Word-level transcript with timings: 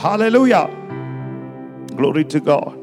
Hallelujah. 0.00 0.64
Glory 1.94 2.24
to 2.24 2.40
God. 2.40 2.74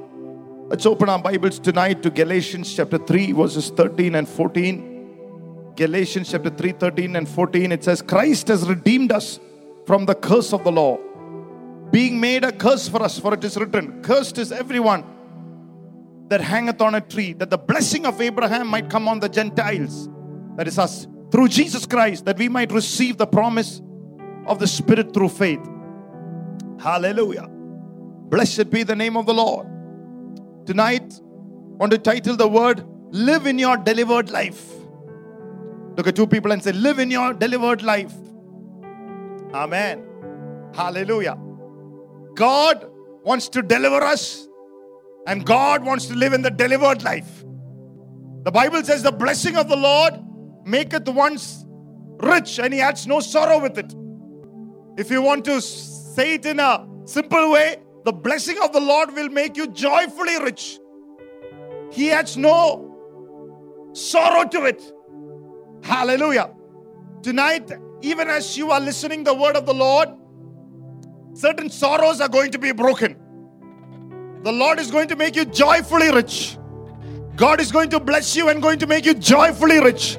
Let's 0.69 0.85
open 0.85 1.09
our 1.09 1.17
Bibles 1.17 1.57
tonight 1.57 2.03
to 2.03 2.11
Galatians 2.11 2.75
chapter 2.75 2.99
3, 2.99 3.31
verses 3.31 3.71
13 3.71 4.13
and 4.13 4.29
14. 4.29 5.73
Galatians 5.75 6.29
chapter 6.29 6.51
3, 6.51 6.73
13 6.73 7.15
and 7.15 7.27
14. 7.27 7.71
It 7.71 7.83
says, 7.83 8.03
Christ 8.03 8.49
has 8.49 8.69
redeemed 8.69 9.11
us 9.11 9.39
from 9.87 10.05
the 10.05 10.13
curse 10.13 10.53
of 10.53 10.63
the 10.63 10.71
law, 10.71 10.99
being 11.89 12.19
made 12.19 12.43
a 12.43 12.51
curse 12.51 12.87
for 12.87 13.01
us, 13.01 13.17
for 13.17 13.33
it 13.33 13.43
is 13.43 13.57
written, 13.57 14.03
Cursed 14.03 14.37
is 14.37 14.51
everyone 14.51 15.03
that 16.27 16.39
hangeth 16.39 16.79
on 16.81 16.93
a 16.93 17.01
tree, 17.01 17.33
that 17.33 17.49
the 17.49 17.57
blessing 17.57 18.05
of 18.05 18.21
Abraham 18.21 18.67
might 18.67 18.91
come 18.91 19.07
on 19.07 19.19
the 19.19 19.29
Gentiles, 19.29 20.07
that 20.55 20.67
is 20.67 20.77
us, 20.77 21.07
through 21.31 21.47
Jesus 21.47 21.87
Christ, 21.87 22.25
that 22.25 22.37
we 22.37 22.47
might 22.47 22.71
receive 22.71 23.17
the 23.17 23.25
promise 23.25 23.81
of 24.45 24.59
the 24.59 24.67
Spirit 24.67 25.15
through 25.15 25.29
faith. 25.29 25.67
Hallelujah. 26.79 27.47
Blessed 27.49 28.69
be 28.69 28.83
the 28.83 28.95
name 28.95 29.17
of 29.17 29.25
the 29.25 29.33
Lord. 29.33 29.67
Tonight, 30.65 31.13
I 31.13 31.77
want 31.77 31.91
to 31.91 31.97
title 31.97 32.35
the 32.35 32.47
word 32.47 32.85
Live 33.11 33.47
in 33.47 33.57
Your 33.57 33.77
Delivered 33.77 34.29
Life. 34.29 34.73
Look 35.95 36.05
at 36.05 36.15
two 36.15 36.27
people 36.27 36.51
and 36.51 36.63
say, 36.63 36.71
Live 36.73 36.99
in 36.99 37.09
your 37.09 37.33
delivered 37.33 37.81
life. 37.81 38.13
Amen. 39.53 40.05
Hallelujah. 40.75 41.37
God 42.35 42.87
wants 43.23 43.49
to 43.49 43.63
deliver 43.63 44.03
us, 44.03 44.47
and 45.25 45.43
God 45.43 45.83
wants 45.83 46.05
to 46.07 46.13
live 46.13 46.33
in 46.33 46.43
the 46.43 46.51
delivered 46.51 47.01
life. 47.01 47.43
The 48.43 48.51
Bible 48.51 48.83
says, 48.83 49.01
The 49.01 49.11
blessing 49.11 49.57
of 49.57 49.67
the 49.69 49.75
Lord 49.75 50.13
maketh 50.65 51.09
once 51.09 51.65
rich, 52.21 52.59
and 52.59 52.71
he 52.71 52.79
adds 52.79 53.07
no 53.07 53.19
sorrow 53.19 53.59
with 53.59 53.79
it. 53.79 53.91
If 54.97 55.09
you 55.09 55.23
want 55.23 55.45
to 55.45 55.59
say 56.17 56.33
it 56.33 56.45
in 56.47 56.59
a 56.59 56.87
simple 57.05 57.51
way, 57.51 57.77
the 58.03 58.11
blessing 58.11 58.57
of 58.63 58.73
the 58.73 58.79
Lord 58.79 59.13
will 59.13 59.29
make 59.29 59.55
you 59.55 59.67
joyfully 59.67 60.39
rich. 60.41 60.79
He 61.91 62.09
adds 62.09 62.35
no 62.35 62.59
sorrow 63.93 64.47
to 64.49 64.65
it. 64.65 64.81
Hallelujah. 65.83 66.49
Tonight, 67.21 67.71
even 68.01 68.29
as 68.29 68.57
you 68.57 68.71
are 68.71 68.79
listening 68.79 69.23
the 69.23 69.33
word 69.33 69.55
of 69.55 69.67
the 69.67 69.75
Lord, 69.75 70.09
certain 71.33 71.69
sorrows 71.69 72.19
are 72.19 72.29
going 72.29 72.51
to 72.51 72.57
be 72.57 72.71
broken. 72.71 73.15
The 74.41 74.51
Lord 74.51 74.79
is 74.79 74.89
going 74.89 75.09
to 75.09 75.15
make 75.15 75.35
you 75.35 75.45
joyfully 75.45 76.11
rich. 76.11 76.57
God 77.35 77.61
is 77.61 77.71
going 77.71 77.91
to 77.91 77.99
bless 77.99 78.35
you 78.35 78.49
and 78.49 78.59
going 78.59 78.79
to 78.79 78.87
make 78.87 79.05
you 79.05 79.13
joyfully 79.13 79.79
rich. 79.79 80.17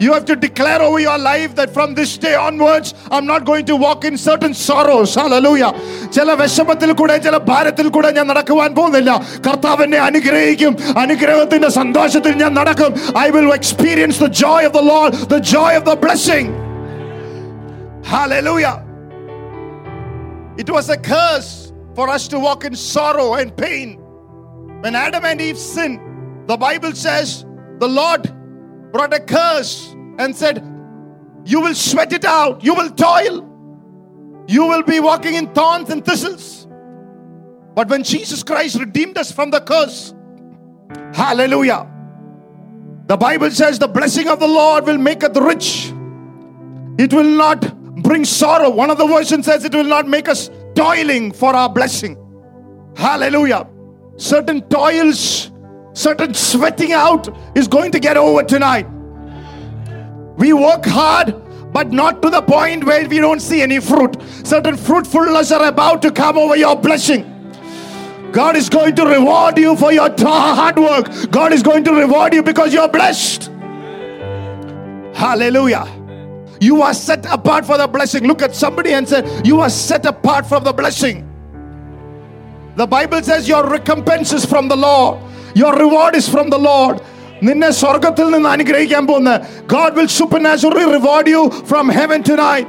You 0.00 0.12
have 0.12 0.26
to 0.26 0.36
declare 0.38 0.80
over 0.80 1.00
your 1.00 1.18
life 1.20 1.56
that 1.56 1.70
from 1.70 1.88
this 1.92 2.10
day 2.18 2.34
onwards, 2.38 2.88
I'm 3.10 3.26
not 3.26 3.42
going 3.44 3.64
to 3.66 3.76
walk 3.76 4.04
in 4.04 4.16
certain 4.18 4.54
sorrows. 4.66 5.12
Hallelujah. 5.14 5.70
ചില 6.16 6.28
വിഷമത്തിൽ 6.40 6.90
കൂടെ 7.00 7.16
ചില 7.24 7.36
ഭാരത്തിൽ 7.48 7.88
കൂടെ 7.96 8.10
ഞാൻ 8.18 8.26
നടക്കുവാൻ 8.32 8.70
പോകുന്നില്ല 8.76 9.10
കർത്താവ് 9.46 9.84
എന്നെ 9.86 10.00
അനുഗ്രഹിക്കും 10.08 10.72
അനുഗ്രഹത്തിന്റെ 11.02 11.70
സന്തോഷത്തിൽ 11.80 12.34
ഞാൻ 12.42 12.54
നടക്കും 12.60 12.92
I 13.18 13.28
will 13.36 13.50
experience 13.58 14.20
the 14.24 14.30
joy 14.42 14.66
of 14.70 14.76
the 14.78 14.84
Lord 14.92 15.26
the 15.34 15.38
joy 15.52 15.76
of 15.80 15.86
the 15.90 15.96
blessing 16.06 16.50
Hallelujah. 18.04 18.76
It 20.56 20.70
was 20.70 20.88
a 20.88 20.96
curse 20.98 21.50
for 21.94 22.08
us 22.08 22.26
to 22.28 22.38
walk 22.38 22.64
in 22.64 22.74
sorrow 22.74 23.34
and 23.34 23.54
pain. 23.56 23.88
When 24.82 24.94
Adam 24.96 25.24
and 25.24 25.40
Eve 25.40 25.58
sinned, 25.58 26.00
the 26.48 26.56
Bible 26.58 26.92
says 26.94 27.44
the 27.78 27.88
Lord 27.90 28.22
brought 28.93 29.13
a 29.13 29.19
curse 29.19 29.91
and 30.19 30.33
said, 30.33 30.63
You 31.43 31.59
will 31.59 31.75
sweat 31.75 32.13
it 32.13 32.23
out, 32.23 32.63
you 32.63 32.73
will 32.75 32.91
toil, 32.91 33.49
you 34.47 34.65
will 34.65 34.83
be 34.83 35.01
walking 35.01 35.33
in 35.33 35.53
thorns 35.53 35.89
and 35.89 36.05
thistles. 36.05 36.67
But 37.75 37.89
when 37.89 38.03
Jesus 38.03 38.43
Christ 38.43 38.79
redeemed 38.79 39.17
us 39.17 39.31
from 39.31 39.49
the 39.49 39.59
curse, 39.59 40.13
hallelujah, 41.13 41.89
the 43.07 43.17
Bible 43.17 43.51
says 43.51 43.79
the 43.79 43.87
blessing 43.87 44.29
of 44.29 44.39
the 44.39 44.47
Lord 44.47 44.85
will 44.85 44.99
make 44.99 45.23
us 45.23 45.35
rich. 45.37 45.91
It 46.97 47.11
will 47.11 47.23
not 47.23 47.75
bring 48.03 48.23
sorrow. 48.23 48.69
One 48.69 48.91
of 48.91 48.97
the 48.97 49.07
versions 49.07 49.45
says 49.45 49.65
it 49.65 49.73
will 49.73 49.83
not 49.83 50.07
make 50.07 50.29
us 50.29 50.51
toiling 50.75 51.31
for 51.31 51.55
our 51.55 51.69
blessing. 51.69 52.15
Hallelujah. 52.95 53.67
Certain 54.17 54.61
toils, 54.69 55.51
certain 55.93 56.33
sweating 56.33 56.91
out 56.91 57.29
is 57.55 57.67
going 57.67 57.91
to 57.91 57.99
get 57.99 58.17
over 58.17 58.43
tonight. 58.43 58.87
We 60.37 60.53
work 60.53 60.85
hard, 60.85 61.35
but 61.71 61.91
not 61.91 62.21
to 62.21 62.29
the 62.29 62.41
point 62.41 62.83
where 62.83 63.07
we 63.07 63.19
don't 63.19 63.39
see 63.39 63.61
any 63.61 63.79
fruit. 63.79 64.15
Certain 64.43 64.77
fruitfulness 64.77 65.51
are 65.51 65.65
about 65.67 66.01
to 66.01 66.11
come 66.11 66.37
over 66.37 66.55
your 66.55 66.75
blessing. 66.75 67.29
God 68.31 68.55
is 68.55 68.67
going 68.67 68.95
to 68.95 69.05
reward 69.05 69.59
you 69.59 69.75
for 69.77 69.91
your 69.93 70.09
hard 70.17 70.77
work. 70.77 71.31
God 71.31 71.53
is 71.53 71.61
going 71.61 71.83
to 71.83 71.93
reward 71.93 72.33
you 72.33 72.41
because 72.41 72.73
you're 72.73 72.89
blessed. 72.89 73.51
Hallelujah. 75.13 75.85
You 76.59 76.81
are 76.81 76.93
set 76.93 77.25
apart 77.31 77.65
for 77.65 77.77
the 77.77 77.87
blessing. 77.87 78.25
Look 78.25 78.41
at 78.41 78.55
somebody 78.55 78.93
and 78.93 79.07
say, 79.07 79.41
You 79.43 79.59
are 79.59 79.69
set 79.69 80.05
apart 80.05 80.47
from 80.47 80.63
the 80.63 80.73
blessing. 80.73 81.29
The 82.75 82.87
Bible 82.87 83.21
says 83.21 83.47
your 83.47 83.69
recompense 83.69 84.33
is 84.33 84.45
from 84.45 84.67
the 84.67 84.75
Lord, 84.75 85.19
your 85.54 85.74
reward 85.74 86.14
is 86.14 86.28
from 86.28 86.48
the 86.50 86.58
Lord. 86.70 87.00
നിന്നെ 87.42 87.70
സ്വർഗത്തിൽ 87.70 88.26
നിന്ന് 88.30 88.48
അനുഗ്രഹിക്കാൻ 88.48 89.06
പോകുന്ന 89.06 89.32
God 89.76 89.90
will 89.98 90.10
supernaturally 90.20 90.86
reward 90.96 91.26
you 91.34 91.42
from 91.70 91.88
heaven 91.98 92.22
tonight. 92.22 92.68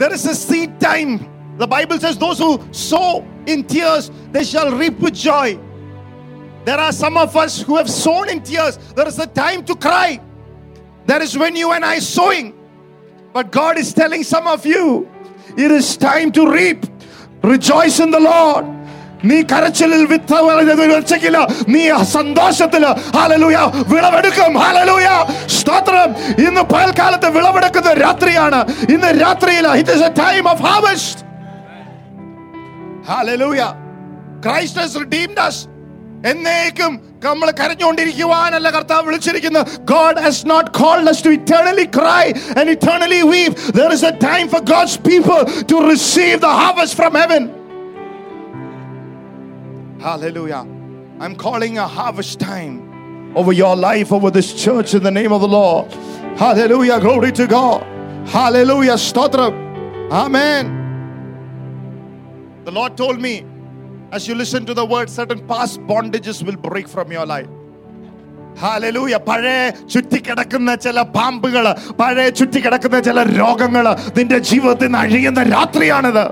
There 0.00 0.12
is 0.12 0.24
a 0.26 0.34
seed 0.34 0.80
time. 0.80 1.12
The 1.56 1.66
Bible 1.66 1.98
says, 2.04 2.18
Those 2.18 2.38
who 2.38 2.52
sow 2.72 3.24
in 3.46 3.64
tears, 3.64 4.10
they 4.32 4.44
shall 4.44 4.70
reap 4.76 4.98
with 4.98 5.14
joy. 5.14 5.48
There 6.64 6.78
are 6.78 6.92
some 6.92 7.16
of 7.16 7.36
us 7.36 7.60
who 7.60 7.76
have 7.76 7.90
sown 7.90 8.28
in 8.28 8.42
tears. 8.42 8.76
There 8.96 9.06
is 9.06 9.18
a 9.18 9.26
time 9.26 9.64
to 9.66 9.74
cry. 9.76 10.20
That 11.06 11.20
is 11.22 11.36
when 11.36 11.54
you 11.54 11.72
and 11.72 11.84
I 11.84 11.98
sowing. 11.98 12.54
But 13.32 13.52
God 13.52 13.78
is 13.78 13.92
telling 13.92 14.22
some 14.22 14.46
of 14.46 14.64
you, 14.64 15.08
it 15.56 15.70
is 15.70 15.96
time 15.96 16.32
to 16.32 16.50
reap. 16.50 16.86
Rejoice 17.42 18.00
in 18.00 18.10
the 18.10 18.20
Lord. 18.20 18.64
നീ 19.28 19.36
കരച്ചിലിൽ 19.50 20.02
വിത്ത് 20.10 20.38
വെച്ചക്കില്ല 20.94 21.38
നീ 21.74 21.82
സന്തോഷത്തില് 22.16 22.90
hallelujah 23.16 23.58
വിളവെടുക്കും 23.92 24.54
hallelujah 24.62 25.08
സ്തോത്രം 25.58 26.10
ഇന്ന് 26.46 26.64
പകൽക്കാലത്ത് 26.72 27.30
വിളവെടുക്കുന്ന 27.36 27.92
രാത്രിയാണ് 28.04 28.60
ഇന്ന് 28.96 29.12
രാത്രിയിൽ 29.24 29.68
it 29.82 29.94
is 29.98 30.06
a 30.10 30.12
time 30.22 30.46
of 30.54 30.64
harvest 30.68 31.22
hallelujah 33.10 33.62
Christ 34.44 34.82
has 34.82 35.00
redeemed 35.04 35.40
us 35.46 35.56
എന്നേക്കും 36.28 36.92
നമ്മൾ 37.24 37.48
കരഞ്ഞുകൊണ്ടിരിക്കുവാനല്ല 37.58 38.68
കർത്താവ് 38.76 39.04
വിളിച്ചിരിക്കുന്നത് 39.08 39.72
God 39.92 40.22
has 40.26 40.46
not 40.52 40.70
called 40.78 41.10
us 41.12 41.18
to 41.26 41.30
eternally 41.40 41.86
cry 41.98 42.24
and 42.58 42.66
eternally 42.76 43.20
weep 43.32 43.52
there 43.78 43.92
is 43.96 44.02
a 44.12 44.14
time 44.28 44.46
for 44.54 44.60
God's 44.72 44.96
people 45.10 45.40
to 45.70 45.76
receive 45.92 46.38
the 46.46 46.54
harvest 46.60 46.94
from 47.00 47.14
heaven 47.22 47.44
hallelujah 50.00 50.62
I'm 51.20 51.34
calling 51.36 51.78
a 51.78 51.86
harvest 51.86 52.40
time 52.40 52.74
over 53.36 53.52
your 53.52 53.74
life 53.76 54.12
over 54.12 54.30
this 54.30 54.52
church 54.64 54.94
in 54.94 55.02
the 55.02 55.10
name 55.10 55.32
of 55.32 55.40
the 55.40 55.48
Lord 55.48 55.92
hallelujah 56.44 57.00
glory 57.00 57.32
to 57.32 57.46
God 57.46 57.82
hallelujah 58.36 58.98
stotram 59.08 59.54
amen 60.22 60.64
the 62.64 62.72
Lord 62.72 62.96
told 62.96 63.20
me 63.20 63.34
as 64.16 64.28
you 64.28 64.34
listen 64.36 64.64
to 64.66 64.74
the 64.74 64.84
word, 64.84 65.10
certain 65.10 65.40
past 65.48 65.80
bondages 65.80 66.44
will 66.46 66.56
break 66.56 66.86
from 66.94 67.10
your 67.16 67.26
life. 67.26 67.48
Hallelujah 68.62 69.14
പഴയ 69.28 69.60
ചുറ്റിക്കിടക്കുന്ന 69.92 70.70
ചില 70.84 70.98
പാമ്പുകള് 71.16 71.72
പഴയ 72.00 72.26
ചുറ്റിക്കിടക്കുന്ന 72.38 72.98
ചില 73.08 73.22
രോഗങ്ങള് 73.40 73.92
നിന്റെ 74.18 74.38
ജീവിതത്തിൽ 74.50 74.88
നിന്ന് 74.88 75.00
അഴിയുന്ന 75.04 75.42
രാത്രിയാണിത് 75.54 76.24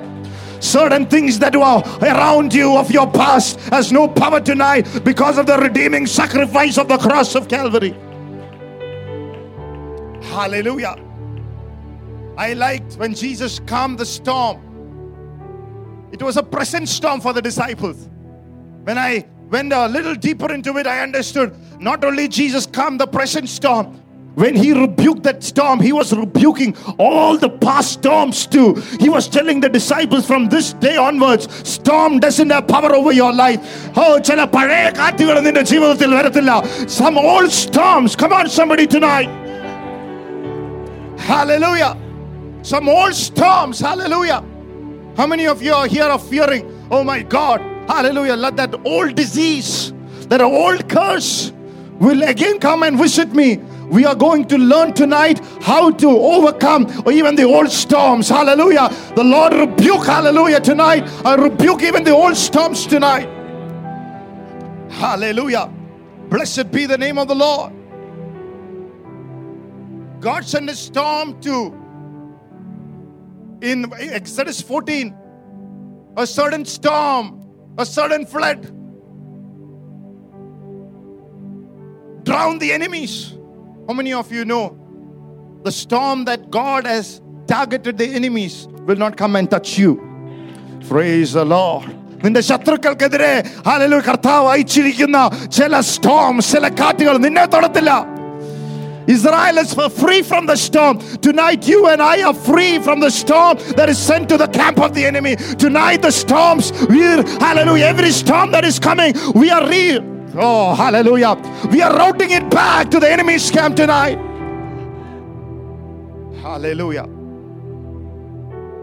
Certain 0.59 1.05
things 1.05 1.39
that 1.39 1.55
were 1.55 1.83
around 2.01 2.53
you 2.53 2.77
of 2.77 2.91
your 2.91 3.09
past 3.11 3.59
has 3.71 3.91
no 3.91 4.07
power 4.07 4.39
tonight 4.39 4.87
because 5.03 5.37
of 5.37 5.45
the 5.45 5.57
redeeming 5.57 6.05
sacrifice 6.05 6.77
of 6.77 6.87
the 6.87 6.97
cross 6.97 7.35
of 7.35 7.47
Calvary. 7.47 7.95
Hallelujah. 10.23 10.95
I 12.37 12.53
liked 12.53 12.95
when 12.97 13.13
Jesus 13.15 13.59
calmed 13.59 13.97
the 13.97 14.05
storm. 14.05 14.61
It 16.11 16.21
was 16.21 16.37
a 16.37 16.43
present 16.43 16.87
storm 16.87 17.21
for 17.21 17.33
the 17.33 17.41
disciples. 17.41 18.09
When 18.83 18.97
I 18.97 19.25
went 19.49 19.73
a 19.73 19.87
little 19.87 20.15
deeper 20.15 20.51
into 20.53 20.77
it, 20.77 20.87
I 20.87 21.01
understood 21.01 21.55
not 21.79 22.03
only 22.03 22.27
Jesus 22.27 22.65
calmed 22.65 22.99
the 22.99 23.07
present 23.07 23.49
storm, 23.49 24.01
when 24.37 24.55
he 24.55 24.71
rebuked 24.71 25.23
that 25.23 25.43
storm, 25.43 25.79
he 25.79 25.91
was 25.91 26.15
rebuking 26.15 26.77
all 26.99 27.39
the 27.39 27.49
past 27.49 27.93
storms 27.93 28.45
too. 28.45 28.75
He 28.99 29.09
was 29.09 29.27
telling 29.27 29.61
the 29.61 29.67
disciples 29.67 30.27
from 30.27 30.47
this 30.47 30.73
day 30.73 30.95
onwards, 30.95 31.47
storm 31.67 32.19
doesn't 32.19 32.51
have 32.51 32.67
power 32.67 32.93
over 32.93 33.11
your 33.11 33.33
life. 33.33 33.89
Oh, 33.95 34.21
some 36.87 37.17
old 37.17 37.51
storms. 37.51 38.15
Come 38.15 38.31
on, 38.31 38.47
somebody 38.47 38.85
tonight. 38.85 39.27
Hallelujah. 41.17 41.97
Some 42.61 42.89
old 42.89 43.15
storms. 43.15 43.79
Hallelujah. 43.79 44.45
How 45.15 45.25
many 45.25 45.47
of 45.47 45.63
you 45.63 45.73
are 45.73 45.87
here 45.87 46.05
of 46.05 46.21
fearing? 46.29 46.87
Oh 46.91 47.03
my 47.03 47.23
God. 47.23 47.59
Hallelujah. 47.89 48.35
Let 48.35 48.55
that 48.57 48.85
old 48.85 49.15
disease, 49.15 49.93
that 50.27 50.41
old 50.41 50.87
curse 50.87 51.51
will 51.99 52.21
again 52.21 52.59
come 52.59 52.83
and 52.83 52.99
visit 52.99 53.33
me. 53.33 53.59
We 53.89 54.05
are 54.05 54.15
going 54.15 54.45
to 54.45 54.57
learn 54.57 54.93
tonight 54.93 55.39
how 55.61 55.91
to 55.91 56.09
overcome 56.09 56.87
even 57.09 57.35
the 57.35 57.43
old 57.43 57.71
storms. 57.71 58.27
Hallelujah. 58.27 58.89
The 59.15 59.23
Lord 59.23 59.53
rebuke, 59.53 60.05
hallelujah, 60.05 60.59
tonight. 60.59 61.07
I 61.25 61.35
rebuke 61.35 61.83
even 61.83 62.03
the 62.03 62.11
old 62.11 62.35
storms 62.35 62.85
tonight. 62.85 63.29
Hallelujah. 64.91 65.71
Blessed 66.29 66.69
be 66.71 66.85
the 66.85 66.97
name 66.97 67.17
of 67.17 67.29
the 67.29 67.35
Lord. 67.35 67.71
God 70.19 70.43
sent 70.43 70.69
a 70.69 70.75
storm 70.75 71.39
to, 71.41 71.73
in 73.61 73.89
Exodus 73.93 74.61
14, 74.61 75.15
a 76.17 76.27
certain 76.27 76.65
storm, 76.65 77.47
a 77.77 77.85
certain 77.85 78.25
flood, 78.25 78.63
drown 82.25 82.59
the 82.59 82.73
enemies. 82.73 83.36
How 83.88 83.94
many 83.94 84.12
of 84.12 84.30
you 84.32 84.44
know 84.44 84.64
the 85.64 85.72
storm 85.72 86.24
that 86.26 86.50
God 86.50 86.86
has 86.86 87.20
targeted 87.46 87.98
the 87.98 88.08
enemies 88.20 88.68
will 88.86 88.96
not 88.96 89.16
come 89.16 89.36
and 89.36 89.50
touch 89.50 89.78
you? 89.78 89.90
Praise 90.88 91.32
the 91.40 91.44
Lord. 91.44 91.88
നിന്റെ 92.24 92.42
ശത്രുക്കൾക്കെതിരെ 92.48 93.30
hallelujah 93.68 94.00
കർത്താവ് 94.08 94.48
അയച്ചിരിക്കുന്ന 94.54 95.18
ചില 95.56 95.80
storms 95.92 96.50
ചില 96.54 96.66
കാറ്റുകൾ 96.80 97.16
നിന്നെ 97.26 97.46
തൊടത്തില്ല 97.54 97.92
Israel 99.14 99.58
is 99.58 99.74
free 100.00 100.22
from 100.22 100.46
the 100.46 100.56
storm. 100.56 100.98
Tonight, 101.28 101.66
you 101.66 101.88
and 101.88 102.00
I 102.00 102.22
are 102.22 102.34
free 102.34 102.78
from 102.78 103.00
the 103.00 103.10
storm 103.10 103.58
that 103.76 103.88
is 103.88 103.98
sent 103.98 104.28
to 104.28 104.36
the 104.42 104.46
camp 104.46 104.78
of 104.78 104.94
the 104.94 105.04
enemy. 105.04 105.34
Tonight, 105.64 106.02
the 106.02 106.12
storms, 106.12 106.72
we 106.88 107.00
hallelujah, 107.00 107.86
every 107.86 108.12
storm 108.12 108.52
that 108.52 108.64
is 108.64 108.78
coming, 108.78 109.12
we 109.34 109.50
are 109.50 109.68
real. 109.68 110.02
Oh, 110.35 110.75
hallelujah. 110.75 111.35
We 111.71 111.81
are 111.81 111.95
routing 111.95 112.31
it 112.31 112.49
back 112.49 112.91
to 112.91 112.99
the 112.99 113.09
enemy's 113.09 113.49
camp 113.49 113.75
tonight. 113.75 114.17
Hallelujah. 116.41 117.07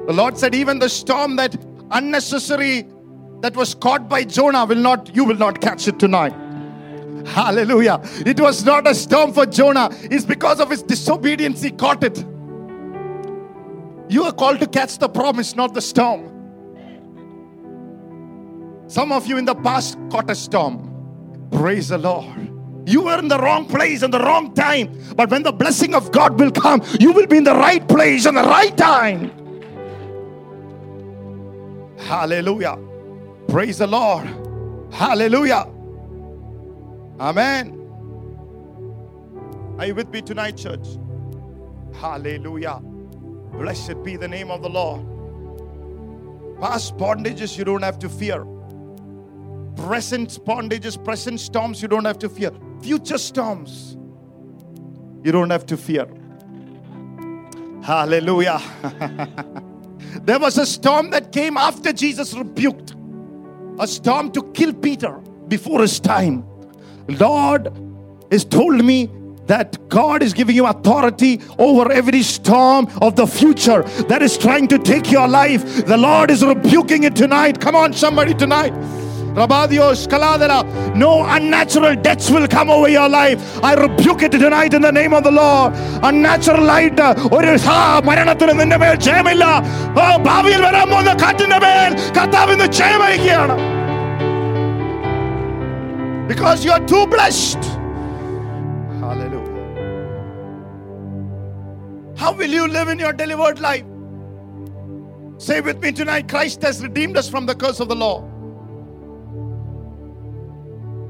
The 0.06 0.12
Lord 0.12 0.36
said, 0.38 0.54
even 0.54 0.78
the 0.78 0.88
storm 0.88 1.36
that 1.36 1.56
unnecessary 1.90 2.86
that 3.40 3.56
was 3.56 3.74
caught 3.74 4.08
by 4.08 4.24
Jonah 4.24 4.64
will 4.64 4.76
not, 4.76 5.14
you 5.14 5.24
will 5.24 5.36
not 5.36 5.60
catch 5.60 5.88
it 5.88 5.98
tonight. 5.98 6.34
Hallelujah. 7.26 8.00
It 8.26 8.38
was 8.40 8.64
not 8.64 8.86
a 8.86 8.94
storm 8.94 9.32
for 9.32 9.46
Jonah, 9.46 9.88
it's 10.02 10.24
because 10.24 10.60
of 10.60 10.70
his 10.70 10.82
disobedience 10.82 11.62
he 11.62 11.70
caught 11.70 12.04
it. 12.04 12.24
You 14.08 14.24
are 14.24 14.32
called 14.32 14.60
to 14.60 14.66
catch 14.66 14.98
the 14.98 15.08
promise, 15.08 15.56
not 15.56 15.72
the 15.72 15.80
storm. 15.80 16.30
Some 18.86 19.10
of 19.12 19.26
you 19.26 19.38
in 19.38 19.46
the 19.46 19.54
past 19.54 19.98
caught 20.10 20.28
a 20.30 20.34
storm. 20.34 20.93
Praise 21.54 21.88
the 21.88 21.98
Lord. 21.98 22.50
You 22.86 23.02
were 23.02 23.18
in 23.18 23.28
the 23.28 23.38
wrong 23.38 23.66
place 23.66 24.02
and 24.02 24.12
the 24.12 24.18
wrong 24.18 24.52
time. 24.54 24.98
But 25.16 25.30
when 25.30 25.42
the 25.42 25.52
blessing 25.52 25.94
of 25.94 26.12
God 26.12 26.38
will 26.38 26.50
come, 26.50 26.82
you 27.00 27.12
will 27.12 27.26
be 27.26 27.38
in 27.38 27.44
the 27.44 27.54
right 27.54 27.86
place 27.88 28.26
and 28.26 28.36
the 28.36 28.42
right 28.42 28.76
time. 28.76 29.30
Hallelujah. 31.98 32.76
Praise 33.48 33.78
the 33.78 33.86
Lord. 33.86 34.28
Hallelujah. 34.92 35.66
Amen. 37.18 37.80
Are 39.78 39.86
you 39.86 39.94
with 39.94 40.08
me 40.10 40.20
tonight, 40.20 40.56
church? 40.56 40.86
Hallelujah. 41.94 42.80
Blessed 43.52 44.02
be 44.02 44.16
the 44.16 44.28
name 44.28 44.50
of 44.50 44.62
the 44.62 44.68
Lord. 44.68 45.00
Past 46.60 46.96
bondages 46.96 47.56
you 47.56 47.64
don't 47.64 47.82
have 47.82 47.98
to 48.00 48.08
fear. 48.08 48.44
Present 49.76 50.30
bondages, 50.44 51.02
present 51.02 51.40
storms 51.40 51.82
you 51.82 51.88
don't 51.88 52.04
have 52.04 52.18
to 52.20 52.28
fear. 52.28 52.52
Future 52.82 53.18
storms 53.18 53.96
you 55.22 55.32
don't 55.32 55.50
have 55.50 55.66
to 55.66 55.76
fear. 55.76 56.06
Hallelujah. 57.82 58.60
there 60.22 60.38
was 60.38 60.58
a 60.58 60.66
storm 60.66 61.10
that 61.10 61.32
came 61.32 61.56
after 61.56 61.92
Jesus 61.92 62.34
rebuked, 62.34 62.94
a 63.78 63.86
storm 63.86 64.30
to 64.32 64.42
kill 64.52 64.72
Peter 64.72 65.12
before 65.48 65.80
his 65.80 66.00
time. 66.00 66.44
Lord 67.08 67.72
has 68.30 68.44
told 68.44 68.84
me 68.84 69.10
that 69.46 69.88
God 69.88 70.22
is 70.22 70.32
giving 70.32 70.56
you 70.56 70.66
authority 70.66 71.40
over 71.58 71.92
every 71.92 72.22
storm 72.22 72.88
of 73.02 73.16
the 73.16 73.26
future 73.26 73.82
that 74.08 74.22
is 74.22 74.38
trying 74.38 74.68
to 74.68 74.78
take 74.78 75.10
your 75.10 75.28
life. 75.28 75.84
The 75.84 75.96
Lord 75.96 76.30
is 76.30 76.44
rebuking 76.44 77.04
it 77.04 77.14
tonight. 77.14 77.60
Come 77.60 77.76
on, 77.76 77.92
somebody, 77.92 78.34
tonight. 78.34 78.72
Rabadios, 79.39 80.07
Kaladera, 80.11 80.59
no 80.95 81.23
unnatural 81.23 81.95
deaths 81.95 82.29
will 82.31 82.47
come 82.47 82.69
over 82.69 82.89
your 82.89 83.07
life. 83.07 83.39
I 83.63 83.73
rebuke 83.75 84.21
it 84.23 84.31
tonight 84.31 84.73
in 84.73 84.81
the 84.81 84.91
name 84.91 85.13
of 85.13 85.23
the 85.23 85.31
Lord. 85.31 85.73
Unnatural 86.09 86.63
light, 86.73 86.99
ഒരു 87.37 87.53
ആ 87.75 87.77
മരണത്തിന് 88.09 88.53
നിന്റെ 88.61 88.77
മേൽ 88.83 88.95
ജയമില്ല 89.07 89.45
ഓ 90.03 90.05
ഭാവിയിൽ 90.29 90.61
വരാൻ 90.67 90.87
പോകുന്ന 90.93 91.13
കാറ്റിന്റെ 91.23 91.59
മേൽ 91.65 91.91
കർത്താവ് 92.19 92.53
ഇന്ന് 92.57 92.69
ജയമയക്കുകയാണ് 92.79 93.57
because 96.31 96.63
you 96.65 96.71
are 96.71 96.85
too 96.85 97.07
blessed. 97.07 97.63
Hallelujah. 99.03 99.55
How 102.15 102.31
will 102.33 102.51
you 102.57 102.67
live 102.67 102.89
in 102.93 102.99
your 102.99 103.13
delivered 103.13 103.59
life? 103.59 103.87
Say 105.39 105.61
with 105.61 105.79
me 105.81 105.91
tonight 105.91 106.27
Christ 106.27 106.61
has 106.61 106.83
redeemed 106.83 107.17
us 107.17 107.27
from 107.27 107.45
the 107.47 107.55
curse 107.55 107.79
of 107.79 107.89
the 107.89 107.95
law. 107.95 108.17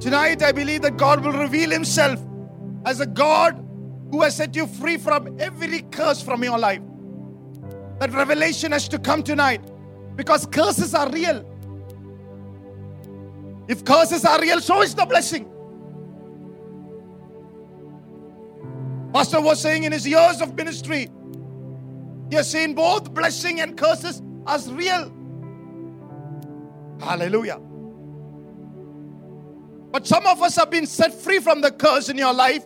Tonight, 0.05 0.43
I 0.43 0.53
believe 0.53 0.83
that 0.83 0.99
God 0.99 1.25
will 1.25 1.33
reveal 1.33 1.71
Himself 1.71 2.21
as 2.85 3.01
a 3.01 3.07
God 3.07 3.55
who 4.11 4.21
has 4.21 4.37
set 4.37 4.55
you 4.55 4.67
free 4.67 4.99
from 4.99 5.41
every 5.41 5.81
curse 5.81 6.21
from 6.21 6.45
your 6.45 6.59
life. 6.59 6.83
That 8.01 8.13
revelation 8.13 8.73
has 8.73 8.87
to 8.89 8.99
come 8.99 9.23
tonight 9.23 9.63
because 10.15 10.45
curses 10.45 10.95
are 10.95 11.11
real. 11.11 11.43
If 13.67 13.87
curses 13.87 14.27
are 14.27 14.39
real, 14.43 14.61
so 14.61 14.83
is 14.83 14.95
the 14.95 15.07
blessing. 15.07 15.51
Pastor 19.15 19.41
was 19.41 19.59
saying 19.59 19.85
in 19.85 19.93
his 19.93 20.07
years 20.07 20.43
of 20.43 20.55
ministry, 20.55 21.09
he 22.29 22.37
has 22.37 22.51
seen 22.51 22.75
both 22.75 23.15
blessing 23.15 23.63
and 23.63 23.75
curses 23.75 24.21
as 24.47 24.71
real. 24.71 25.11
Hallelujah. 27.01 27.59
But 29.95 30.09
some 30.09 30.27
of 30.27 30.43
us 30.43 30.57
have 30.57 30.71
been 30.71 30.87
set 30.87 31.15
free 31.15 31.39
from 31.39 31.61
the 31.61 31.71
curse 31.71 32.09
in 32.09 32.19
your 32.19 32.35
life 32.35 32.65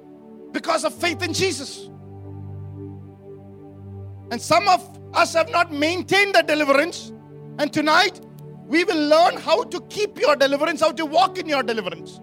because 0.51 0.83
of 0.83 0.95
faith 0.95 1.23
in 1.23 1.35
Jesus. 1.35 1.91
And 4.31 4.41
some 4.41 4.67
of 4.67 4.99
us 5.13 5.35
have 5.35 5.51
not 5.51 5.71
maintained 5.71 6.35
the 6.35 6.41
deliverance. 6.41 7.13
And 7.59 7.71
tonight, 7.71 8.19
we 8.65 8.83
will 8.85 9.09
learn 9.09 9.37
how 9.37 9.65
to 9.65 9.81
keep 9.91 10.19
your 10.19 10.37
deliverance, 10.37 10.81
how 10.81 10.93
to 10.93 11.05
walk 11.05 11.37
in 11.37 11.47
your 11.47 11.63
deliverance. 11.63 12.19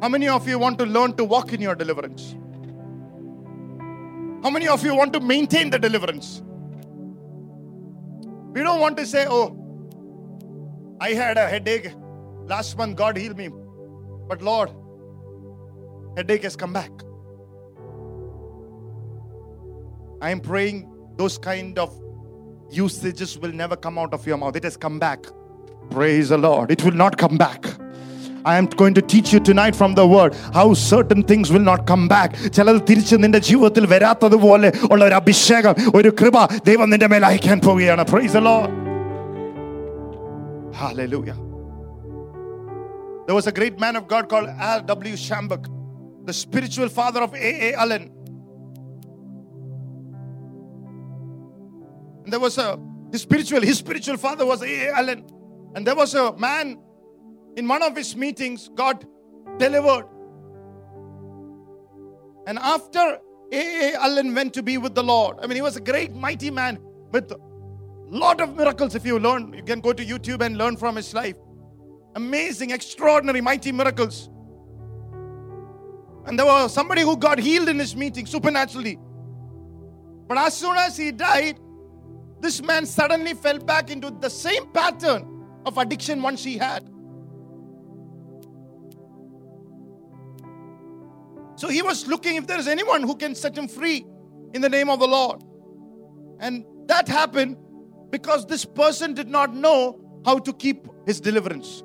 How 0.00 0.08
many 0.08 0.28
of 0.28 0.48
you 0.48 0.58
want 0.58 0.78
to 0.78 0.86
learn 0.86 1.12
to 1.16 1.24
walk 1.24 1.52
in 1.52 1.60
your 1.60 1.74
deliverance? 1.74 2.36
How 4.42 4.48
many 4.48 4.66
of 4.66 4.82
you 4.82 4.94
want 4.94 5.12
to 5.12 5.20
maintain 5.20 5.68
the 5.68 5.78
deliverance? 5.78 6.40
We 8.54 8.62
don't 8.62 8.80
want 8.80 8.96
to 8.96 9.04
say, 9.04 9.26
oh, 9.28 9.54
I 11.02 11.10
had 11.10 11.36
a 11.36 11.46
headache 11.46 11.92
last 12.47 12.77
month, 12.77 12.95
God 12.95 13.17
healed 13.17 13.37
me. 13.37 13.49
But 14.27 14.41
Lord, 14.41 14.69
headache 16.17 16.43
has 16.43 16.55
come 16.55 16.73
back. 16.73 16.91
I 20.21 20.29
am 20.31 20.39
praying 20.39 20.89
those 21.17 21.37
kind 21.37 21.77
of 21.77 21.93
usages 22.71 23.37
will 23.37 23.51
never 23.51 23.75
come 23.75 23.97
out 23.97 24.13
of 24.13 24.25
your 24.25 24.37
mouth. 24.37 24.55
It 24.55 24.63
has 24.63 24.77
come 24.77 24.99
back. 24.99 25.25
Praise 25.89 26.29
the 26.29 26.37
Lord. 26.37 26.71
It 26.71 26.83
will 26.83 26.93
not 26.93 27.17
come 27.17 27.37
back. 27.37 27.65
I 28.45 28.57
am 28.57 28.65
going 28.65 28.93
to 28.95 29.01
teach 29.01 29.31
you 29.31 29.39
tonight 29.39 29.75
from 29.75 29.95
the 29.95 30.05
word 30.05 30.35
how 30.53 30.73
certain 30.73 31.23
things 31.23 31.51
will 31.51 31.65
not 31.71 31.85
come 31.91 32.07
back. 32.07 32.35
ചിലത് 32.55 32.81
തിരിച്ച് 32.89 33.15
നിന്റെ 33.23 33.39
ജീവിതത്തിൽ 33.49 33.85
വരാത്തതുപോലെ 33.93 34.71
ഉള്ള 34.91 35.01
ഒരു 35.07 35.15
അഭിഷേകം 35.21 35.75
ഒരു 35.99 36.11
കൃപ 36.21 36.37
ദൈവം 36.69 36.89
നിന്റെ 36.93 37.07
മേൽ 37.13 37.25
അയക്കാൻ 37.31 37.59
പോവുകയാണ് 37.67 38.05
price 38.13 38.33
the 38.39 38.43
Lord. 38.51 38.69
There 43.28 43.34
was 43.34 43.46
a 43.46 43.52
great 43.52 43.78
man 43.78 43.94
of 43.94 44.08
God 44.08 44.26
called 44.26 44.48
R. 44.48 44.80
W. 44.80 45.14
Schambach, 45.14 45.66
the 46.24 46.32
spiritual 46.32 46.88
father 46.88 47.20
of 47.20 47.34
A. 47.34 47.72
A. 47.72 47.74
Allen. 47.74 48.10
And 52.24 52.32
there 52.32 52.40
was 52.40 52.56
a 52.56 52.80
his 53.12 53.20
spiritual, 53.20 53.60
his 53.60 53.76
spiritual 53.76 54.16
father 54.16 54.46
was 54.46 54.62
A. 54.62 54.86
A. 54.86 54.92
Allen. 54.92 55.26
And 55.74 55.86
there 55.86 55.94
was 55.94 56.14
a 56.14 56.34
man 56.38 56.78
in 57.58 57.68
one 57.68 57.82
of 57.82 57.94
his 57.94 58.16
meetings, 58.16 58.70
God 58.74 59.06
delivered. 59.58 60.06
And 62.46 62.58
after 62.58 63.18
A. 63.52 63.90
A. 63.90 63.94
Allen 63.96 64.34
went 64.34 64.54
to 64.54 64.62
be 64.62 64.78
with 64.78 64.94
the 64.94 65.04
Lord, 65.04 65.36
I 65.42 65.46
mean, 65.46 65.56
he 65.56 65.60
was 65.60 65.76
a 65.76 65.82
great, 65.82 66.14
mighty 66.14 66.50
man 66.50 66.78
with 67.12 67.30
Lot 68.10 68.40
of 68.40 68.56
miracles 68.56 68.94
if 68.94 69.04
you 69.04 69.18
learn. 69.18 69.52
You 69.52 69.62
can 69.62 69.82
go 69.82 69.92
to 69.92 70.02
YouTube 70.02 70.40
and 70.40 70.56
learn 70.56 70.78
from 70.78 70.96
his 70.96 71.12
life. 71.12 71.36
Amazing, 72.18 72.72
extraordinary, 72.72 73.40
mighty 73.40 73.70
miracles. 73.70 74.28
And 76.26 76.36
there 76.36 76.46
was 76.46 76.74
somebody 76.74 77.02
who 77.02 77.16
got 77.16 77.38
healed 77.38 77.68
in 77.68 77.78
his 77.78 77.94
meeting 77.94 78.26
supernaturally. 78.26 78.98
But 80.26 80.36
as 80.36 80.56
soon 80.56 80.76
as 80.76 80.96
he 80.96 81.12
died, 81.12 81.60
this 82.40 82.60
man 82.60 82.86
suddenly 82.86 83.34
fell 83.34 83.60
back 83.60 83.88
into 83.88 84.10
the 84.10 84.28
same 84.28 84.66
pattern 84.72 85.46
of 85.64 85.78
addiction 85.78 86.20
once 86.20 86.42
he 86.42 86.58
had. 86.58 86.82
So 91.54 91.68
he 91.68 91.82
was 91.82 92.08
looking 92.08 92.34
if 92.34 92.48
there 92.48 92.58
is 92.58 92.66
anyone 92.66 93.04
who 93.04 93.14
can 93.14 93.36
set 93.36 93.56
him 93.56 93.68
free 93.68 94.04
in 94.54 94.60
the 94.60 94.68
name 94.68 94.90
of 94.90 94.98
the 94.98 95.06
Lord. 95.06 95.40
And 96.40 96.64
that 96.88 97.06
happened 97.06 97.58
because 98.10 98.44
this 98.44 98.64
person 98.64 99.14
did 99.14 99.28
not 99.28 99.54
know 99.54 100.00
how 100.24 100.40
to 100.40 100.52
keep 100.52 100.88
his 101.06 101.20
deliverance. 101.20 101.84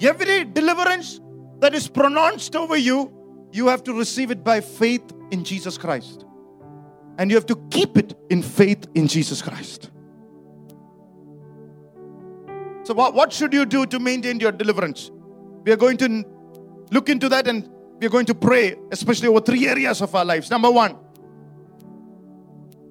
Every 0.00 0.44
deliverance 0.44 1.20
that 1.60 1.74
is 1.74 1.88
pronounced 1.88 2.56
over 2.56 2.76
you, 2.76 3.12
you 3.52 3.68
have 3.68 3.84
to 3.84 3.92
receive 3.92 4.30
it 4.30 4.42
by 4.42 4.60
faith 4.60 5.02
in 5.30 5.44
Jesus 5.44 5.78
Christ. 5.78 6.24
And 7.18 7.30
you 7.30 7.36
have 7.36 7.46
to 7.46 7.56
keep 7.70 7.96
it 7.96 8.14
in 8.28 8.42
faith 8.42 8.86
in 8.94 9.06
Jesus 9.06 9.40
Christ. 9.40 9.90
So, 12.82 12.92
what, 12.92 13.14
what 13.14 13.32
should 13.32 13.52
you 13.52 13.64
do 13.64 13.86
to 13.86 13.98
maintain 13.98 14.40
your 14.40 14.52
deliverance? 14.52 15.10
We 15.64 15.72
are 15.72 15.76
going 15.76 15.96
to 15.98 16.24
look 16.90 17.08
into 17.08 17.28
that 17.30 17.48
and 17.48 17.68
we 17.98 18.06
are 18.06 18.10
going 18.10 18.26
to 18.26 18.34
pray, 18.34 18.76
especially 18.90 19.28
over 19.28 19.40
three 19.40 19.66
areas 19.66 20.02
of 20.02 20.14
our 20.14 20.24
lives. 20.24 20.50
Number 20.50 20.70
one, 20.70 20.98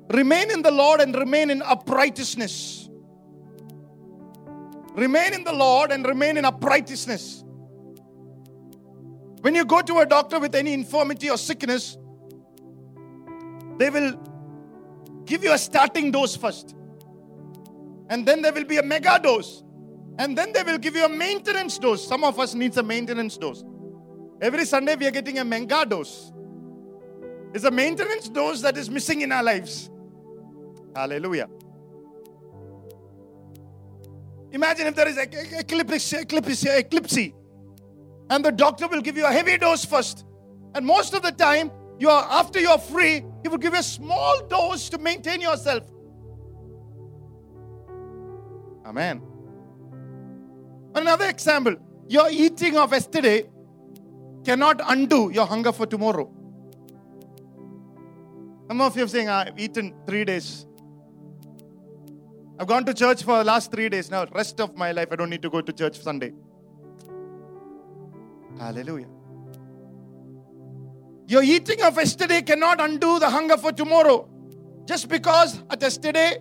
remain 0.10 0.50
in 0.50 0.62
the 0.62 0.72
Lord 0.72 1.02
and 1.02 1.14
remain 1.14 1.50
in 1.50 1.62
uprightness. 1.62 2.83
Remain 4.96 5.34
in 5.34 5.44
the 5.44 5.54
Lord 5.54 5.92
and 5.92 6.06
remain 6.06 6.38
in 6.38 6.46
uprightness. 6.46 7.44
When 9.42 9.56
you 9.56 9.66
go 9.66 9.82
to 9.82 10.00
a 10.00 10.06
doctor 10.06 10.40
with 10.40 10.56
any 10.56 10.74
infirmity 10.74 11.30
or 11.30 11.38
sickness, 11.38 11.98
they 13.78 13.90
will 13.90 14.14
give 15.26 15.44
you 15.44 15.52
a 15.54 15.58
starting 15.58 16.12
dose 16.12 16.36
first. 16.36 16.76
And 18.10 18.26
then 18.26 18.42
there 18.42 18.54
will 18.54 18.66
be 18.66 18.78
a 18.78 18.84
mega 18.84 19.20
dose. 19.22 19.64
And 20.20 20.38
then 20.38 20.54
they 20.54 20.62
will 20.64 20.78
give 20.78 20.96
you 20.96 21.06
a 21.06 21.10
maintenance 21.10 21.80
dose. 21.80 22.08
Some 22.08 22.24
of 22.24 22.40
us 22.40 22.54
needs 22.54 22.78
a 22.78 22.84
maintenance 22.84 23.38
dose. 23.38 23.64
Every 24.42 24.66
Sunday 24.66 24.96
we 24.96 25.08
are 25.08 25.12
getting 25.12 25.40
a 25.40 25.44
mega 25.44 25.86
dose. 25.86 26.32
It's 27.54 27.64
a 27.64 27.72
maintenance 27.72 28.30
dose 28.30 28.62
that 28.62 28.78
is 28.78 28.90
missing 28.90 29.22
in 29.22 29.32
our 29.32 29.44
lives. 29.44 29.90
Hallelujah. 30.96 31.50
Imagine 34.54 34.88
if 34.88 34.96
there 34.96 35.08
is 35.08 35.18
eclipse, 35.18 36.14
eclipse, 36.14 36.66
eclipse, 36.66 37.18
and 38.30 38.46
the 38.46 38.52
doctor 38.52 38.88
will 38.88 39.02
give 39.02 39.18
you 39.18 39.26
a 39.26 39.32
heavy 39.32 39.58
dose 39.58 39.84
first. 39.84 40.26
And 40.76 40.86
most 40.86 41.14
of 41.16 41.24
the 41.24 41.32
time, 41.32 41.72
you 42.00 42.10
are 42.10 42.24
after 42.30 42.60
you 42.60 42.70
are 42.70 42.78
free, 42.78 43.24
he 43.42 43.50
will 43.50 43.58
give 43.58 43.74
you 43.74 43.80
a 43.80 43.84
small 43.84 44.46
dose 44.48 44.90
to 44.90 45.00
maintain 45.00 45.42
yourself. 45.42 45.84
Amen. 48.86 49.22
Another 50.94 51.30
example, 51.30 51.76
your 52.08 52.30
eating 52.30 52.78
of 52.78 52.92
yesterday 52.92 53.50
cannot 54.46 54.82
undo 54.88 55.32
your 55.34 55.48
hunger 55.48 55.72
for 55.72 55.88
tomorrow. 55.88 56.32
Some 58.68 58.82
of 58.82 58.96
you 58.96 59.06
are 59.06 59.08
saying, 59.08 59.30
I've 59.30 59.60
eaten 59.60 59.96
three 60.06 60.26
days. 60.26 60.68
I've 62.64 62.70
gone 62.70 62.86
to 62.86 62.94
church 62.94 63.24
for 63.24 63.40
the 63.40 63.44
last 63.44 63.72
three 63.72 63.90
days. 63.90 64.10
Now, 64.10 64.26
rest 64.32 64.62
of 64.62 64.78
my 64.78 64.94
life, 64.94 65.10
I 65.12 65.18
don't 65.18 65.30
need 65.30 65.42
to 65.42 65.50
go 65.50 65.60
to 65.60 65.74
church 65.74 66.00
Sunday. 66.00 66.32
Hallelujah. 68.58 69.10
Your 71.28 71.44
eating 71.44 71.82
of 71.82 71.98
yesterday 71.98 72.42
cannot 72.42 72.80
undo 72.80 73.20
the 73.20 73.30
hunger 73.30 73.58
for 73.58 73.74
tomorrow. 73.74 74.30
Just 74.86 75.10
because 75.10 75.62
at 75.70 75.82
yesterday 75.82 76.38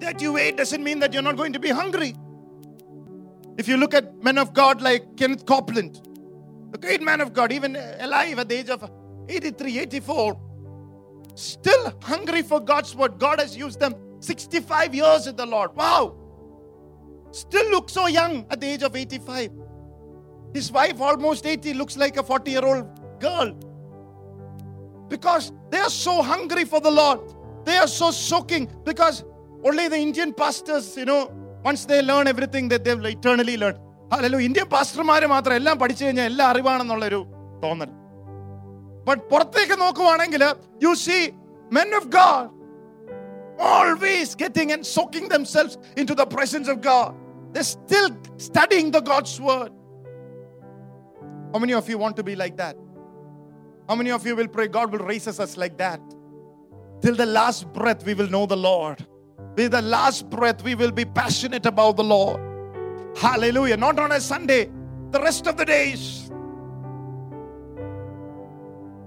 that 0.00 0.20
you 0.20 0.36
ate 0.36 0.58
doesn't 0.58 0.84
mean 0.84 0.98
that 0.98 1.14
you're 1.14 1.22
not 1.22 1.38
going 1.38 1.54
to 1.54 1.58
be 1.58 1.70
hungry. 1.70 2.14
If 3.56 3.68
you 3.68 3.78
look 3.78 3.94
at 3.94 4.22
men 4.22 4.36
of 4.36 4.52
God 4.52 4.82
like 4.82 5.16
Kenneth 5.16 5.46
Copeland, 5.46 5.98
a 6.74 6.76
great 6.76 7.00
man 7.00 7.22
of 7.22 7.32
God, 7.32 7.52
even 7.52 7.76
alive 7.76 8.38
at 8.38 8.50
the 8.50 8.56
age 8.56 8.68
of 8.68 8.84
83, 9.30 9.78
84, 9.78 10.38
still 11.36 11.94
hungry 12.02 12.42
for 12.42 12.60
God's 12.60 12.94
word. 12.94 13.18
God 13.18 13.40
has 13.40 13.56
used 13.56 13.80
them 13.80 13.94
65 14.21 14.95
years 14.95 15.25
with 15.27 15.37
the 15.37 15.45
Lord. 15.45 15.75
Wow! 15.75 16.15
Still 17.31 17.69
looks 17.71 17.93
so 17.93 18.07
young 18.07 18.45
at 18.49 18.59
the 18.61 18.67
age 18.67 18.83
of 18.83 18.95
85. 18.95 19.51
His 20.53 20.71
wife, 20.71 20.99
almost 21.01 21.45
80, 21.45 21.73
looks 21.73 21.97
like 21.97 22.17
a 22.17 22.23
40 22.23 22.51
year 22.51 22.65
old 22.65 22.85
girl. 23.19 23.49
Because 25.09 25.51
they 25.71 25.79
are 25.79 25.89
so 25.89 26.21
hungry 26.21 26.65
for 26.65 26.79
the 26.79 26.91
Lord. 26.91 27.19
They 27.65 27.77
are 27.77 27.87
so 27.87 28.11
soaking. 28.11 28.69
Because 28.83 29.23
only 29.63 29.87
the 29.87 29.97
Indian 29.97 30.33
pastors, 30.33 30.95
you 30.97 31.05
know, 31.05 31.21
once 31.63 31.85
they 31.85 32.01
learn 32.01 32.27
everything 32.27 32.69
that 32.69 32.83
they've 32.85 33.05
eternally 33.17 33.57
learned. 33.57 33.79
Hello 34.13 34.37
Indian 34.39 34.67
പാസ്റ്റർമാർ 34.73 35.21
മാത്രം 35.31 35.53
എല്ലാം 35.59 35.77
പഠിച്ചു 35.79 36.03
കഴിഞ്ഞാൽ 36.05 36.27
എല്ലാം 36.31 36.49
അറിവാണെന്നുള്ളൊരു 36.51 37.19
തോന്നൽ 37.63 37.89
but 39.07 39.23
പുറത്തേക്ക് 39.31 39.75
നോക്കുവാണെങ്കിൽ 39.81 40.43
you 40.85 40.91
see 41.05 41.17
men 41.77 41.89
of 41.97 42.07
God 42.17 42.47
always 43.62 44.34
getting 44.34 44.72
and 44.72 44.84
soaking 44.84 45.28
themselves 45.28 45.78
into 45.96 46.14
the 46.14 46.26
presence 46.26 46.68
of 46.68 46.80
God. 46.80 47.14
They're 47.52 47.62
still 47.62 48.10
studying 48.36 48.90
the 48.90 49.00
God's 49.00 49.40
word. 49.40 49.72
How 51.52 51.58
many 51.58 51.74
of 51.74 51.88
you 51.88 51.98
want 51.98 52.16
to 52.16 52.22
be 52.22 52.34
like 52.34 52.56
that? 52.56 52.76
How 53.88 53.94
many 53.94 54.10
of 54.10 54.26
you 54.26 54.34
will 54.34 54.48
pray 54.48 54.68
God 54.68 54.90
will 54.90 55.06
raise 55.06 55.28
us 55.28 55.56
like 55.56 55.76
that? 55.78 56.00
Till 57.02 57.14
the 57.14 57.26
last 57.26 57.72
breath, 57.72 58.04
we 58.06 58.14
will 58.14 58.28
know 58.28 58.46
the 58.46 58.56
Lord. 58.56 59.04
With 59.56 59.72
the 59.72 59.82
last 59.82 60.30
breath, 60.30 60.62
we 60.62 60.74
will 60.74 60.92
be 60.92 61.04
passionate 61.04 61.66
about 61.66 61.96
the 61.96 62.04
Lord. 62.04 62.40
Hallelujah. 63.16 63.76
Not 63.76 63.98
on 63.98 64.12
a 64.12 64.20
Sunday, 64.20 64.70
the 65.10 65.20
rest 65.20 65.46
of 65.46 65.56
the 65.56 65.64
days. 65.64 66.30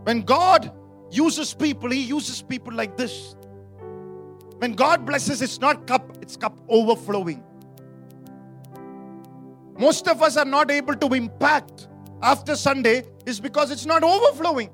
When 0.03 0.21
God 0.21 0.71
uses 1.09 1.53
people, 1.53 1.89
He 1.89 2.01
uses 2.01 2.41
people 2.41 2.73
like 2.73 2.95
this. 2.95 3.35
When 4.59 4.73
God 4.73 5.05
blesses, 5.05 5.41
it's 5.41 5.59
not 5.59 5.85
cup, 5.85 6.17
it's 6.21 6.37
cup 6.37 6.57
overflowing. 6.69 7.43
Most 9.77 10.07
of 10.07 10.21
us 10.21 10.37
are 10.37 10.45
not 10.45 10.71
able 10.71 10.95
to 10.95 11.13
impact 11.13 11.87
after 12.21 12.55
Sunday 12.55 13.03
is 13.25 13.39
because 13.39 13.71
it's 13.71 13.85
not 13.85 14.03
overflowing. 14.03 14.69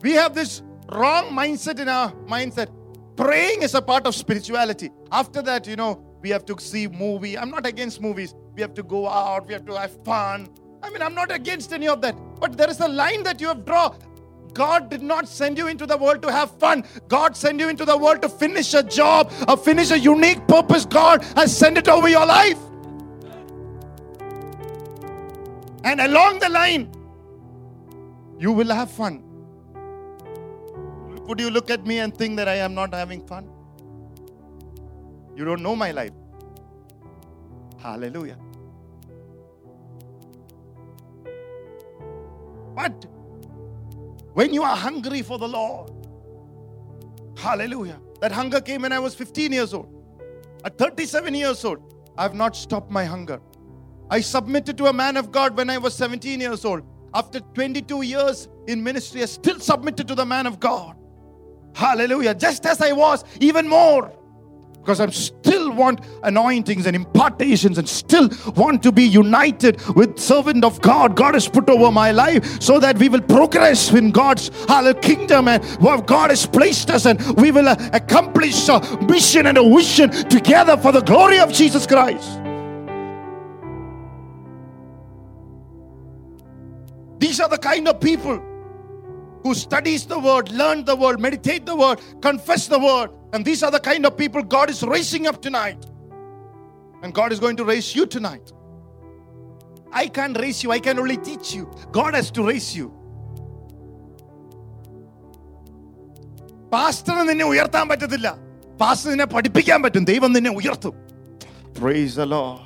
We 0.00 0.12
have 0.12 0.34
this 0.34 0.62
wrong 0.92 1.30
mindset 1.30 1.78
in 1.78 1.88
our 1.88 2.12
mindset. 2.26 2.68
Praying 3.16 3.62
is 3.62 3.74
a 3.74 3.82
part 3.82 4.06
of 4.06 4.14
spirituality. 4.14 4.90
After 5.10 5.42
that, 5.42 5.66
you 5.66 5.76
know, 5.76 6.02
we 6.22 6.30
have 6.30 6.44
to 6.46 6.58
see 6.58 6.86
movie. 6.86 7.36
I'm 7.36 7.50
not 7.50 7.66
against 7.66 8.00
movies. 8.00 8.34
We 8.54 8.62
have 8.62 8.74
to 8.74 8.82
go 8.82 9.08
out. 9.08 9.46
We 9.46 9.52
have 9.52 9.66
to 9.66 9.78
have 9.78 10.02
fun. 10.04 10.48
I 10.82 10.90
mean, 10.90 11.02
I'm 11.02 11.14
not 11.14 11.30
against 11.30 11.72
any 11.72 11.88
of 11.88 12.00
that. 12.02 12.16
But 12.40 12.56
there 12.56 12.70
is 12.70 12.80
a 12.80 12.88
line 12.88 13.22
that 13.24 13.40
you 13.40 13.48
have 13.48 13.64
drawn. 13.64 13.96
God 14.56 14.88
did 14.88 15.02
not 15.02 15.28
send 15.28 15.58
you 15.58 15.68
into 15.68 15.86
the 15.86 15.96
world 15.98 16.22
to 16.22 16.32
have 16.32 16.50
fun. 16.58 16.82
God 17.08 17.36
sent 17.36 17.60
you 17.60 17.68
into 17.68 17.84
the 17.84 17.96
world 17.96 18.22
to 18.22 18.28
finish 18.28 18.72
a 18.72 18.82
job, 18.82 19.30
or 19.46 19.56
finish 19.56 19.90
a 19.90 19.98
unique 19.98 20.46
purpose. 20.48 20.86
God 20.86 21.22
has 21.36 21.54
sent 21.56 21.76
it 21.76 21.88
over 21.88 22.08
your 22.08 22.24
life. 22.24 22.58
And 25.84 26.00
along 26.00 26.38
the 26.38 26.48
line, 26.48 26.90
you 28.38 28.50
will 28.50 28.72
have 28.78 28.90
fun. 28.90 29.22
Would 31.26 31.38
you 31.38 31.50
look 31.50 31.70
at 31.70 31.86
me 31.86 31.98
and 31.98 32.16
think 32.16 32.36
that 32.36 32.48
I 32.48 32.54
am 32.54 32.74
not 32.74 32.94
having 32.94 33.26
fun? 33.26 33.50
You 35.36 35.44
don't 35.44 35.62
know 35.62 35.76
my 35.76 35.90
life. 35.90 36.12
Hallelujah. 37.78 38.38
But 42.74 43.06
when 44.36 44.52
you 44.52 44.62
are 44.62 44.76
hungry 44.76 45.22
for 45.22 45.38
the 45.38 45.48
Lord, 45.48 45.90
hallelujah. 47.38 47.98
That 48.20 48.32
hunger 48.32 48.60
came 48.60 48.82
when 48.82 48.92
I 48.92 48.98
was 48.98 49.14
15 49.14 49.50
years 49.50 49.72
old. 49.72 49.88
At 50.62 50.76
37 50.76 51.34
years 51.34 51.64
old, 51.64 51.78
I 52.18 52.24
have 52.24 52.34
not 52.34 52.54
stopped 52.54 52.90
my 52.90 53.06
hunger. 53.06 53.40
I 54.10 54.20
submitted 54.20 54.76
to 54.76 54.86
a 54.86 54.92
man 54.92 55.16
of 55.16 55.32
God 55.32 55.56
when 55.56 55.70
I 55.70 55.78
was 55.78 55.94
17 55.94 56.38
years 56.38 56.66
old. 56.66 56.82
After 57.14 57.40
22 57.40 58.02
years 58.02 58.48
in 58.66 58.84
ministry, 58.84 59.22
I 59.22 59.24
still 59.24 59.58
submitted 59.58 60.06
to 60.08 60.14
the 60.14 60.26
man 60.26 60.46
of 60.46 60.60
God. 60.60 60.96
Hallelujah. 61.74 62.34
Just 62.34 62.66
as 62.66 62.82
I 62.82 62.92
was, 62.92 63.24
even 63.40 63.66
more. 63.66 64.12
Because 64.86 65.00
I'm 65.00 65.10
still 65.10 65.72
want 65.72 66.00
anointings 66.22 66.86
and 66.86 66.94
impartations 66.94 67.76
and 67.76 67.88
still 67.88 68.30
want 68.54 68.84
to 68.84 68.92
be 68.92 69.02
united 69.02 69.84
with 69.96 70.16
servant 70.16 70.64
of 70.64 70.80
God 70.80 71.16
God 71.16 71.34
has 71.34 71.48
put 71.48 71.68
over 71.68 71.90
my 71.90 72.12
life 72.12 72.62
so 72.62 72.78
that 72.78 72.96
we 72.96 73.08
will 73.08 73.20
progress 73.20 73.92
in 73.92 74.12
God's 74.12 74.52
kingdom 75.02 75.48
and 75.48 75.64
what 75.80 76.06
God 76.06 76.30
has 76.30 76.46
placed 76.46 76.90
us 76.90 77.04
and 77.04 77.20
we 77.36 77.50
will 77.50 77.68
uh, 77.68 77.74
accomplish 77.92 78.68
a 78.68 78.80
mission 79.08 79.46
and 79.48 79.58
a 79.58 79.68
vision 79.68 80.08
together 80.28 80.76
for 80.76 80.92
the 80.92 81.00
glory 81.00 81.40
of 81.40 81.52
Jesus 81.52 81.84
Christ. 81.84 82.38
These 87.18 87.40
are 87.40 87.48
the 87.48 87.58
kind 87.58 87.88
of 87.88 87.98
people 88.00 88.40
who 89.42 89.52
studies 89.52 90.06
the 90.06 90.20
word, 90.20 90.52
learn 90.52 90.84
the 90.84 90.94
word, 90.94 91.18
meditate 91.18 91.66
the 91.66 91.74
word, 91.74 92.00
confess 92.20 92.68
the 92.68 92.78
word. 92.78 93.10
And 93.33 93.45
these 93.45 93.61
are 93.63 93.71
the 93.71 93.79
kind 93.79 94.05
of 94.05 94.17
people 94.17 94.41
God 94.43 94.69
is 94.69 94.81
raising 94.83 95.27
up 95.27 95.41
tonight. 95.41 95.85
And 97.03 97.13
God 97.13 97.31
is 97.31 97.39
going 97.39 97.57
to 97.57 97.65
raise 97.65 97.95
you 97.95 98.05
tonight. 98.05 98.47
I 99.91 100.07
can't 100.07 100.37
raise 100.37 100.63
you, 100.63 100.71
I 100.71 100.79
can 100.79 100.99
only 100.99 101.17
teach 101.17 101.53
you. 101.55 101.63
God 101.91 102.13
has 102.19 102.29
to 102.31 102.43
raise 102.51 102.71
you. 102.79 102.87
പാസ്റ്ററിന് 106.73 107.23
നിന്നെ 107.29 107.45
ഉയർത്താൻ 107.51 107.85
പറ്റത്തില്ല 107.91 108.27
pastor 108.81 109.09
നിന്നെ 109.13 109.25
പഠിപ്പിക്കാൻ 109.33 109.79
പറ്റും 109.85 110.03
ദൈവം 110.11 110.31
നിന്നെ 110.37 110.51
ഉയർത്തും 110.59 110.93
price 111.79 112.13
the 112.21 112.27
Lord. 112.35 112.59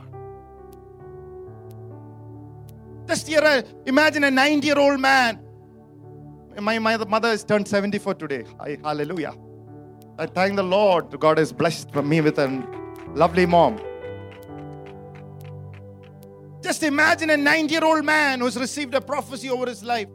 Just 3.10 3.28
here, 3.32 3.44
uh, 3.54 3.62
imagine 3.94 4.24
a 4.30 4.32
90 4.32 4.68
year 4.68 4.80
old 4.84 5.00
man. 5.00 5.34
My, 6.68 6.80
my 6.80 6.94
mother 7.14 7.30
has 7.34 7.44
turned 7.44 7.68
74 7.68 8.16
today. 8.16 8.44
I, 8.60 8.78
hallelujah. 8.88 9.34
I 10.21 10.27
thank 10.27 10.57
the 10.57 10.63
Lord. 10.63 11.19
God 11.19 11.39
has 11.39 11.51
blessed 11.51 11.95
me 11.95 12.21
with 12.21 12.39
a 12.39 12.47
lovely 13.15 13.47
mom. 13.47 13.81
Just 16.63 16.83
imagine 16.83 17.31
a 17.31 17.39
90 17.39 17.73
year 17.73 17.83
old 17.83 18.05
man 18.05 18.41
who's 18.41 18.59
received 18.59 18.93
a 18.93 19.01
prophecy 19.01 19.49
over 19.49 19.65
his 19.65 19.83
life. 19.83 20.09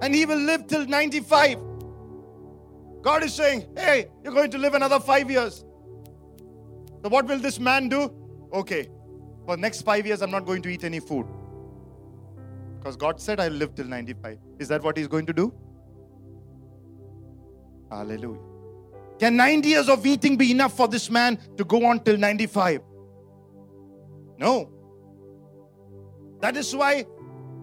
And 0.00 0.14
he 0.14 0.24
will 0.24 0.38
live 0.38 0.68
till 0.68 0.86
95. 0.86 1.58
God 3.02 3.24
is 3.24 3.34
saying, 3.34 3.66
Hey, 3.76 4.06
you're 4.22 4.32
going 4.32 4.52
to 4.52 4.58
live 4.58 4.74
another 4.74 5.00
five 5.00 5.28
years. 5.28 5.64
So, 7.02 7.08
what 7.08 7.26
will 7.26 7.40
this 7.40 7.58
man 7.58 7.88
do? 7.88 8.14
Okay, 8.52 8.88
for 9.46 9.56
next 9.56 9.82
five 9.82 10.06
years, 10.06 10.22
I'm 10.22 10.30
not 10.30 10.46
going 10.46 10.62
to 10.62 10.68
eat 10.68 10.84
any 10.84 11.00
food. 11.00 11.26
Because 12.78 12.96
God 12.96 13.20
said 13.20 13.40
I'll 13.40 13.50
live 13.50 13.74
till 13.74 13.86
95. 13.86 14.38
Is 14.60 14.68
that 14.68 14.84
what 14.84 14.96
He's 14.96 15.08
going 15.08 15.26
to 15.26 15.32
do? 15.32 15.52
Hallelujah. 17.90 18.40
Can 19.18 19.36
90 19.36 19.68
years 19.68 19.88
of 19.88 20.06
eating 20.06 20.36
be 20.36 20.50
enough 20.50 20.76
for 20.76 20.88
this 20.88 21.10
man 21.10 21.38
to 21.56 21.64
go 21.64 21.84
on 21.84 22.00
till 22.00 22.16
95? 22.16 22.80
No. 24.38 24.70
That 26.40 26.56
is 26.56 26.74
why 26.74 27.04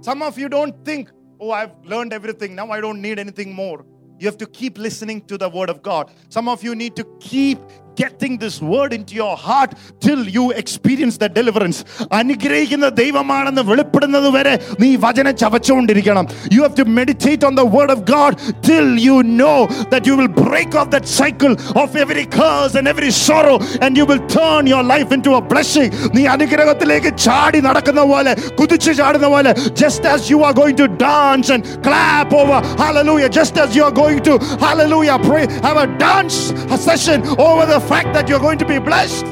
some 0.02 0.22
of 0.22 0.38
you 0.38 0.50
don't 0.50 0.86
think, 0.86 1.10
oh, 1.40 1.52
I've 1.52 1.72
learned 1.84 2.14
everything. 2.14 2.54
Now 2.54 2.70
I 2.70 2.80
don't 2.80 3.02
need 3.02 3.18
anything 3.18 3.54
more. 3.54 3.84
You 4.20 4.28
have 4.28 4.38
to 4.38 4.46
keep 4.46 4.78
listening 4.78 5.22
to 5.26 5.38
the 5.38 5.50
word 5.50 5.70
of 5.70 5.82
God. 5.82 6.12
Some 6.30 6.48
of 6.48 6.64
you 6.64 6.76
need 6.76 6.96
to 6.96 7.06
keep 7.20 7.60
getting 7.97 8.39
this 8.39 8.61
word 8.63 8.93
into 8.93 9.15
your 9.15 9.37
heart 9.39 9.71
till 10.01 10.21
you 10.29 10.45
experience 10.53 11.17
the 11.19 11.29
deliverance. 11.31 11.79
അനുഗ്രഹിക്കുന്ന 12.19 12.87
ദൈവമാണെന്ന് 13.01 13.63
വെളിപ്പെടുന്നത് 13.71 14.29
വരെ 14.37 14.55
നീ 14.83 14.89
വചനം 15.05 15.35
ചവച്ചുകൊണ്ടിരിക്കണം 15.43 16.25
you 16.55 16.61
have 16.65 16.77
to 16.81 16.87
meditate 16.99 17.47
on 17.49 17.55
the 17.61 17.65
word 17.75 17.93
of 17.97 18.05
God 18.13 18.37
till 18.69 18.89
you 19.07 19.17
know 19.43 19.53
that 19.93 20.11
you 20.11 20.15
will 20.21 20.31
break 20.41 20.79
of 20.83 20.91
that 20.95 21.11
cycle 21.19 21.53
of 21.83 22.01
every 22.05 22.27
curse 22.39 22.77
and 22.81 22.93
every 22.95 23.13
sorrow 23.27 23.55
and 23.87 23.95
you 24.03 24.07
will 24.13 24.23
turn 24.37 24.71
your 24.73 24.87
life 24.95 25.11
in 25.19 25.23
to 25.29 25.35
A 25.41 25.43
blessing 25.53 25.91
നീ 26.17 26.25
അനുഗ്രഹത്തിലേക്ക് 26.37 27.13
ചാടി 27.27 27.63
നടക്കുന്ന 27.69 28.05
പോലെ 28.13 28.35
കുതിച്ചു 28.61 28.95
ചാടുന്ന 29.01 29.31
പോലെ 29.37 29.53
just 29.83 30.09
as 30.15 30.27
you 30.33 30.41
are 30.49 30.55
going 30.61 30.81
to 30.83 30.89
dance 31.07 31.53
and 31.57 31.77
clap 31.87 32.37
over 32.41 32.59
hallelujah 32.83 33.31
just 33.31 33.57
as 33.59 33.71
you 33.77 33.85
are 33.85 33.95
going 33.95 34.21
to 34.23 34.35
hallelujah 34.59 35.19
pray 35.21 35.45
have 35.63 35.79
a 35.79 35.89
dance 35.99 36.39
a 36.71 36.81
session 36.81 37.19
over 37.41 37.65
the 37.67 37.79
fact 37.88 38.14
that 38.14 38.28
you're 38.28 38.40
going 38.40 38.58
to 38.58 38.66
be 38.66 38.80
blessed. 38.80 39.26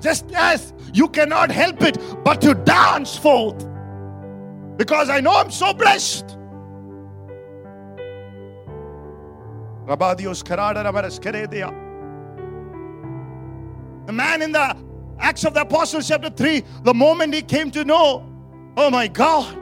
Just 0.00 0.30
as 0.32 0.72
you 0.92 1.08
cannot 1.08 1.50
help 1.50 1.82
it 1.82 1.98
but 2.24 2.40
to 2.42 2.54
dance 2.54 3.16
forth. 3.16 3.66
Because 4.76 5.10
I 5.10 5.20
know 5.20 5.32
I'm 5.32 5.50
so 5.50 5.72
blessed. 5.74 6.36
The 14.06 14.12
man 14.12 14.42
in 14.42 14.52
the 14.52 14.76
Acts 15.18 15.44
of 15.44 15.54
the 15.54 15.62
Apostles, 15.62 16.06
chapter 16.06 16.30
3, 16.30 16.62
the 16.82 16.94
moment 16.94 17.34
he 17.34 17.42
came 17.42 17.70
to 17.72 17.84
know, 17.84 18.24
oh 18.76 18.90
my 18.90 19.08
God, 19.08 19.56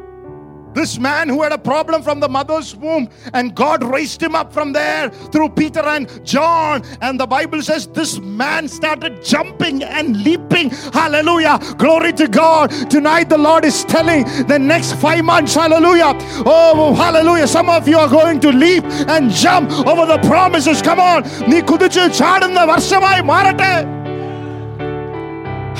this 0.73 0.99
man 0.99 1.27
who 1.27 1.41
had 1.41 1.51
a 1.51 1.57
problem 1.57 2.01
from 2.01 2.19
the 2.19 2.29
mother's 2.29 2.75
womb, 2.75 3.09
and 3.33 3.55
God 3.55 3.83
raised 3.83 4.21
him 4.21 4.35
up 4.35 4.53
from 4.53 4.71
there 4.71 5.09
through 5.09 5.49
Peter 5.49 5.81
and 5.81 6.23
John. 6.25 6.83
And 7.01 7.19
the 7.19 7.25
Bible 7.25 7.61
says 7.61 7.87
this 7.87 8.19
man 8.19 8.67
started 8.67 9.23
jumping 9.23 9.83
and 9.83 10.23
leaping. 10.23 10.69
Hallelujah. 10.69 11.59
Glory 11.77 12.13
to 12.13 12.27
God. 12.27 12.71
Tonight, 12.89 13.29
the 13.29 13.37
Lord 13.37 13.65
is 13.65 13.83
telling 13.83 14.23
the 14.47 14.59
next 14.59 14.93
five 14.93 15.25
months, 15.25 15.55
hallelujah. 15.55 16.13
Oh, 16.45 16.93
hallelujah. 16.93 17.47
Some 17.47 17.69
of 17.69 17.87
you 17.87 17.97
are 17.97 18.09
going 18.09 18.39
to 18.41 18.51
leap 18.51 18.83
and 18.85 19.31
jump 19.31 19.71
over 19.87 20.05
the 20.05 20.19
promises. 20.27 20.81
Come 20.81 20.99
on. 20.99 21.23
നീ 21.51 21.59
കുതിച്ച് 21.69 22.03
ചാടുന്ന 22.19 22.59
വർഷമായി 22.73 23.21
മാറട്ടെ 23.31 23.73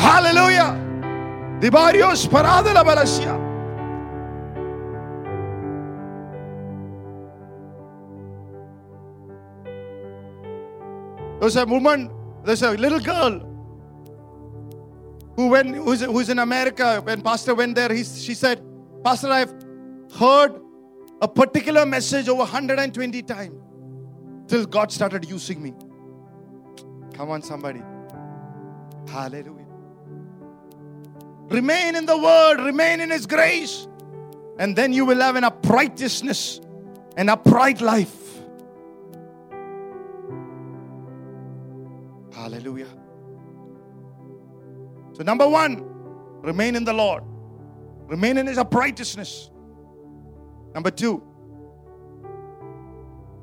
Hallelujah. 0.05 0.69
Dibarios 1.61 2.21
paradela 2.33 2.83
balasia. 2.89 3.42
There's 11.44 11.56
a 11.56 11.66
woman, 11.66 12.10
there's 12.42 12.62
a 12.62 12.70
little 12.70 13.00
girl 13.00 13.38
who 15.36 15.48
went, 15.48 15.76
who's, 15.76 16.00
who's 16.00 16.30
in 16.30 16.38
America. 16.38 17.02
When 17.04 17.20
Pastor 17.20 17.54
went 17.54 17.74
there, 17.74 17.92
he, 17.92 18.02
she 18.02 18.32
said, 18.32 18.64
Pastor, 19.04 19.28
I've 19.28 19.52
heard 20.16 20.58
a 21.20 21.28
particular 21.28 21.84
message 21.84 22.30
over 22.30 22.38
120 22.38 23.22
times 23.24 23.60
till 24.48 24.64
God 24.64 24.90
started 24.90 25.28
using 25.28 25.62
me. 25.62 25.74
Come 27.12 27.28
on, 27.28 27.42
somebody. 27.42 27.82
Hallelujah. 29.06 29.66
Remain 31.50 31.94
in 31.94 32.06
the 32.06 32.16
word, 32.16 32.64
remain 32.64 33.02
in 33.02 33.10
His 33.10 33.26
grace, 33.26 33.86
and 34.58 34.74
then 34.74 34.94
you 34.94 35.04
will 35.04 35.20
have 35.20 35.36
an 35.36 35.44
uprightness, 35.44 36.62
an 37.18 37.28
upright 37.28 37.82
life. 37.82 38.23
Hallelujah. 42.33 42.87
So, 45.13 45.23
number 45.23 45.47
one, 45.47 45.83
remain 46.41 46.75
in 46.75 46.83
the 46.83 46.93
Lord, 46.93 47.23
remain 48.07 48.37
in 48.37 48.47
His 48.47 48.57
uprightness. 48.57 49.51
Number 50.73 50.91
two, 50.91 51.23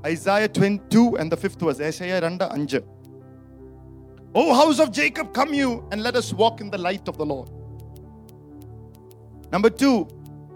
Isaiah 0.06 0.48
22 0.48 1.16
and 1.18 1.30
the 1.30 1.36
fifth 1.36 1.60
verse. 1.60 1.80
Isaiah 1.80 2.20
2 2.20 2.82
O 4.34 4.54
house 4.54 4.78
of 4.78 4.92
Jacob, 4.92 5.32
come 5.32 5.54
you 5.54 5.84
and 5.90 6.02
let 6.02 6.14
us 6.14 6.32
walk 6.32 6.60
in 6.60 6.70
the 6.70 6.78
light 6.78 7.08
of 7.08 7.16
the 7.16 7.24
Lord. 7.24 7.48
Number 9.50 9.70
two 9.70 10.06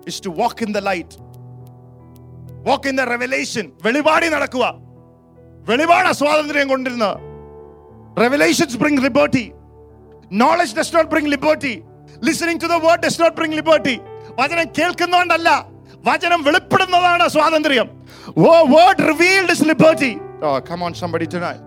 is 0.06 0.20
to 0.20 0.30
walk 0.30 0.60
in 0.62 0.72
the 0.72 0.80
light. 0.80 1.16
Walk 2.64 2.84
in 2.90 2.96
the 2.96 3.06
revelation. 3.06 3.72
വെളിപാടി 3.84 4.28
നടക്കുക 4.34 4.66
വെളിപാട് 5.70 6.10
സ്വാതന്ത്ര്യം 6.20 6.68
കൊണ്ടിരുന്നത് 6.72 7.16
Revelations 8.16 8.76
bring 8.76 9.00
liberty. 9.00 9.54
Knowledge 10.30 10.74
does 10.74 10.92
not 10.92 11.10
bring 11.10 11.26
liberty. 11.26 11.84
Listening 12.20 12.58
to 12.58 12.68
the 12.68 12.78
word 12.78 13.00
does 13.00 13.18
not 13.18 13.34
bring 13.36 13.52
liberty. 13.52 14.00
വചനം 14.38 14.66
കേൾക്കുന്നതുകൊണ്ടല്ല 14.78 15.66
വചനം 16.08 16.44
വെളിപ്പെടുന്നതാണ് 16.44 17.28
സ്വാതന്ത്ര്യം 17.28 17.88
word 18.74 19.00
revealed 19.00 19.50
is 19.50 19.62
liberty. 19.72 20.20
Oh, 20.42 20.60
come 20.60 20.82
on, 20.82 20.94
somebody 20.94 21.26
tonight. 21.26 21.60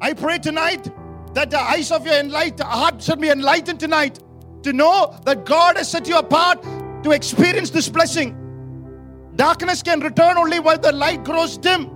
I 0.00 0.12
pray 0.12 0.38
tonight 0.38 0.84
that 1.34 1.50
the 1.50 1.60
eyes 1.60 1.90
of 1.90 2.06
your 2.06 2.14
enlightened 2.14 2.62
heart 2.62 3.02
should 3.02 3.20
be 3.20 3.30
enlightened 3.30 3.80
tonight 3.80 4.20
to 4.62 4.72
know 4.72 5.14
that 5.24 5.44
God 5.44 5.76
has 5.76 5.90
set 5.90 6.06
you 6.08 6.18
apart 6.18 6.62
to 7.02 7.10
experience 7.10 7.70
this 7.70 7.88
blessing. 7.88 8.36
Darkness 9.36 9.82
can 9.82 10.00
return 10.00 10.36
only 10.36 10.60
while 10.60 10.78
the 10.78 10.92
light 10.92 11.24
grows 11.24 11.56
dim. 11.56 11.90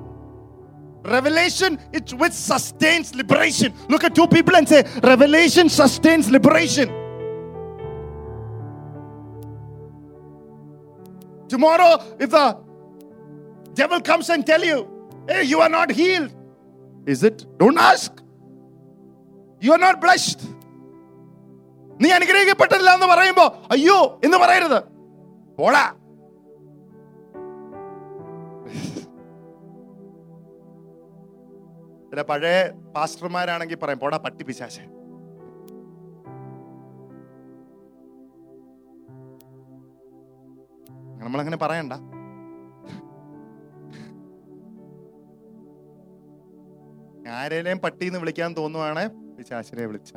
Revelation, 1.05 1.79
it's 1.93 2.15
which 2.15 2.33
sustains 2.33 3.15
liberation. 3.15 3.75
Look 3.89 4.05
at 4.05 4.15
two 4.15 4.27
people 4.29 4.55
and 4.57 4.69
say, 4.69 4.85
Revelation 5.03 5.69
sustains 5.69 6.31
liberation. 6.31 6.89
Tomorrow, 11.49 12.03
if 12.19 12.31
the 12.31 12.57
devil 13.75 14.01
comes 14.01 14.31
and 14.31 14.47
tell 14.47 14.63
you, 14.65 14.89
hey, 15.29 15.43
you 15.43 15.61
are 15.61 15.69
not 15.69 15.91
healed. 15.91 16.33
Is 17.05 17.25
it? 17.25 17.47
Don't 17.59 17.79
ask. 17.79 18.13
You 19.61 19.73
are 19.73 19.83
not 19.89 20.01
blessed. 20.01 20.41
നീ 22.03 22.09
അനുഗ്രഹിക്കപ്പെട്ടില്ല 22.19 22.91
എന്ന് 22.97 23.09
പറയുമ്പോ 23.11 23.45
അയ്യോ 23.75 23.99
എന്ന് 24.27 24.39
പറയരുത് 24.43 24.79
പോടാ 25.59 25.83
ചില 32.18 32.24
പഴയ 32.30 32.60
പാസ്റ്റർമാരാണെങ്കിൽ 32.94 33.78
പറയും 33.82 34.00
പോടാ 34.02 34.18
പട്ടി 34.18 34.44
നമ്മളങ്ങനെ 41.20 41.58
പറയണ്ട. 41.64 41.94
ആരേലെയും 47.40 47.82
പട്ടിന്ന് 47.84 48.22
വിളിക്കാൻ 48.24 48.56
തോന്നുവാണ് 48.60 49.04
പിശാശിനെ 49.38 49.86
വിളിച്ച. 49.92 50.14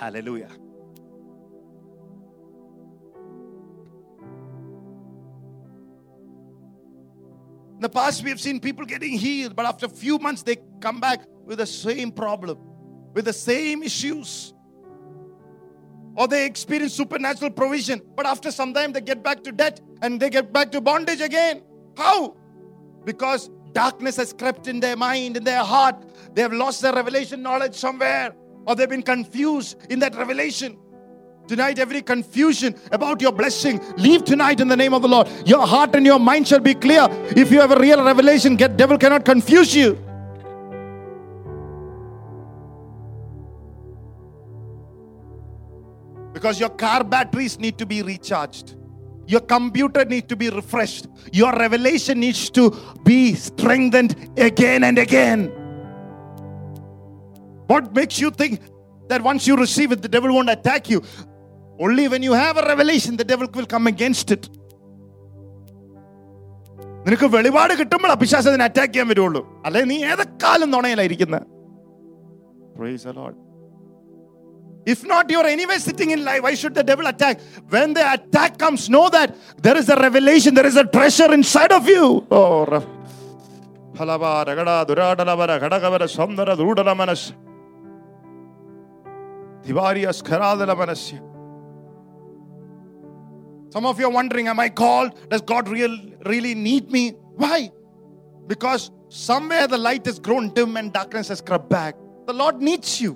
ഹലലൂയ 0.00 0.44
the 7.84 7.88
past, 7.90 8.24
we 8.24 8.30
have 8.30 8.40
seen 8.40 8.60
people 8.60 8.86
getting 8.86 9.12
healed, 9.12 9.54
but 9.54 9.66
after 9.66 9.84
a 9.84 9.90
few 9.90 10.18
months, 10.18 10.42
they 10.42 10.56
come 10.80 11.00
back 11.00 11.20
with 11.44 11.58
the 11.58 11.66
same 11.66 12.10
problem, 12.10 12.58
with 13.12 13.26
the 13.26 13.32
same 13.32 13.82
issues. 13.82 14.54
Or 16.16 16.26
they 16.26 16.46
experience 16.46 16.94
supernatural 16.94 17.50
provision, 17.50 18.00
but 18.16 18.24
after 18.24 18.50
some 18.50 18.72
time, 18.72 18.92
they 18.92 19.02
get 19.02 19.22
back 19.22 19.42
to 19.44 19.52
debt 19.52 19.82
and 20.00 20.18
they 20.18 20.30
get 20.30 20.50
back 20.50 20.72
to 20.72 20.80
bondage 20.80 21.20
again. 21.20 21.62
How? 21.94 22.36
Because 23.04 23.50
darkness 23.72 24.16
has 24.16 24.32
crept 24.32 24.66
in 24.66 24.80
their 24.80 24.96
mind, 24.96 25.36
in 25.36 25.44
their 25.44 25.62
heart. 25.62 25.96
They 26.34 26.40
have 26.40 26.54
lost 26.54 26.80
their 26.80 26.94
revelation 26.94 27.42
knowledge 27.42 27.74
somewhere, 27.74 28.34
or 28.66 28.74
they've 28.76 28.88
been 28.88 29.02
confused 29.02 29.76
in 29.90 29.98
that 29.98 30.14
revelation. 30.14 30.78
Tonight, 31.46 31.78
every 31.78 32.00
confusion 32.00 32.74
about 32.90 33.20
your 33.20 33.32
blessing, 33.32 33.78
leave 33.98 34.24
tonight 34.24 34.60
in 34.60 34.68
the 34.68 34.76
name 34.76 34.94
of 34.94 35.02
the 35.02 35.08
Lord. 35.08 35.28
Your 35.46 35.66
heart 35.66 35.94
and 35.94 36.06
your 36.06 36.18
mind 36.18 36.48
shall 36.48 36.60
be 36.60 36.74
clear. 36.74 37.06
If 37.36 37.52
you 37.52 37.60
have 37.60 37.70
a 37.70 37.78
real 37.78 38.02
revelation, 38.02 38.56
get 38.56 38.78
devil 38.78 38.96
cannot 38.96 39.26
confuse 39.26 39.74
you. 39.74 39.98
Because 46.32 46.58
your 46.58 46.70
car 46.70 47.04
batteries 47.04 47.58
need 47.58 47.76
to 47.76 47.84
be 47.84 48.02
recharged. 48.02 48.76
Your 49.26 49.40
computer 49.40 50.04
needs 50.04 50.26
to 50.28 50.36
be 50.36 50.48
refreshed. 50.48 51.08
Your 51.32 51.52
revelation 51.52 52.20
needs 52.20 52.48
to 52.50 52.70
be 53.04 53.34
strengthened 53.34 54.30
again 54.38 54.84
and 54.84 54.98
again. 54.98 55.48
What 57.66 57.94
makes 57.94 58.18
you 58.18 58.30
think 58.30 58.60
that 59.08 59.22
once 59.22 59.46
you 59.46 59.56
receive 59.56 59.92
it, 59.92 60.00
the 60.00 60.08
devil 60.08 60.34
won't 60.34 60.50
attack 60.50 60.88
you? 60.88 61.02
Only 61.85 62.05
when 62.13 62.21
you 62.27 62.33
have 62.43 62.55
a 62.61 62.65
revelation, 62.71 63.13
the 63.21 63.27
devil 63.31 63.47
will 63.57 63.69
come 63.75 63.87
against 63.93 64.29
it. 64.35 64.43
നിനക്ക് 67.05 67.27
വെളിപാട് 67.35 67.73
കിട്ടുമ്പോൾ 67.79 68.13
പിശാസ് 68.21 68.47
അതിനെ 68.51 68.63
attack 68.69 68.93
ചെയ്യാൻ 68.93 69.07
വരുള്ളൂ 69.11 69.41
അല്ലെ 69.67 69.81
നീ 69.91 69.97
ഏതെക്കാലം 70.13 70.71
നുണയിലായിരിക്കുന്നത് 70.75 71.45
Praise 72.79 73.03
the 73.07 73.13
Lord. 73.19 73.35
If 74.91 74.99
not, 75.11 75.29
you're 75.31 75.49
anyway 75.55 75.77
sitting 75.87 76.11
in 76.15 76.23
life. 76.27 76.41
Why 76.45 76.53
should 76.59 76.75
the 76.79 76.83
devil 76.89 77.07
attack? 77.11 77.35
When 77.73 77.89
the 77.97 78.05
attack 78.15 78.51
comes, 78.61 78.83
know 78.95 79.03
that 79.15 79.29
there 79.65 79.77
is 79.81 79.89
a 79.95 79.97
revelation, 80.05 80.53
there 80.59 80.69
is 80.71 80.77
a 80.83 80.85
treasure 80.95 81.31
inside 81.39 81.73
of 81.79 81.83
you. 81.93 82.05
Oh, 82.31 82.65
Ra- 82.65 82.87
Halaba, 83.99 84.31
Ragada, 84.49 84.77
some 93.74 93.86
of 93.86 93.98
you 93.98 94.06
are 94.06 94.12
wondering, 94.12 94.46
am 94.46 94.60
I 94.60 94.68
called? 94.68 95.28
Does 95.28 95.40
God 95.40 95.68
real, 95.68 95.98
really 96.26 96.54
need 96.54 96.92
me? 96.92 97.10
Why? 97.34 97.72
Because 98.46 98.92
somewhere 99.08 99.66
the 99.66 99.76
light 99.76 100.06
has 100.06 100.20
grown 100.20 100.54
dim 100.54 100.76
and 100.76 100.92
darkness 100.92 101.26
has 101.26 101.40
crept 101.40 101.68
back. 101.68 101.96
The 102.28 102.32
Lord 102.32 102.62
needs 102.62 103.00
you. 103.00 103.14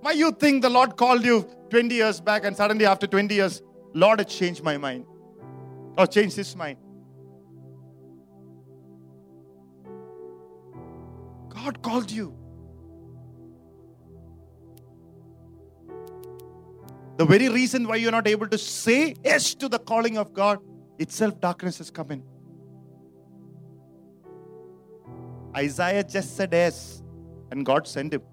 Why 0.00 0.10
you 0.10 0.32
think 0.32 0.62
the 0.62 0.70
Lord 0.70 0.96
called 0.96 1.24
you 1.24 1.48
20 1.70 1.94
years 1.94 2.20
back 2.20 2.44
and 2.44 2.56
suddenly 2.56 2.84
after 2.84 3.06
20 3.06 3.32
years, 3.32 3.62
Lord 3.94 4.18
has 4.18 4.26
changed 4.26 4.64
my 4.64 4.76
mind 4.76 5.06
or 5.96 6.08
changed 6.08 6.34
his 6.34 6.56
mind? 6.56 6.78
God 11.48 11.80
called 11.80 12.10
you. 12.10 12.37
The 17.17 17.25
very 17.25 17.47
reason 17.49 17.87
why 17.87 17.97
you're 17.97 18.11
not 18.11 18.27
able 18.27 18.47
to 18.47 18.57
say 18.57 19.15
yes 19.23 19.53
to 19.55 19.69
the 19.69 19.79
calling 19.79 20.17
of 20.17 20.33
God, 20.33 20.59
itself 20.97 21.39
darkness 21.39 21.77
has 21.77 21.91
come 21.91 22.11
in. 22.11 22.23
Isaiah 25.55 26.03
just 26.03 26.35
said 26.35 26.51
yes, 26.51 27.03
and 27.51 27.65
God 27.65 27.87
sent 27.87 28.13
him. 28.13 28.23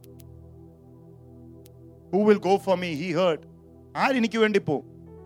Who 2.12 2.20
will 2.28 2.38
go 2.38 2.58
for 2.58 2.76
me? 2.76 2.90
He 3.04 3.10
heard. 3.20 3.40
ആരെനിക്ക് 4.02 4.38
വേണ്ടി 4.42 4.60
പോ 4.70 4.74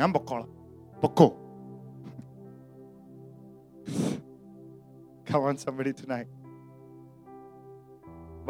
ഞാൻ 0.00 0.10
പൊക്കോളാം 0.18 0.50
പൊക്കോ 1.04 1.28
Come 5.28 5.44
on, 5.48 5.56
somebody 5.62 5.92
tonight. 6.00 6.28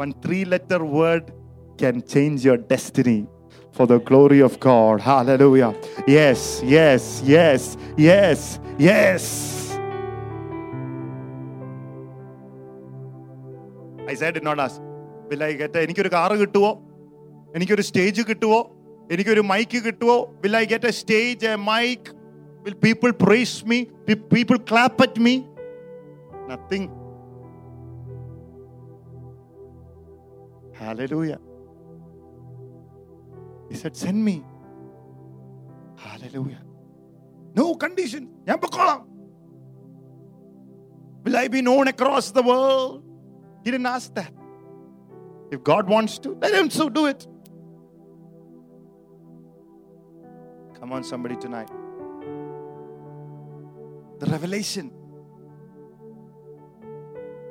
One 0.01 0.11
three 0.23 0.41
letter 0.53 0.79
word 0.97 1.25
can 1.81 1.95
change 2.13 2.39
your 2.47 2.57
destiny 2.73 3.19
for 3.71 3.85
the 3.87 3.99
glory 3.99 4.39
of 4.41 4.59
God. 4.59 5.01
Hallelujah. 5.01 5.71
Yes, 6.07 6.61
yes, 6.75 7.21
yes, 7.25 7.77
yes, 7.97 8.59
yes. 8.79 9.23
Isaiah 14.07 14.31
did 14.31 14.43
not 14.43 14.59
ask, 14.59 14.81
Will 15.29 15.43
I 15.43 15.53
get 15.61 15.75
a, 15.75 15.81
എനിക്കൊരു 15.85 16.11
car 16.15 16.35
കിട്ടുവോ 16.41 16.71
എനിക്കൊരു 17.57 17.83
stage 17.87 18.23
കിട്ടുവോ 18.29 18.59
എനിക്കൊരു 19.13 19.43
mic 19.51 19.79
കിട്ടുവോ 19.87 20.17
will 20.43 20.55
I 20.61 20.65
get 20.73 20.89
A 20.91 20.97
stage 20.99 21.47
A 21.53 21.55
mic 21.71 22.11
will 22.65 22.77
people 22.85 23.11
price 23.25 23.55
me 23.71 23.79
people 24.33 24.59
clap 24.71 25.01
at 25.07 25.23
me 25.27 25.35
nothing 26.51 26.91
Hallelujah. 30.77 31.39
He 33.70 33.76
said, 33.76 33.96
Send 33.96 34.22
me. 34.22 34.44
Hallelujah. 35.96 36.62
No 37.54 37.74
condition. 37.76 38.28
Will 41.24 41.36
I 41.36 41.48
be 41.48 41.62
known 41.62 41.88
across 41.88 42.32
the 42.32 42.42
world? 42.42 43.04
He 43.64 43.70
didn't 43.70 43.86
ask 43.86 44.12
that. 44.14 44.32
If 45.50 45.62
God 45.62 45.88
wants 45.88 46.18
to, 46.20 46.36
let 46.40 46.52
Him 46.52 46.68
so 46.68 46.88
do 46.88 47.06
it. 47.06 47.26
Come 50.78 50.92
on, 50.92 51.04
somebody 51.04 51.36
tonight. 51.36 51.70
The 54.18 54.26
revelation. 54.26 54.90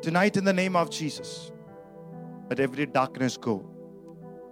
Tonight, 0.01 0.37
in 0.37 0.43
the 0.45 0.53
name 0.53 0.75
of 0.75 0.89
Jesus, 0.89 1.51
let 2.49 2.59
every 2.59 2.85
darkness 2.85 3.37
go. 3.37 3.69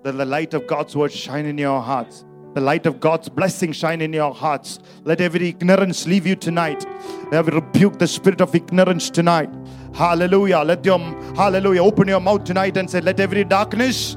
Let 0.08 0.16
the 0.16 0.26
light 0.26 0.54
of 0.54 0.68
God's 0.68 0.96
word 0.96 1.12
shine 1.12 1.46
in 1.46 1.58
your 1.58 1.82
hearts. 1.82 2.24
The 2.54 2.62
light 2.62 2.86
of 2.86 3.02
God's 3.02 3.28
blessing 3.28 3.74
shine 3.74 4.00
in 4.00 4.14
your 4.14 4.34
hearts. 4.34 4.80
Let 5.04 5.20
every 5.20 5.50
ignorance 5.50 6.08
leave 6.08 6.26
you 6.26 6.38
tonight. 6.38 6.86
Let 7.30 7.46
I 7.46 7.50
rebuke 7.50 8.00
the 8.00 8.08
spirit 8.08 8.40
of 8.40 8.56
ignorance 8.56 9.10
tonight. 9.10 9.50
Hallelujah. 9.94 10.60
Let 10.60 10.86
your 10.86 11.00
hallelujah 11.36 11.84
open 11.84 12.08
your 12.08 12.22
mouth 12.22 12.46
tonight 12.46 12.78
and 12.78 12.90
say, 12.90 13.02
Let 13.02 13.20
every 13.20 13.44
darkness 13.44 14.16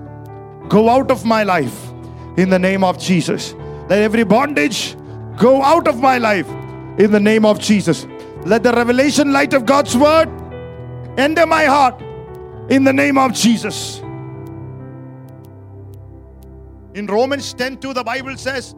go 0.68 0.88
out 0.88 1.10
of 1.10 1.24
my 1.24 1.42
life 1.42 1.90
in 2.36 2.50
the 2.50 2.58
name 2.60 2.84
of 2.84 2.96
Jesus. 2.96 3.54
Let 3.88 3.98
every 3.98 4.22
bondage 4.22 4.94
go 5.36 5.60
out 5.60 5.88
of 5.88 5.98
my 5.98 6.18
life 6.18 6.48
in 7.00 7.10
the 7.10 7.18
name 7.18 7.44
of 7.44 7.58
Jesus. 7.58 8.06
Let 8.46 8.62
the 8.62 8.72
revelation 8.72 9.32
light 9.32 9.54
of 9.54 9.66
God's 9.66 9.96
word 9.96 10.28
enter 11.18 11.46
my 11.46 11.64
heart 11.64 12.00
in 12.70 12.84
the 12.84 12.92
name 12.92 13.18
of 13.18 13.32
Jesus. 13.32 14.00
In 16.94 17.06
Romans 17.06 17.54
10 17.54 17.78
2, 17.78 17.94
the 17.94 18.04
Bible 18.04 18.36
says, 18.36 18.74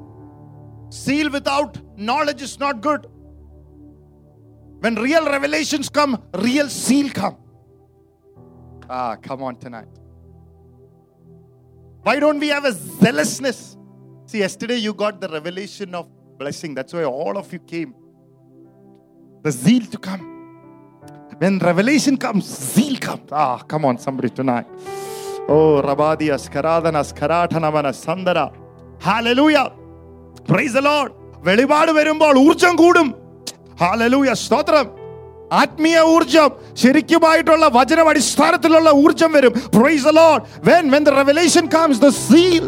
Seal 0.90 1.30
without 1.30 1.78
knowledge 1.96 2.42
is 2.42 2.58
not 2.58 2.80
good. 2.80 3.06
When 4.80 4.96
real 4.96 5.24
revelations 5.26 5.88
come, 5.88 6.22
real 6.34 6.68
seal 6.68 7.08
come. 7.10 7.36
Ah, 8.90 9.16
come 9.16 9.42
on 9.42 9.56
tonight. 9.56 9.88
Why 12.02 12.18
don't 12.18 12.40
we 12.40 12.48
have 12.48 12.64
a 12.64 12.72
zealousness? 12.72 13.76
See, 14.26 14.40
yesterday 14.40 14.76
you 14.76 14.92
got 14.92 15.20
the 15.20 15.28
revelation 15.28 15.94
of 15.94 16.08
blessing. 16.36 16.74
That's 16.74 16.92
why 16.92 17.04
all 17.04 17.38
of 17.38 17.52
you 17.52 17.60
came. 17.60 17.94
The 19.42 19.52
zeal 19.52 19.86
to 19.86 19.98
come. 19.98 20.28
When 21.38 21.58
revelation 21.58 22.16
comes, 22.16 22.44
zeal 22.44 22.96
comes. 22.98 23.30
Ah, 23.32 23.58
come 23.58 23.84
on, 23.84 23.98
somebody 23.98 24.30
tonight. 24.30 24.66
Oh, 25.49 25.81
Rabadia, 25.81 26.35
Skaradana, 26.37 27.03
Skaratanamana, 27.03 27.91
Sandara. 27.93 28.53
Hallelujah. 28.99 29.71
Praise 30.47 30.73
the 30.73 30.81
Lord. 30.81 31.11
വെളിപാട് 31.47 31.91
വരുമ്പോൾ 31.97 32.35
ഊർജം 32.45 32.73
കൂടും 32.81 33.07
hallelujah 33.81 34.31
സ്തോത്രം 34.43 34.87
ആത്മീയ 35.61 35.97
ഊർജം 36.13 36.49
ശരിക്കുമായിട്ടുള്ള 36.81 37.65
വചനം 37.77 38.07
അടിസ്ഥാനത്തിലുള്ള 38.11 38.89
ഊർജം 39.03 39.31
വരും 39.37 39.53
price 39.75 40.03
the 40.09 40.15
Lord 40.21 40.41
when 40.69 40.83
when 40.93 41.03
the 41.09 41.13
revelation 41.21 41.65
comes 41.77 41.95
the 42.05 42.11
seal 42.25 42.65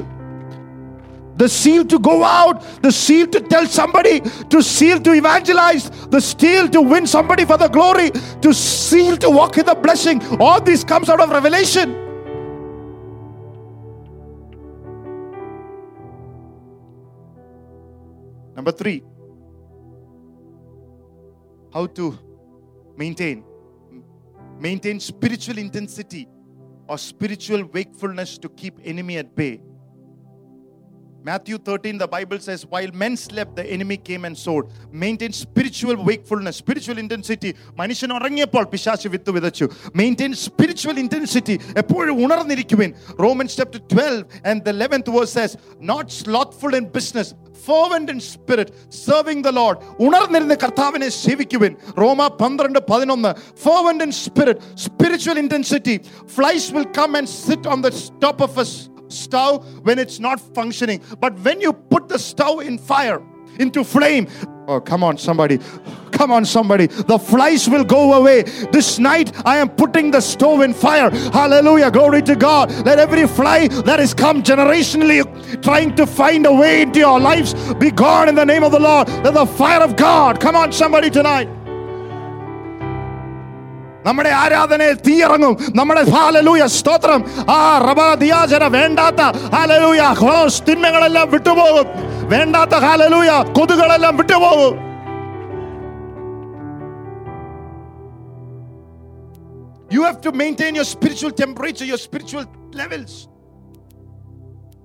the 1.42 1.48
seal 1.48 1.84
to 1.92 1.98
go 2.00 2.16
out, 2.40 2.56
the 2.86 2.92
seal 2.92 3.26
to 3.36 3.40
tell 3.52 3.66
somebody, 3.66 4.16
to 4.54 4.58
seal 4.62 4.98
to 5.06 5.12
evangelize, 5.20 5.86
the 6.16 6.20
seal 6.20 6.68
to 6.76 6.82
win 6.94 7.06
somebody 7.08 7.46
for 7.52 7.58
the 7.64 7.70
glory, 7.78 8.10
to 8.46 8.50
seal 8.54 9.16
to 9.24 9.30
walk 9.30 9.58
in 9.62 9.66
the 9.72 9.78
blessing. 9.86 10.18
All 10.48 10.60
this 10.70 10.84
comes 10.84 11.08
out 11.14 11.22
of 11.26 11.30
revelation. 11.38 11.88
Number 18.65 18.79
three, 18.79 19.03
how 21.71 21.85
to 21.85 22.19
maintain 22.97 23.45
maintain 24.59 24.99
spiritual 25.01 25.59
intensity 25.59 26.27
or 26.89 26.97
spiritual 26.97 27.65
wakefulness 27.75 28.39
to 28.39 28.49
keep 28.49 28.79
enemy 28.83 29.19
at 29.19 29.37
bay. 29.37 29.61
Matthew 31.24 31.58
13, 31.58 31.98
the 31.98 32.08
Bible 32.08 32.40
says, 32.40 32.66
while 32.66 32.90
men 32.94 33.18
slept, 33.18 33.56
the 33.56 33.66
enemy 33.70 33.98
came 33.98 34.24
and 34.24 34.38
sowed. 34.38 34.72
Maintain 34.90 35.34
spiritual 35.34 35.98
wakefulness, 36.04 36.56
spiritual 36.64 36.98
intensity. 36.98 37.52
മനുഷ്യൻ 37.80 38.12
ഉറങ്ങിയപ്പോൾ 38.18 38.64
പിശാച് 38.74 39.10
വിത്ത് 39.14 39.32
വിതച്ചു 39.38 39.66
maintain 40.00 40.34
spiritual 40.44 40.98
intensity 41.04 41.56
എപ്പോഴും 41.82 42.16
ഉണർന്നിരിക്കുവിൻ 42.26 42.92
romance 43.24 43.58
chapter 43.60 43.82
12 43.96 44.48
and 44.50 44.58
the 44.68 44.74
11th 44.78 45.10
verse 45.18 45.34
says, 45.40 45.52
not 45.92 46.06
slothful 46.22 46.74
in 46.80 46.86
business, 46.98 47.30
fervent 47.68 48.10
in 48.14 48.20
spirit, 48.34 48.70
serving 49.06 49.42
the 49.48 49.54
Lord. 49.62 49.78
ഉണർന്നിരുന്ന് 50.06 50.58
കർത്താവിനെ 50.64 51.10
സേവിക്കുവിൻ 51.24 51.76
റോമ 52.04 52.30
പന്ത്രണ്ട് 52.44 52.80
പതിനൊന്ന് 52.92 53.34
fervent 53.66 54.02
in 54.08 54.14
spirit, 54.26 54.60
spiritual 54.88 55.40
intensity. 55.44 55.98
Flies 56.38 56.68
will 56.78 56.90
come 57.00 57.16
and 57.22 57.30
sit 57.44 57.66
on 57.74 57.82
the 57.88 57.94
top 58.26 58.40
of 58.48 58.54
us 58.66 58.74
stove 59.09 59.85
when 59.85 59.99
it's 59.99 60.19
not 60.19 60.41
functioning. 60.41 61.01
But 61.21 61.39
when 61.41 61.61
you 61.61 61.73
put 61.73 62.09
the 62.09 62.19
stove 62.19 62.63
in 62.63 62.79
fire, 62.79 63.23
into 63.59 63.85
flame, 63.85 64.27
oh, 64.67 64.81
come 64.81 65.05
on, 65.05 65.19
somebody. 65.19 65.59
Come 66.11 66.31
on, 66.31 66.45
somebody. 66.45 66.87
The 66.87 67.19
flies 67.19 67.69
will 67.69 67.85
go 67.85 68.15
away. 68.15 68.43
This 68.73 68.99
night, 68.99 69.33
I 69.45 69.59
am 69.59 69.69
putting 69.69 70.11
the 70.11 70.21
stove 70.21 70.61
in 70.61 70.73
fire. 70.73 71.11
Hallelujah. 71.11 71.91
Glory 71.91 72.23
to 72.23 72.37
God. 72.37 72.71
Let 72.87 72.99
every 72.99 73.27
fly 73.27 73.69
that 73.69 73.99
has 73.99 74.15
come 74.15 74.43
generationally 74.43 75.63
trying 75.63 75.95
to 75.97 76.07
find 76.07 76.47
a 76.47 76.53
way 76.53 76.83
into 76.83 77.01
your 77.01 77.19
lives 77.21 77.55
be 77.75 77.91
gone 77.91 78.29
in 78.29 78.35
the 78.35 78.45
name 78.45 78.63
of 78.63 78.73
the 78.73 78.81
Lord. 78.81 79.09
Let 79.09 79.35
the 79.35 79.47
fire 79.47 79.83
of 79.83 79.97
God. 79.97 80.41
Come 80.41 80.57
on, 80.57 80.73
somebody 80.73 81.11
tonight. 81.11 81.64
നമ്മുടെ 84.08 84.32
ആരാധനയിൽ 84.42 84.98
തീയിറങ്ങും 85.08 85.54
നമ്മുടെ 85.80 86.04
hallelujah 86.16 86.66
സ്തോത്രം 86.76 87.22
ആ 87.56 87.58
റബാദിയാചന 87.88 88.66
വേണ്ടാത്ത 88.76 89.22
hallelujah 89.56 90.04
ഹോസ് 90.22 90.62
തിന്മകളെല്ലാം 90.68 91.28
വിട്ടുപോകും 91.34 91.88
വേണ്ടാത്ത 92.34 92.76
hallelujah 92.86 93.32
കൊതുകളെല്ലാം 93.58 94.16
വിട്ടുപോകും 94.22 94.76
You 99.92 100.04
have 100.04 100.22
to 100.22 100.32
maintain 100.32 100.76
your 100.76 100.84
spiritual 100.86 101.32
temperature, 101.32 101.86
your 101.86 101.98
spiritual 101.98 102.46
levels. 102.74 103.28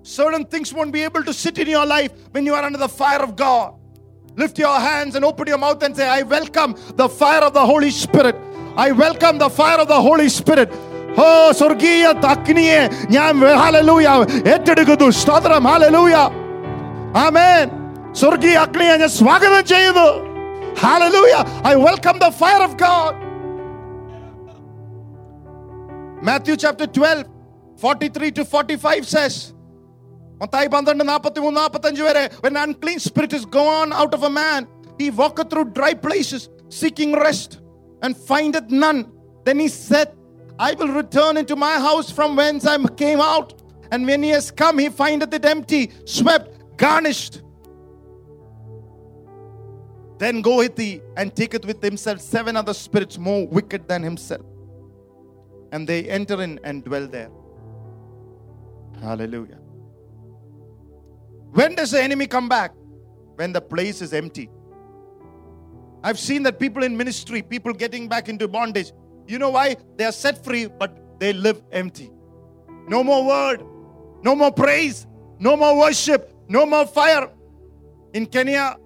Certain 0.02 0.44
things 0.46 0.72
won't 0.72 0.92
be 0.92 1.02
able 1.02 1.22
to 1.24 1.32
sit 1.34 1.58
in 1.58 1.68
your 1.68 1.84
life 1.86 2.10
when 2.30 2.46
you 2.46 2.54
are 2.54 2.62
under 2.62 2.78
the 2.78 2.88
fire 2.88 3.22
of 3.22 3.36
God. 3.36 3.74
Lift 4.36 4.58
your 4.58 4.78
hands 4.80 5.14
and 5.14 5.24
open 5.24 5.46
your 5.46 5.58
mouth 5.58 5.82
and 5.82 5.94
say, 5.94 6.06
I 6.08 6.22
welcome 6.22 6.74
the 6.96 7.08
fire 7.08 7.42
of 7.42 7.52
the 7.52 7.64
Holy 7.64 7.90
Spirit. 7.90 8.36
I 8.76 8.90
welcome 8.94 9.38
the 9.38 9.50
fire 9.50 9.78
of 9.78 9.88
the 9.88 10.00
Holy 10.00 10.28
Spirit. 10.30 10.70
ഓ 11.18 11.26
സ്വർഗീയ 11.58 12.04
അഗ്നിയെ 12.30 12.78
ഞാൻ 13.14 13.32
hallelujah 13.60 14.06
ഏറ്റെടുക്കുന്നു 14.52 15.08
സ്തോത്രം 15.18 15.66
hallelujah 15.70 16.14
ആമേൻ 17.24 17.66
സ്വർഗീയ 18.20 18.56
അഗ്നിയെ 18.64 18.94
ഞാൻ 19.02 19.12
സ്വാഗതം 19.18 19.62
ചെയ്യുന്നു 19.72 20.06
hallelujah 20.82 21.34
I 21.70 21.74
welcome 21.86 22.16
the 22.24 22.28
fire 22.40 22.62
of 22.66 22.76
God 22.84 23.14
Matthew 26.28 26.56
chapter 26.64 26.88
12 26.98 27.30
43 27.82 28.30
to 28.38 28.44
45 28.46 29.08
says 29.14 29.34
Mathai 30.40 30.68
പന്ത്രണ്ട് 30.74 31.04
നാൽപ്പത്തി 31.10 31.40
മൂന്ന് 31.44 31.58
നാൽപ്പത്തഞ്ച് 31.60 32.02
വരെ 32.08 32.24
when 32.44 32.56
unclean 32.64 33.00
spirit 33.08 33.32
is 33.38 33.44
gone 33.58 33.92
out 34.02 34.14
of 34.18 34.24
a 34.24 34.32
man 34.40 34.60
he 35.00 35.08
walketh 35.20 35.50
through 35.52 35.68
dry 35.78 35.92
places 36.06 36.42
seeking 36.80 37.12
rest 37.26 37.52
and 38.01 38.15
findeth 38.15 38.69
none. 38.69 39.11
Then 39.45 39.59
he 39.59 39.67
said 39.67 40.15
I 40.57 40.73
will 40.73 40.89
return 40.89 41.37
into 41.37 41.55
my 41.55 41.75
house 41.75 42.11
from 42.11 42.35
whence 42.35 42.65
I 42.65 42.77
came 42.89 43.21
out. 43.21 43.61
And 43.91 44.05
when 44.05 44.21
he 44.21 44.29
has 44.29 44.51
come 44.51 44.77
he 44.77 44.89
findeth 44.89 45.33
it 45.33 45.45
empty 45.45 45.91
swept 46.05 46.77
garnished. 46.77 47.41
Then 50.17 50.41
goeth 50.41 50.77
he 50.77 51.01
and 51.15 51.33
taketh 51.33 51.65
with 51.65 51.81
himself 51.81 52.19
seven 52.19 52.57
other 52.57 52.73
spirits 52.73 53.17
more 53.17 53.47
wicked 53.47 53.87
than 53.87 54.03
himself. 54.03 54.45
And 55.71 55.87
they 55.87 56.09
enter 56.09 56.41
in 56.41 56.59
and 56.63 56.83
dwell 56.83 57.07
there. 57.07 57.31
Hallelujah. 59.01 59.59
When 61.51 61.73
does 61.75 61.91
the 61.91 62.03
enemy 62.03 62.27
come 62.27 62.49
back? 62.49 62.73
When 63.35 63.53
the 63.53 63.61
place 63.61 64.01
is 64.01 64.13
empty. 64.13 64.49
I've 66.03 66.19
seen 66.19 66.43
that 66.43 66.59
people 66.59 66.83
in 66.83 66.95
ministry, 66.95 67.41
people 67.41 67.73
getting 67.73 68.07
back 68.07 68.29
into 68.29 68.47
bondage. 68.47 68.91
You 69.27 69.37
know 69.37 69.49
why? 69.49 69.75
They 69.97 70.05
are 70.05 70.11
set 70.11 70.43
free, 70.43 70.67
but 70.67 70.97
they 71.19 71.33
live 71.33 71.61
empty. 71.71 72.11
No 72.87 73.03
more 73.03 73.25
word, 73.25 73.63
no 74.23 74.35
more 74.35 74.51
praise, 74.51 75.05
no 75.39 75.55
more 75.55 75.77
worship, 75.77 76.33
no 76.47 76.65
more 76.65 76.87
fire. 76.87 77.29
In 78.13 78.25
Kenya, 78.25 78.77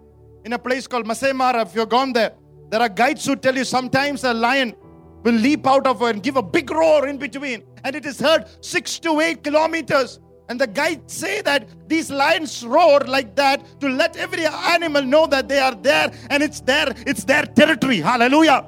in 0.43 0.53
a 0.53 0.59
place 0.59 0.87
called 0.87 1.07
Masai 1.07 1.31
if 1.33 1.75
you've 1.75 1.89
gone 1.89 2.11
there, 2.11 2.33
there 2.69 2.81
are 2.81 2.89
guides 2.89 3.25
who 3.25 3.35
tell 3.35 3.55
you 3.55 3.63
sometimes 3.63 4.23
a 4.23 4.33
lion 4.33 4.75
will 5.23 5.35
leap 5.35 5.65
out 5.65 5.87
of 5.87 5.99
her 5.99 6.09
and 6.09 6.21
give 6.21 6.35
a 6.35 6.41
big 6.43 6.69
roar 6.69 7.07
in 7.07 7.17
between, 7.17 7.63
and 7.83 7.95
it 7.95 8.05
is 8.05 8.19
heard 8.19 8.45
six 8.61 8.99
to 8.99 9.19
eight 9.21 9.43
kilometers. 9.43 10.19
And 10.52 10.58
the 10.58 10.66
guides 10.78 11.12
say 11.12 11.34
that 11.42 11.62
these 11.88 12.08
lions 12.20 12.52
roar 12.74 13.00
like 13.14 13.30
that 13.36 13.58
to 13.82 13.86
let 14.00 14.12
every 14.16 14.46
animal 14.74 15.02
know 15.04 15.24
that 15.34 15.46
they 15.46 15.58
are 15.60 15.74
there 15.88 16.08
and 16.30 16.42
it's 16.42 16.60
their 16.70 16.88
it's 17.10 17.24
their 17.24 17.44
territory. 17.58 17.98
Hallelujah. 18.00 18.60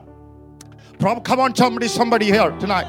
Prob- 1.00 1.24
Come 1.24 1.40
on, 1.40 1.54
somebody, 1.54 1.88
somebody 2.00 2.26
here 2.36 2.50
tonight. 2.64 2.88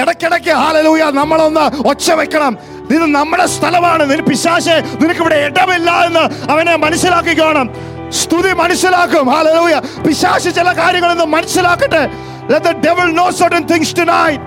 ഇടയ്ക്കിടയ്ക്ക് 0.00 0.54
hallelujah 0.62 1.02
നമ്മളൊന്ന് 1.18 1.62
ഒച്ച 1.90 2.06
വെക്കണം 2.20 2.54
ഇത് 2.94 3.04
നമ്മുടെ 3.18 3.46
സ്ഥലമാണ് 3.54 4.02
നിന് 4.10 4.24
പിശാശെ 4.30 4.74
നിനക്ക് 5.00 5.22
ഇവിടെ 5.24 5.38
ഇടമില്ല 5.48 5.90
എന്ന് 6.08 6.24
അവനെ 6.52 6.74
മനസ്സിലാക്കിക്കോണം 6.84 7.68
സ്തുതി 8.22 8.52
മനസ്സിലാക്കും 8.62 9.28
ഹാലലൂയ 9.34 9.76
പിശാശ് 10.06 10.52
ചില 10.58 10.68
കാര്യങ്ങളൊന്ന് 10.82 11.28
മനസ്സിലാക്കട്ടെ 11.36 12.02
Let 12.50 12.62
the 12.64 12.72
devil 12.86 13.08
know 13.16 13.26
certain 13.40 13.64
things 13.70 13.88
tonight. 13.98 14.40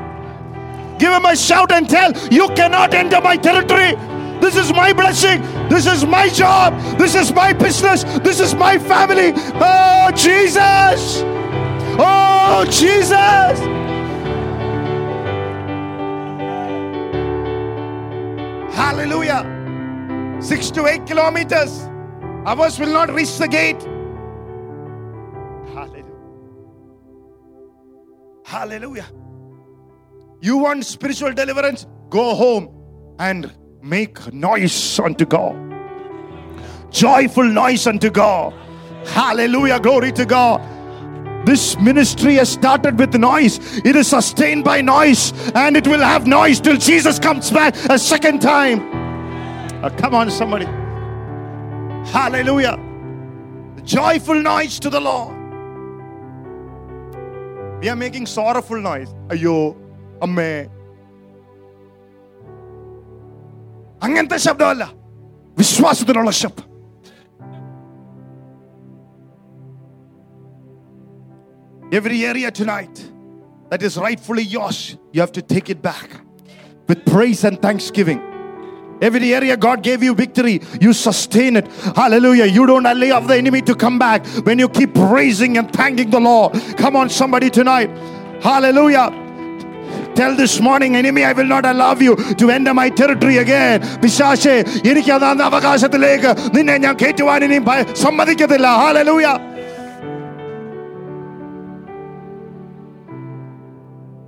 Give 0.99 1.13
him 1.13 1.25
a 1.25 1.37
shout 1.37 1.73
and 1.73 1.89
tell, 1.89 2.13
You 2.29 2.49
cannot 2.51 2.95
enter 2.95 3.21
my 3.21 3.37
territory. 3.37 3.95
This 4.41 4.57
is 4.57 4.73
my 4.73 4.93
blessing. 4.93 5.43
This 5.69 5.87
is 5.87 6.05
my 6.05 6.29
job. 6.29 6.79
This 6.99 7.15
is 7.15 7.33
my 7.33 7.53
business. 7.53 8.05
This 8.21 8.41
is 8.41 8.55
my 8.55 8.79
family. 8.79 9.33
Oh, 9.55 10.11
Jesus. 10.15 11.23
Oh, 11.99 12.65
Jesus. 12.71 13.59
Hallelujah. 18.77 19.43
Six 20.41 20.71
to 20.73 20.87
eight 20.87 21.07
kilometers. 21.07 21.89
Ours 22.45 22.79
will 22.79 22.93
not 22.93 23.11
reach 23.11 23.39
the 23.39 23.49
gate. 23.49 23.83
Hallelujah. 25.75 26.05
Hallelujah. 28.45 29.26
You 30.41 30.59
want 30.59 30.85
spiritual 30.85 31.33
deliverance? 31.33 31.87
Go 32.11 32.35
home 32.35 32.69
and 33.19 33.53
make 33.83 34.33
noise 34.33 34.99
unto 34.99 35.25
God. 35.25 35.55
Joyful 36.91 37.45
noise 37.45 37.87
unto 37.87 38.11
God. 38.11 38.53
Hallelujah. 39.09 39.81
Glory 39.81 40.13
to 40.13 40.27
God. 40.27 40.61
This 41.47 41.79
ministry 41.79 42.35
has 42.35 42.51
started 42.51 42.99
with 42.99 43.15
noise. 43.15 43.79
It 43.85 43.95
is 43.95 44.09
sustained 44.09 44.65
by 44.65 44.81
noise 44.81 45.33
and 45.55 45.77
it 45.77 45.87
will 45.87 46.01
have 46.01 46.27
noise 46.27 46.61
till 46.61 46.77
Jesus 46.77 47.19
comes 47.19 47.51
back 47.51 47.77
a 47.89 47.99
second 47.99 48.43
time. 48.43 48.81
Oh, 49.85 49.91
come 49.91 50.15
on, 50.15 50.31
somebody. 50.31 50.67
Hallelujah. 52.11 52.79
Joyful 53.85 54.43
noise 54.43 54.81
to 54.81 54.91
the 54.91 55.01
Lord. 55.01 55.35
We 57.81 57.89
are 57.89 57.97
making 57.97 58.27
sorrowful 58.27 58.81
noise. 58.81 59.15
Ayo, 59.29 59.77
അമ്മേ 60.26 60.52
അങ്ങനത്തെ 64.06 64.38
ശബ്ദമല്ല 64.48 64.84
വിശ്വാസത്തിനുള്ള 65.62 66.32
ശബ്ദം 66.44 66.68
Every 72.00 72.20
area 72.26 72.50
tonight 72.60 72.96
that 73.70 73.82
is 73.84 73.98
rightfully 73.98 74.44
yours, 74.44 74.78
you 75.12 75.20
have 75.20 75.34
to 75.34 75.42
take 75.42 75.70
it 75.70 75.82
back 75.82 76.10
with 76.88 77.00
praise 77.06 77.44
and 77.44 77.62
thanksgiving. 77.62 78.20
Every 79.02 79.34
area 79.34 79.58
God 79.58 79.82
gave 79.82 80.02
you 80.02 80.14
victory, 80.14 80.62
you 80.80 80.94
sustain 80.94 81.58
it. 81.58 81.68
Hallelujah. 81.96 82.46
You 82.46 82.66
don't 82.66 82.86
allow 82.86 83.20
the 83.20 83.36
enemy 83.36 83.62
to 83.64 83.76
come 83.76 83.98
back 83.98 84.26
when 84.46 84.60
you 84.60 84.70
keep 84.70 84.94
praising 84.94 85.58
and 85.58 85.72
thanking 85.74 86.12
the 86.12 86.20
Lord. 86.20 86.54
Come 86.78 86.96
on, 86.96 87.10
somebody 87.10 87.50
tonight. 87.50 87.90
Hallelujah. 88.42 89.10
Tell 90.16 90.36
this 90.36 90.60
morning, 90.60 90.96
enemy, 90.96 91.24
I 91.24 91.34
will 91.34 91.46
not 91.46 91.66
allow 91.66 91.94
you 92.00 92.14
to 92.42 92.52
enter 92.52 92.74
my 92.74 92.90
territory 92.92 93.38
again. 93.38 93.78
പിശാശേ 94.04 94.56
എനിക്ക് 94.86 95.12
അതാന്ന 95.12 95.44
അവകാശത്തിലേക്ക് 95.44 96.32
നിന്നെ 96.56 96.78
ഞാൻ 96.78 96.96
കയറ്റുവാൻ 96.96 97.44
ഇനി 97.44 97.60
ഭയ- 97.70 97.88
സമ്മതിക്കത്തില്ല 97.96 98.68
hallelujah 98.76 99.28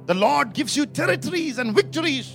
The 0.05 0.13
Lord 0.15 0.53
gives 0.53 0.75
you 0.77 0.85
territories 0.85 1.57
and 1.57 1.73
victories. 1.73 2.27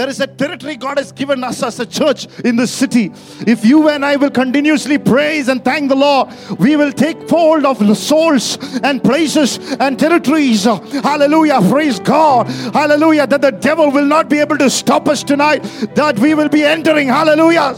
There 0.00 0.08
is 0.08 0.18
a 0.18 0.26
territory 0.26 0.76
God 0.76 0.96
has 0.96 1.12
given 1.12 1.44
us 1.44 1.62
as 1.62 1.78
a 1.78 1.84
church 1.84 2.26
in 2.42 2.56
this 2.56 2.72
city. 2.72 3.12
If 3.46 3.66
you 3.66 3.90
and 3.90 4.02
I 4.02 4.16
will 4.16 4.30
continuously 4.30 4.96
praise 4.96 5.48
and 5.48 5.62
thank 5.62 5.90
the 5.90 5.94
Lord, 5.94 6.30
we 6.58 6.74
will 6.74 6.90
take 6.90 7.28
hold 7.28 7.66
of 7.66 7.98
souls 7.98 8.56
and 8.82 9.04
places 9.04 9.58
and 9.78 9.98
territories. 9.98 10.64
Hallelujah. 10.64 11.60
Praise 11.68 12.00
God. 12.00 12.46
Hallelujah. 12.72 13.26
That 13.26 13.42
the 13.42 13.50
devil 13.50 13.90
will 13.90 14.06
not 14.06 14.30
be 14.30 14.38
able 14.38 14.56
to 14.56 14.70
stop 14.70 15.06
us 15.06 15.22
tonight, 15.22 15.64
that 15.94 16.18
we 16.18 16.32
will 16.32 16.48
be 16.48 16.64
entering. 16.64 17.08
Hallelujah. 17.08 17.76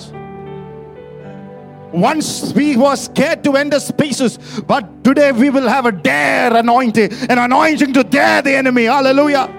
Once 1.92 2.52
we 2.52 2.76
were 2.76 2.94
scared 2.94 3.42
to 3.42 3.56
enter 3.56 3.80
spaces, 3.80 4.38
but 4.68 5.02
today 5.02 5.32
we 5.32 5.50
will 5.50 5.66
have 5.66 5.86
a 5.86 5.92
dare 5.92 6.56
anointing, 6.56 7.12
an 7.28 7.38
anointing 7.38 7.92
to 7.94 8.04
dare 8.04 8.42
the 8.42 8.54
enemy. 8.54 8.84
Hallelujah. 8.84 9.58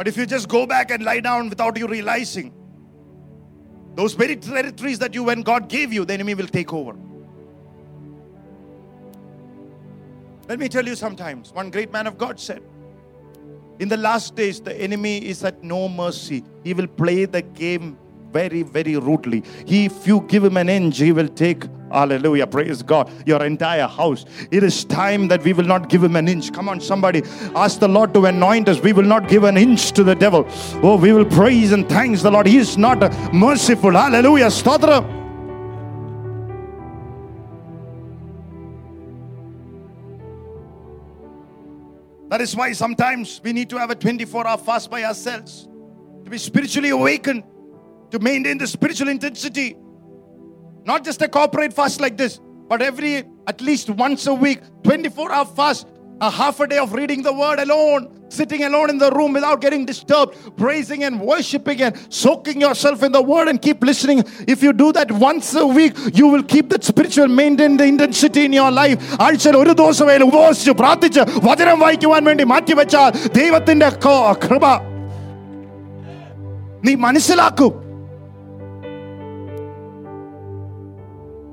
But 0.00 0.08
if 0.08 0.16
you 0.16 0.24
just 0.24 0.48
go 0.48 0.64
back 0.64 0.90
and 0.90 1.04
lie 1.04 1.20
down 1.20 1.50
without 1.50 1.76
you 1.76 1.86
realizing, 1.86 2.54
those 3.96 4.14
very 4.14 4.34
territories 4.34 4.98
that 4.98 5.12
you, 5.12 5.24
when 5.24 5.42
God 5.42 5.68
gave 5.68 5.92
you, 5.92 6.06
the 6.06 6.14
enemy 6.14 6.32
will 6.32 6.46
take 6.46 6.72
over. 6.72 6.96
Let 10.48 10.58
me 10.58 10.70
tell 10.70 10.86
you 10.86 10.96
sometimes, 10.96 11.52
one 11.52 11.70
great 11.70 11.92
man 11.92 12.06
of 12.06 12.16
God 12.16 12.40
said, 12.40 12.62
in 13.78 13.90
the 13.90 13.98
last 13.98 14.36
days, 14.36 14.58
the 14.58 14.74
enemy 14.74 15.18
is 15.18 15.44
at 15.44 15.62
no 15.62 15.86
mercy. 15.86 16.44
He 16.64 16.72
will 16.72 16.86
play 16.86 17.26
the 17.26 17.42
game 17.42 17.98
very, 18.32 18.62
very 18.62 18.96
rudely. 18.96 19.44
He, 19.66 19.84
if 19.84 20.06
you 20.06 20.22
give 20.22 20.42
him 20.42 20.56
an 20.56 20.70
inch, 20.70 20.96
he 20.96 21.12
will 21.12 21.28
take, 21.28 21.64
hallelujah, 21.90 22.46
praise 22.46 22.82
God, 22.82 23.10
your 23.26 23.44
entire 23.44 23.86
house. 23.86 24.24
It 24.50 24.62
is 24.62 24.84
time 24.84 25.28
that 25.28 25.42
we 25.42 25.52
will 25.52 25.64
not 25.64 25.88
give 25.88 26.02
him 26.02 26.16
an 26.16 26.28
inch. 26.28 26.52
Come 26.52 26.68
on, 26.68 26.80
somebody, 26.80 27.22
ask 27.54 27.80
the 27.80 27.88
Lord 27.88 28.14
to 28.14 28.26
anoint 28.26 28.68
us. 28.68 28.80
We 28.80 28.92
will 28.92 29.04
not 29.04 29.28
give 29.28 29.44
an 29.44 29.56
inch 29.56 29.92
to 29.92 30.04
the 30.04 30.14
devil. 30.14 30.46
Oh, 30.82 30.96
we 30.96 31.12
will 31.12 31.24
praise 31.24 31.72
and 31.72 31.88
thanks 31.88 32.22
the 32.22 32.30
Lord. 32.30 32.46
He 32.46 32.58
is 32.58 32.76
not 32.78 33.00
merciful. 33.32 33.92
Hallelujah. 33.92 34.46
Stotra. 34.46 35.18
That 42.30 42.40
is 42.40 42.54
why 42.54 42.72
sometimes 42.72 43.40
we 43.42 43.52
need 43.52 43.68
to 43.70 43.76
have 43.76 43.90
a 43.90 43.96
24 43.96 44.46
hour 44.46 44.56
fast 44.56 44.88
by 44.88 45.02
ourselves 45.02 45.68
to 46.24 46.30
be 46.30 46.38
spiritually 46.38 46.90
awakened, 46.90 47.42
to 48.12 48.20
maintain 48.20 48.56
the 48.56 48.68
spiritual 48.68 49.08
intensity. 49.08 49.76
Not 50.85 51.03
just 51.03 51.21
a 51.21 51.27
corporate 51.29 51.73
fast 51.73 51.99
like 51.99 52.17
this, 52.17 52.39
but 52.69 52.81
every 52.81 53.23
at 53.47 53.61
least 53.61 53.89
once 53.89 54.27
a 54.27 54.33
week, 54.35 54.59
24 54.83 55.31
hour 55.31 55.45
fast, 55.55 55.87
a 56.21 56.29
half 56.31 56.59
a 56.59 56.67
day 56.67 56.77
of 56.77 56.93
reading 56.93 57.21
the 57.23 57.33
word 57.33 57.59
alone, 57.59 58.03
sitting 58.29 58.63
alone 58.63 58.89
in 58.89 58.97
the 58.97 59.11
room 59.11 59.33
without 59.33 59.61
getting 59.61 59.85
disturbed, 59.85 60.31
praising 60.57 61.03
and 61.03 61.19
worshiping 61.21 61.81
and 61.81 61.95
soaking 62.09 62.61
yourself 62.61 63.03
in 63.03 63.11
the 63.11 63.21
word 63.21 63.47
and 63.47 63.61
keep 63.61 63.83
listening. 63.83 64.19
If 64.47 64.63
you 64.63 64.73
do 64.73 64.91
that 64.91 65.11
once 65.11 65.55
a 65.55 65.65
week, 65.65 65.93
you 66.13 66.27
will 66.27 66.43
keep 66.43 66.69
that 66.69 66.83
spiritual 66.83 67.27
maintain 67.27 67.77
the 67.77 67.85
intensity 67.85 68.45
in 68.45 68.53
your 68.53 68.71
life. 68.71 69.17
ആഴ്ചയിൽ 69.21 69.57
ഒരു 69.57 69.71
ദിവസമേലും 69.71 70.27
ഉപവസിച്ച് 70.27 70.71
പ്രാർത്ഥിച്ച് 70.71 71.19
വചനം 71.43 71.79
വായിക്കുവാൻ 71.79 72.23
വേണ്ടി 72.25 72.43
മാറ്റിവെച്ചാൽ 72.43 73.09
ദൈവത്തിന്റെ 73.33 73.89
കോ- 74.05 74.33
കൃപ 74.45 74.65
നീ 76.83 76.95
മനസ്സിലാക്കും 76.95 77.71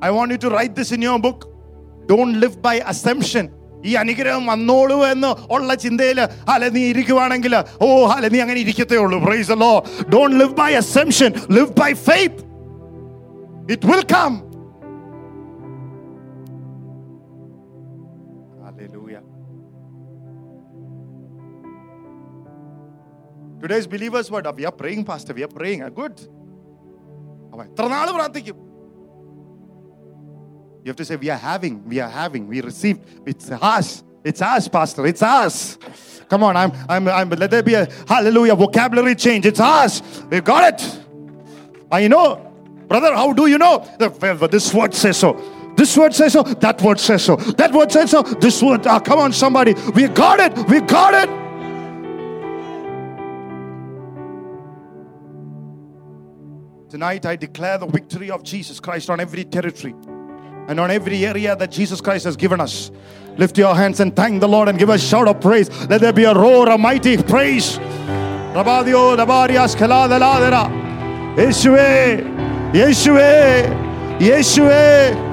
I 0.07 0.11
want 0.11 0.31
you 0.31 0.39
to 0.39 0.51
write 0.51 0.75
this 0.75 0.93
in 0.93 1.03
your 1.03 1.19
book. 1.19 1.41
Don't 2.07 2.35
live 2.41 2.57
by 2.63 2.77
assumption. 2.93 3.45
ഈ 3.85 3.93
അനുഗ്രഹം 4.01 4.45
വന്നോളൂ 4.51 4.97
എന്ന് 5.13 5.31
ഉള്ള 5.55 5.75
ചിന്തയിൽ 5.85 6.19
അല്ലെ 6.53 6.69
നീ 6.77 6.83
ഇരിക്കുവാണെങ്കിൽ 6.91 7.55
ഓ 7.85 7.89
അല്ലെ 8.15 8.29
നീ 8.35 8.39
അങ്ങനെ 8.45 8.61
ഇരിക്കത്തേ 8.65 8.99
ഉള്ളൂ 9.05 9.19
praise 9.25 9.57
Lord 9.63 9.71
don't 10.15 10.37
live 10.43 10.55
by 10.61 10.71
assumption 10.83 11.31
live 11.57 11.73
by 11.81 11.91
faith 12.09 12.41
it 13.75 13.87
will 13.93 14.05
come 14.15 14.33
Hallelujah. 18.63 19.23
Today's 23.61 23.87
believers 23.87 24.31
word, 24.31 24.47
we 24.57 24.65
are 24.65 24.73
praying, 24.73 25.05
Pastor. 25.05 25.35
We 25.35 25.45
are 25.45 25.49
praying. 25.51 25.83
Ah, 25.83 25.91
Good. 25.93 26.17
അവൻ 27.53 27.65
എത്ര 27.67 27.87
നാൾ 27.89 28.09
പ്രാർത്ഥിക്കും 28.17 28.57
you 30.88 30.92
have 30.92 30.96
to 30.96 31.04
say, 31.04 31.18
We 31.18 31.30
are 31.30 31.38
having, 31.38 31.84
we 31.86 32.00
are 32.00 32.08
having, 32.08 32.48
we 32.48 32.62
received. 32.62 33.02
It's 33.26 33.52
us. 33.52 34.06
It's 34.24 34.42
us, 34.42 34.70
Pastor. 34.70 35.06
It's 35.06 35.22
us. 35.22 35.78
Come 36.30 36.44
on, 36.44 36.56
I'm, 36.56 36.72
I'm, 36.88 37.10
I'm, 37.10 37.30
let 37.30 37.52
there 37.52 37.62
be 37.62 37.74
a 37.74 37.90
hallelujah 38.08 38.56
vocabulary 38.56 39.16
change. 39.16 39.46
It's 39.46 39.60
us. 39.60 40.02
We 40.32 40.40
got 40.40 40.74
it. 40.74 41.00
I 41.92 42.08
know. 42.08 42.38
Brother, 42.88 43.14
how 43.14 43.34
do 43.34 43.48
you 43.48 43.58
know? 43.58 43.86
This 44.00 44.74
word 44.74 44.94
says 44.94 45.18
so. 45.18 45.74
This 45.76 45.98
word 45.98 46.16
says 46.16 46.32
so. 46.32 46.44
That 46.44 46.82
word 46.82 47.02
says 47.02 47.22
so. 47.22 47.36
That 47.36 47.74
word 47.74 47.92
says 47.92 48.12
so. 48.12 48.24
This 48.24 48.64
word, 48.64 48.88
ah, 48.88 49.02
come 49.02 49.20
on, 49.20 49.34
somebody. 49.34 49.74
We 49.94 50.08
got 50.08 50.40
it. 50.40 50.70
We 50.70 50.80
got 50.80 51.14
it. 51.14 51.30
Tonight, 56.90 57.26
I 57.26 57.36
declare 57.36 57.78
the 57.78 57.88
victory 57.88 58.32
of 58.32 58.44
Jesus 58.44 58.80
Christ 58.80 59.10
on 59.10 59.20
every 59.20 59.44
territory 59.44 59.94
and 60.69 60.79
on 60.79 60.91
every 60.91 61.25
area 61.27 61.57
that 61.57 61.71
Jesus 61.71 62.01
Christ 62.01 62.25
has 62.25 62.37
given 62.37 62.61
us. 62.61 62.91
Lift 63.37 63.57
your 63.59 63.75
hands 63.75 64.01
and 64.01 64.15
thank 64.15 64.41
the 64.41 64.49
Lord 64.49 64.69
and 64.69 64.79
give 64.79 64.91
a 64.91 64.99
shout 64.99 65.27
of 65.27 65.41
praise. 65.41 65.69
Let 65.89 66.01
there 66.03 66.13
be 66.13 66.25
a 66.25 66.35
roar, 66.35 66.69
a 66.69 66.79
mighty 66.79 67.17
praise. 67.17 67.79
Rabadio, 68.59 69.17
Rabarias, 69.17 69.75
Kaladeladera. 69.75 70.65
Yeshua, 71.37 72.21
Yeshua, 72.73 73.31
Yeshua. 74.21 75.29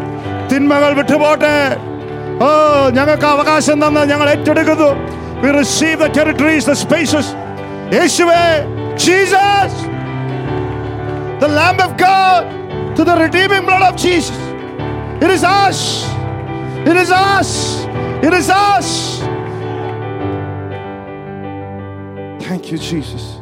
തിന്മകൾ 0.52 0.92
വിട്ടുപോട്ടെ 1.00 1.56
ഓ 2.46 2.48
ഞങ്ങൾക്ക് 2.98 3.28
അവകാശം 3.34 3.80
തന്ന് 3.86 4.04
ഞങ്ങൾ 4.12 4.30
ഏറ്റെടുക്കുന്നു 4.36 4.92
We 5.44 5.50
receive 5.62 5.98
the 6.04 6.10
territories, 6.18 6.64
the 6.70 6.76
spaces. 6.86 7.28
യേശുവേ 7.98 8.42
Jesus 9.06 9.74
the 11.44 11.50
Lamb 11.60 11.80
of 11.86 11.92
God, 12.08 12.42
to 12.98 13.02
the 13.10 13.16
redeeming 13.26 13.64
blood 13.70 13.84
of 13.90 13.96
Jesus. 14.06 14.40
It 15.23 15.31
is 15.31 15.45
us. 15.45 16.05
It 16.87 16.97
is 16.97 17.11
us. 17.11 17.85
It 18.25 18.33
is 18.35 18.51
us. 18.51 19.19
Thank 22.45 22.71
you, 22.71 22.79
Jesus. 22.79 23.41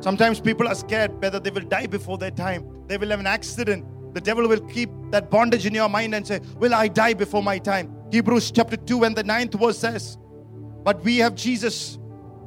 Sometimes 0.00 0.40
people 0.40 0.66
are 0.66 0.74
scared 0.74 1.20
whether 1.20 1.38
they 1.38 1.50
will 1.50 1.62
die 1.62 1.86
before 1.86 2.18
their 2.18 2.30
time. 2.30 2.66
They 2.88 2.96
will 2.96 3.10
have 3.10 3.20
an 3.20 3.26
accident. 3.26 3.86
The 4.14 4.20
devil 4.20 4.48
will 4.48 4.60
keep 4.68 4.90
that 5.10 5.30
bondage 5.30 5.64
in 5.64 5.74
your 5.74 5.88
mind 5.88 6.14
and 6.14 6.26
say, 6.26 6.40
Will 6.56 6.74
I 6.74 6.88
die 6.88 7.14
before 7.14 7.42
my 7.42 7.58
time? 7.58 7.94
Hebrews 8.10 8.50
chapter 8.50 8.76
2 8.76 9.04
and 9.04 9.16
the 9.16 9.22
ninth 9.22 9.54
verse 9.54 9.78
says, 9.78 10.18
But 10.82 11.02
we 11.04 11.18
have 11.18 11.34
Jesus. 11.34 11.98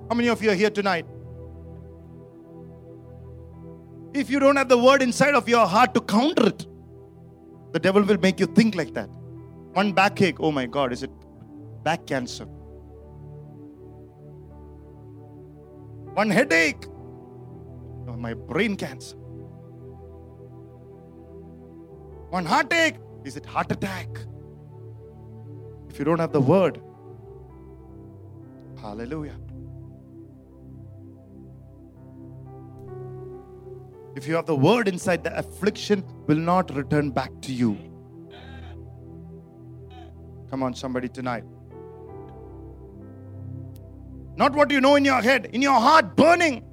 How 0.10 0.16
many 0.16 0.28
of 0.28 0.44
you 0.44 0.52
are 0.52 0.56
here 0.56 0.70
tonight? 0.70 1.06
If 4.14 4.30
you 4.30 4.40
don't 4.40 4.56
have 4.56 4.70
the 4.70 4.78
word 4.78 5.02
inside 5.02 5.34
of 5.34 5.50
your 5.50 5.66
heart 5.66 5.94
to 5.94 6.02
counter 6.02 6.48
it, 6.48 6.68
the 7.76 7.80
devil 7.80 8.04
will 8.04 8.18
make 8.18 8.40
you 8.40 8.46
think 8.46 8.74
like 8.74 8.94
that. 8.94 9.10
One 9.74 9.92
backache, 9.92 10.38
oh 10.40 10.50
my 10.50 10.66
God, 10.66 10.94
is 10.94 11.04
it 11.04 11.12
back 11.84 12.08
cancer? 12.08 12.46
One 16.20 16.30
headache, 16.30 16.86
oh, 18.08 18.16
my 18.16 18.34
brain 18.34 18.78
cancer. 18.78 19.18
One 22.30 22.46
heartache, 22.46 22.96
is 23.26 23.36
it 23.36 23.46
heart 23.46 23.70
attack? 23.74 24.08
If 25.90 26.00
you 26.00 26.06
don't 26.06 26.20
have 26.20 26.32
the 26.32 26.40
word, 26.40 26.80
hallelujah. 28.80 29.36
If 34.16 34.28
you 34.28 34.36
have 34.36 34.46
the 34.46 34.56
word 34.56 34.88
inside, 34.88 35.24
the 35.24 35.38
affliction 35.38 36.04
will 36.26 36.38
not 36.38 36.74
return 36.74 37.12
back 37.12 37.32
to 37.42 37.54
you. 37.54 37.78
Come 40.50 40.64
on, 40.64 40.74
somebody 40.74 41.10
tonight. 41.10 41.44
Not 44.38 44.54
what 44.54 44.72
you 44.72 44.80
know 44.80 44.96
in 44.96 45.04
your 45.04 45.22
head, 45.22 45.50
in 45.52 45.62
your 45.62 45.80
heart, 45.80 46.16
burning. 46.16 46.64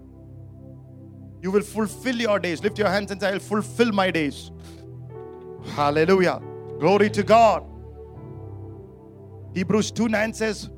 You 1.41 1.51
will 1.51 1.63
fulfill 1.63 2.15
your 2.15 2.39
days. 2.39 2.63
Lift 2.63 2.79
your 2.79 2.89
hands 2.89 3.11
and 3.11 3.21
say, 3.21 3.29
I'll 3.31 3.41
fulfill 3.41 3.91
my 3.91 4.13
days. 4.13 4.53
Hallelujah. 5.75 6.41
Glory 6.79 7.11
to 7.11 7.25
God. 7.25 7.65
Hebrews 9.55 9.91
2 9.91 10.09
9 10.09 10.33
says, 10.33 10.71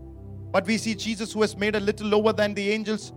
But 0.51 0.67
we 0.67 0.79
see 0.79 0.95
Jesus 0.95 1.33
who 1.33 1.43
has 1.43 1.57
made 1.57 1.77
a 1.77 1.81
little 1.81 2.07
lower 2.07 2.33
than 2.33 2.55
the 2.55 2.71
angels 2.71 3.13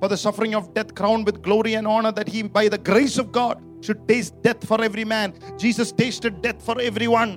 for 0.00 0.08
the 0.08 0.16
suffering 0.16 0.54
of 0.54 0.74
death, 0.74 0.94
crowned 0.94 1.24
with 1.24 1.42
glory 1.42 1.74
and 1.74 1.86
honor, 1.86 2.12
that 2.12 2.28
he, 2.28 2.42
by 2.42 2.68
the 2.68 2.78
grace 2.80 3.16
of 3.18 3.32
God, 3.32 3.54
should 3.80 4.06
taste 4.06 4.34
death 4.42 4.66
for 4.66 4.82
every 4.82 5.04
man. 5.04 5.32
Jesus 5.58 5.92
tasted 5.92 6.42
death 6.42 6.64
for 6.64 6.80
everyone. 6.80 7.30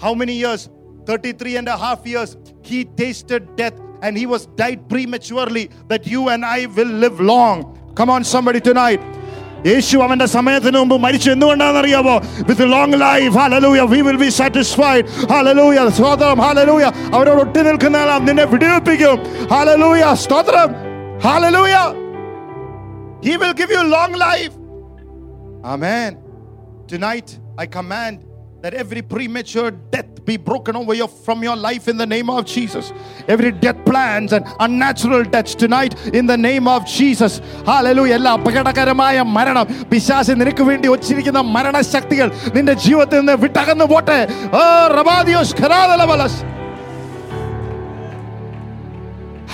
How 0.00 0.14
many 0.14 0.34
years? 0.34 0.68
33 1.06 1.56
and 1.56 1.68
a 1.68 1.76
half 1.76 2.06
years. 2.06 2.36
He 2.62 2.84
tasted 2.84 3.56
death 3.56 3.78
and 4.02 4.16
he 4.16 4.26
was 4.26 4.46
died 4.46 4.88
prematurely 4.88 5.70
that 5.88 6.06
you 6.06 6.28
and 6.28 6.44
I 6.44 6.66
will 6.66 6.92
live 7.04 7.20
long. 7.20 7.56
Come 7.96 8.10
on, 8.10 8.24
somebody 8.24 8.60
tonight. 8.62 9.00
യേശു 9.66 9.96
അവന്റെ 10.04 10.26
സമയത്തിന് 10.34 10.78
മുമ്പ് 10.80 10.96
മരിച്ചു 11.04 11.28
എന്തുകൊണ്ടാണെന്നറിയാമോ 11.32 12.12
with 12.48 12.66
long 12.74 12.98
life 13.04 13.32
hallelujah 13.38 13.86
V 13.92 14.00
will 14.08 14.18
be 14.20 14.28
satisfied 14.36 15.06
hallelujah 15.32 15.80
സ്തോത്രം 15.96 16.40
hallelujah 16.44 16.84
അവരോട് 17.16 17.40
ഒട്ടി 17.44 17.62
നിൽക്കുന്ന 17.68 17.96
ആളാം 18.02 18.22
നിന്നെ 18.28 18.44
വിടുവിപ്പിക്കും 18.52 19.16
ഹാലലൂയ 19.54 20.12
സ്തോത്രം 20.24 20.68
hallelujah 21.25 21.75
He 23.25 23.37
will 23.37 23.53
give 23.53 23.71
you 23.71 23.81
long 23.87 24.13
life. 24.29 24.53
Amen. 25.63 26.17
Tonight, 26.87 27.39
I 27.57 27.65
command 27.65 28.25
that 28.63 28.73
every 28.73 29.01
premature 29.01 29.71
death 29.93 30.25
be 30.25 30.35
broken 30.35 30.75
over 30.75 30.93
your, 30.93 31.07
from 31.07 31.41
your 31.41 31.55
life 31.55 31.87
in 31.87 31.97
the 31.97 32.05
name 32.05 32.29
of 32.29 32.45
Jesus. 32.45 32.91
Every 33.27 33.51
death 33.51 33.79
plans 33.85 34.33
and 34.33 34.45
unnatural 34.59 35.23
deaths 35.23 35.55
tonight 35.55 35.93
in 36.13 36.25
the 36.25 36.37
name 36.37 36.67
of 36.67 36.81
Jesus. 36.85 37.33
Hallelujah. 37.65 38.17
എല്ലാ 38.19 38.33
അപകടകരമായ 38.39 39.21
മരണം 39.37 39.65
പിശാസ് 39.91 40.35
നിനക്ക് 40.41 40.63
വേണ്ടി 40.63 40.87
വച്ചിരിക്കുന്ന 40.87 41.41
മരണശക്തികൾ 41.55 42.29
നിന്റെ 42.57 42.73
ജീവിതത്തിൽ 42.73 43.19
നിന്ന് 43.19 43.37
വിട്ടകന്നു 43.45 43.87
പോട്ടെ 43.93 44.19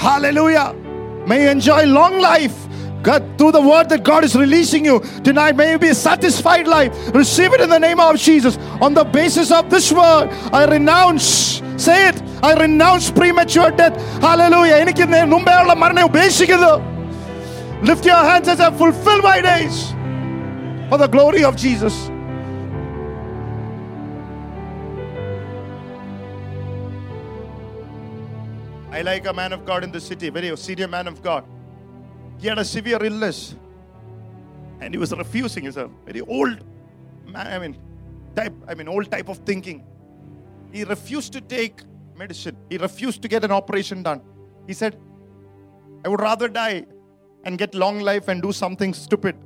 Hallelujah. 0.04 0.89
May 1.29 1.43
you 1.43 1.51
enjoy 1.51 1.85
long 1.87 2.21
life. 2.21 2.55
God, 3.03 3.23
through 3.37 3.53
the 3.53 3.61
word 3.61 3.89
that 3.91 4.03
God 4.03 4.25
is 4.25 4.35
releasing 4.35 4.85
you 4.85 5.01
tonight, 5.23 5.57
may 5.57 5.73
you 5.73 5.79
be 5.79 5.89
a 5.89 5.95
satisfied 5.95 6.67
life. 6.67 6.91
Receive 7.15 7.53
it 7.53 7.61
in 7.61 7.69
the 7.69 7.79
name 7.79 8.01
of 8.01 8.17
Jesus. 8.17 8.57
On 8.81 8.95
the 8.95 9.05
basis 9.05 9.51
of 9.51 9.69
this 9.69 9.93
word, 9.93 10.29
I 10.53 10.65
renounce, 10.65 11.61
say 11.77 12.09
it, 12.09 12.23
I 12.43 12.55
renounce 12.55 13.11
premature 13.11 13.71
death. 13.71 13.95
Hallelujah. 14.23 14.77
എനിക്ക് 14.77 15.05
നേ- 15.13 15.25
മുമ്പേയുള്ള 15.25 15.73
മരണം 15.73 16.05
ഉപേക്ഷിക്കുന്നു. 16.05 16.73
Lift 17.83 18.05
your 18.07 18.23
hands 18.31 18.49
as 18.49 18.61
I 18.61 18.71
fulfill 18.71 19.21
my 19.23 19.39
days 19.43 19.77
for 20.89 20.97
the 20.97 21.09
glory 21.09 21.45
of 21.45 21.55
Jesus. 21.57 21.95
I 29.00 29.02
like 29.02 29.26
a 29.28 29.32
man 29.32 29.54
of 29.54 29.64
God 29.64 29.86
in 29.86 29.94
the 29.94 30.02
city, 30.02 30.30
very 30.30 30.56
senior 30.58 30.90
man 30.90 31.08
of 31.08 31.24
God. 31.24 31.46
He 32.38 32.50
had 32.50 32.58
a 32.60 32.66
severe 32.66 33.02
illness 33.02 33.56
and 34.82 34.94
he 34.94 34.98
was 34.98 35.14
refusing. 35.14 35.64
He's 35.64 35.78
a 35.78 35.90
very 36.06 36.20
old 36.20 36.60
man, 37.26 37.48
I 37.48 37.60
mean, 37.60 37.78
type, 38.36 38.54
I 38.68 38.74
mean, 38.76 38.90
old 38.90 39.10
type 39.10 39.30
of 39.30 39.38
thinking. 39.38 39.86
He 40.74 40.84
refused 40.84 41.32
to 41.32 41.40
take 41.40 41.82
medicine, 42.14 42.58
he 42.70 42.78
refused 42.78 43.22
to 43.22 43.30
get 43.30 43.46
an 43.46 43.52
operation 43.52 44.04
done. 44.04 44.22
He 44.68 44.74
said, 44.74 45.00
I 46.04 46.10
would 46.10 46.20
rather 46.20 46.50
die 46.50 46.86
and 47.46 47.58
get 47.58 47.74
long 47.74 48.02
life 48.02 48.28
and 48.28 48.42
do 48.42 48.52
something 48.52 48.94
stupid. 48.94 49.38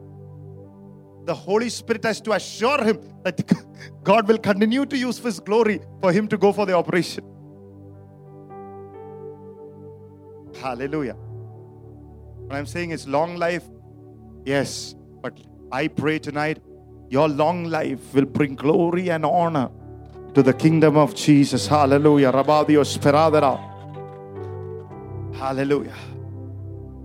The 1.25 1.35
Holy 1.35 1.69
Spirit 1.69 2.05
has 2.05 2.19
to 2.21 2.31
assure 2.31 2.83
him 2.83 2.99
that 3.23 3.39
God 4.03 4.27
will 4.27 4.39
continue 4.39 4.87
to 4.87 4.97
use 4.97 5.19
His 5.19 5.39
glory 5.39 5.79
for 6.01 6.11
him 6.11 6.27
to 6.29 6.39
go 6.39 6.51
for 6.51 6.65
the 6.65 6.73
operation. 6.73 7.23
Hallelujah. 10.61 11.15
What 12.47 12.55
I'm 12.55 12.65
saying 12.65 12.91
is 12.91 13.07
long 13.07 13.37
life, 13.37 13.63
yes, 14.45 14.95
but 15.21 15.39
I 15.71 15.87
pray 15.87 16.19
tonight 16.19 16.59
your 17.09 17.27
long 17.27 17.65
life 17.65 18.13
will 18.13 18.25
bring 18.25 18.55
glory 18.55 19.09
and 19.09 19.25
honor 19.25 19.69
to 20.33 20.41
the 20.41 20.53
kingdom 20.53 20.97
of 20.97 21.13
Jesus. 21.15 21.67
Hallelujah. 21.67 22.31
Rabadio 22.31 22.83
speradera. 22.83 23.59
Hallelujah. 25.35 25.95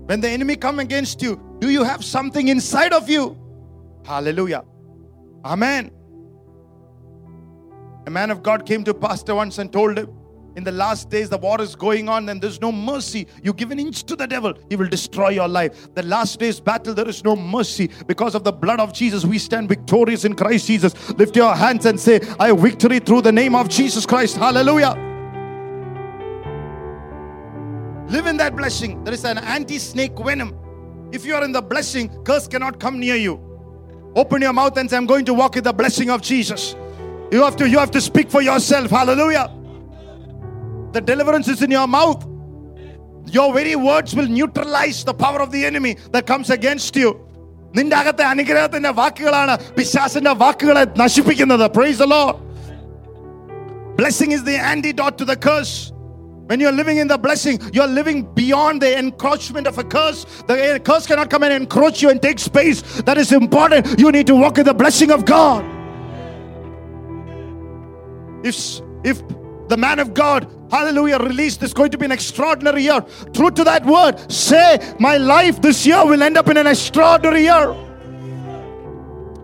When 0.07 0.21
the 0.21 0.29
enemy 0.29 0.57
come 0.57 0.79
against 0.79 1.21
you, 1.21 1.39
do 1.59 1.71
you 1.71 1.85
have 1.85 2.05
something 2.05 2.49
inside 2.49 2.93
of 2.93 3.11
you? 3.11 3.37
Hallelujah. 4.07 4.65
Amen. 5.45 5.91
A 8.07 8.11
man 8.11 8.31
of 8.31 8.43
God 8.43 8.65
came 8.65 8.85
to 8.85 8.95
pastor 8.95 9.35
once 9.35 9.59
and 9.59 9.71
told 9.71 9.99
him, 9.99 10.09
in 10.59 10.65
the 10.65 10.73
last 10.73 11.09
days, 11.09 11.29
the 11.29 11.39
war 11.39 11.61
is 11.61 11.77
going 11.77 12.09
on 12.09 12.29
and 12.29 12.43
there's 12.43 12.61
no 12.61 12.73
mercy. 12.73 13.29
You 13.45 13.53
give 13.53 13.71
an 13.71 13.79
inch 13.79 14.03
to 14.03 14.17
the 14.17 14.27
devil, 14.27 14.55
he 14.69 14.75
will 14.75 14.89
destroy 14.89 15.29
your 15.29 15.47
life. 15.47 15.95
The 15.95 16.03
last 16.03 16.41
days 16.41 16.59
battle, 16.59 16.95
there 16.95 17.09
is 17.09 17.23
no 17.23 17.37
mercy. 17.37 17.89
Because 18.09 18.35
of 18.35 18.43
the 18.43 18.51
blood 18.51 18.81
of 18.81 18.93
Jesus, 18.93 19.25
we 19.25 19.39
stand 19.39 19.69
victorious 19.69 20.25
in 20.25 20.35
Christ 20.35 20.67
Jesus. 20.67 21.11
Lift 21.11 21.37
your 21.37 21.55
hands 21.55 21.87
and 21.87 21.99
say, 21.99 22.21
I 22.41 22.49
have 22.49 22.59
victory 22.59 22.99
through 22.99 23.23
the 23.23 23.31
name 23.31 23.55
of 23.55 23.69
Jesus 23.69 24.05
Christ. 24.05 24.37
Hallelujah. 24.37 24.95
Live 28.09 28.27
in 28.27 28.37
that 28.39 28.57
blessing. 28.57 29.05
There 29.05 29.15
is 29.15 29.25
an 29.25 29.39
anti 29.39 29.79
snake 29.79 30.19
venom. 30.19 30.59
If 31.13 31.25
you 31.25 31.37
are 31.37 31.45
in 31.45 31.53
the 31.53 31.63
blessing, 31.63 32.09
curse 32.25 32.49
cannot 32.49 32.81
come 32.81 32.99
near 32.99 33.15
you. 33.15 33.41
Open 34.17 34.43
your 34.43 34.53
mouth 34.53 34.77
and 34.77 34.91
say, 34.91 34.97
I'm 34.97 35.07
going 35.07 35.25
to 35.27 35.35
walk 35.35 35.57
in 35.57 35.63
the 35.63 35.73
blessing 35.73 36.11
of 36.11 36.21
Jesus. 36.21 36.75
You 37.31 37.45
have 37.45 37.55
to, 37.59 37.69
you 37.69 37.79
have 37.79 37.93
to 37.93 38.01
speak 38.01 38.29
for 38.29 38.43
yourself. 38.43 38.91
Hallelujah. 38.91 39.55
The 40.94 41.02
deliverance 41.02 41.48
is 41.48 41.62
in 41.62 41.72
your 41.72 41.88
mouth. 41.88 42.22
Your 43.38 43.54
very 43.54 43.76
words 43.76 44.16
will 44.16 44.28
neutralize 44.28 45.04
the 45.04 45.14
power 45.14 45.42
of 45.42 45.52
the 45.52 45.66
enemy 45.66 45.98
that 46.12 46.26
comes 46.28 46.50
against 46.50 46.96
you. 46.96 47.12
നിന്റെ 47.78 47.96
അകത്തെ 48.02 48.24
അനുഗ്രഹത്തിന്റെ 48.32 48.92
വാക്കുകളാണ് 49.00 49.54
പിശാസിന്റെ 49.78 50.34
വാക്കുകളെ 50.44 50.84
നശിപ്പിക്കുന്നത് 51.02 51.66
price 51.78 52.00
the 52.04 52.10
Lord. 52.16 52.36
Blessing 54.02 54.32
is 54.36 54.44
the 54.50 54.58
antidote 54.74 55.18
to 55.22 55.26
the 55.32 55.38
curse. 55.48 55.74
When 56.50 56.60
you're 56.60 56.78
living 56.80 56.98
in 56.98 57.08
the 57.08 57.18
blessing, 57.26 57.60
you're 57.76 57.88
living 58.00 58.18
beyond 58.40 58.82
the 58.82 58.92
encroachment 59.00 59.66
of 59.72 59.78
a 59.78 59.84
curse. 59.84 60.26
The 60.48 60.80
curse 60.84 61.06
cannot 61.10 61.30
come 61.30 61.44
and 61.44 61.54
encroach 61.54 62.02
you 62.04 62.10
and 62.10 62.22
take 62.22 62.40
space. 62.40 62.82
That 63.10 63.18
is 63.18 63.32
important. 63.32 64.00
You 64.04 64.12
need 64.12 64.28
to 64.28 64.36
walk 64.36 64.58
in 64.58 64.66
the 64.66 64.74
blessing 64.74 65.12
of 65.18 65.24
God. 65.26 65.64
If, 68.44 68.82
if 69.12 69.24
the 69.70 69.78
man 69.78 70.00
of 70.00 70.14
God, 70.14 70.48
hallelujah, 70.72 71.18
released 71.20 71.60
this 71.62 71.74
going 71.74 71.92
to 71.92 71.98
be 71.98 72.06
an 72.06 72.12
extraordinary 72.12 72.84
year, 72.84 73.02
true 73.34 73.52
to 73.52 73.64
that 73.64 73.86
word, 73.86 74.32
say, 74.32 74.80
My 75.00 75.18
life 75.18 75.62
this 75.62 75.86
year 75.86 76.06
will 76.06 76.22
end 76.22 76.38
up 76.38 76.50
in 76.50 76.58
an 76.58 76.68
extraordinary 76.68 77.44
year. 77.44 77.74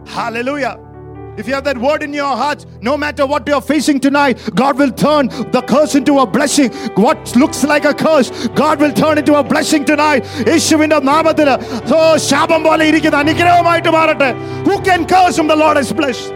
Hallelujah. 0.06 0.78
If 1.38 1.47
you 1.47 1.54
have 1.54 1.64
that 1.64 1.78
word 1.78 2.04
in 2.04 2.14
your 2.14 2.36
heart, 2.36 2.66
no 2.82 2.97
matter 2.97 3.26
what 3.26 3.47
you're 3.47 3.62
facing 3.62 4.02
tonight, 4.02 4.38
God 4.56 4.78
will 4.78 4.91
turn 4.91 5.30
the 5.30 5.64
curse 5.66 5.95
into 5.95 6.20
a 6.20 6.26
blessing. 6.28 6.70
What 6.95 7.34
looks 7.38 7.64
like 7.64 7.86
a 7.86 7.93
curse, 7.93 8.50
God 8.50 8.82
will 8.82 8.91
turn 8.91 9.18
into 9.18 9.36
a 9.36 9.43
blessing 9.43 9.86
tonight. 9.86 10.26
യേശുവിന്റെ 10.52 11.00
നാമത്തിൽ 11.12 11.50
so 11.91 12.00
ശാപം 12.30 12.64
പോലെ 12.68 12.86
ഇരിക്കുന്ന 12.91 13.18
അനുഗ്രഹമായിട്ട് 13.24 13.93
മാറട്ടെ 13.97 14.30
Who 14.68 14.78
can 14.89 15.08
curse 15.14 15.38
whom 15.38 15.47
the 15.54 15.60
Lord 15.64 15.78
has 15.82 15.93
blessed? 16.02 16.28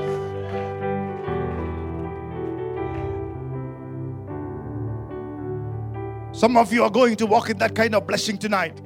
Some 6.38 6.56
of 6.56 6.72
you 6.72 6.84
are 6.84 6.90
going 6.90 7.16
to 7.16 7.26
walk 7.26 7.50
in 7.50 7.58
that 7.58 7.74
kind 7.74 7.96
of 7.96 8.06
blessing 8.06 8.38
tonight. 8.38 8.80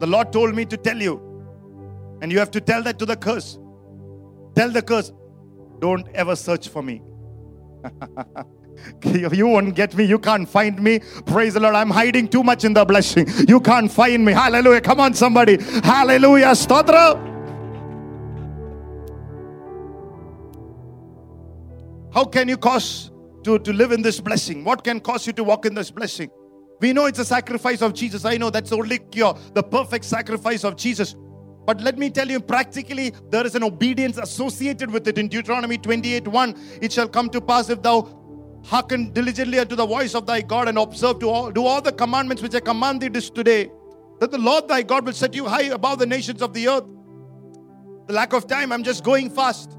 The 0.00 0.06
Lord 0.08 0.32
told 0.32 0.52
me 0.52 0.64
to 0.64 0.76
tell 0.76 1.00
you, 1.00 1.14
and 2.20 2.32
you 2.32 2.40
have 2.40 2.50
to 2.50 2.60
tell 2.60 2.82
that 2.82 2.98
to 2.98 3.06
the 3.06 3.14
curse. 3.14 3.56
Tell 4.56 4.68
the 4.68 4.82
curse, 4.82 5.12
don't 5.78 6.08
ever 6.12 6.34
search 6.34 6.68
for 6.68 6.82
me. 6.82 7.02
You 9.04 9.46
won't 9.46 9.76
get 9.76 9.94
me. 9.94 10.04
You 10.04 10.18
can't 10.18 10.48
find 10.48 10.82
me. 10.82 11.00
Praise 11.26 11.54
the 11.54 11.60
Lord. 11.60 11.76
I'm 11.76 11.90
hiding 11.90 12.26
too 12.26 12.42
much 12.42 12.64
in 12.64 12.74
the 12.74 12.84
blessing. 12.84 13.28
You 13.46 13.60
can't 13.60 13.92
find 13.92 14.24
me. 14.24 14.32
Hallelujah. 14.32 14.80
Come 14.80 14.98
on, 14.98 15.14
somebody. 15.14 15.62
Hallelujah. 15.84 16.46
Stotra. 16.46 17.14
How 22.12 22.24
can 22.24 22.48
you 22.48 22.56
cause 22.56 23.11
to, 23.44 23.58
to 23.58 23.72
live 23.72 23.92
in 23.92 24.02
this 24.02 24.20
blessing? 24.20 24.64
What 24.64 24.84
can 24.84 25.00
cause 25.00 25.26
you 25.26 25.32
to 25.34 25.44
walk 25.44 25.66
in 25.66 25.74
this 25.74 25.90
blessing? 25.90 26.30
We 26.80 26.92
know 26.92 27.06
it's 27.06 27.20
a 27.20 27.24
sacrifice 27.24 27.80
of 27.80 27.94
Jesus. 27.94 28.24
I 28.24 28.36
know 28.36 28.50
that's 28.50 28.70
the 28.70 28.76
only 28.76 28.98
cure, 28.98 29.36
the 29.54 29.62
perfect 29.62 30.04
sacrifice 30.04 30.64
of 30.64 30.76
Jesus. 30.76 31.14
But 31.64 31.80
let 31.80 31.96
me 31.96 32.10
tell 32.10 32.28
you, 32.28 32.40
practically, 32.40 33.12
there 33.30 33.46
is 33.46 33.54
an 33.54 33.62
obedience 33.62 34.18
associated 34.18 34.90
with 34.90 35.06
it. 35.06 35.16
In 35.16 35.28
Deuteronomy 35.28 35.78
28 35.78 36.26
1, 36.26 36.56
it 36.82 36.92
shall 36.92 37.08
come 37.08 37.30
to 37.30 37.40
pass 37.40 37.70
if 37.70 37.82
thou 37.82 38.18
hearken 38.64 39.12
diligently 39.12 39.58
unto 39.58 39.76
the 39.76 39.86
voice 39.86 40.14
of 40.14 40.26
thy 40.26 40.40
God 40.40 40.68
and 40.68 40.78
observe 40.78 41.20
to 41.20 41.28
all, 41.28 41.50
do 41.50 41.64
all 41.64 41.80
the 41.80 41.92
commandments 41.92 42.42
which 42.42 42.54
I 42.54 42.60
command 42.60 43.00
thee 43.00 43.08
this 43.08 43.30
today, 43.30 43.70
that 44.18 44.30
the 44.30 44.38
Lord 44.38 44.68
thy 44.68 44.82
God 44.82 45.06
will 45.06 45.12
set 45.12 45.34
you 45.34 45.46
high 45.46 45.64
above 45.64 45.98
the 46.00 46.06
nations 46.06 46.42
of 46.42 46.52
the 46.52 46.68
earth. 46.68 46.84
The 48.08 48.12
lack 48.12 48.32
of 48.32 48.48
time, 48.48 48.72
I'm 48.72 48.82
just 48.82 49.04
going 49.04 49.30
fast. 49.30 49.76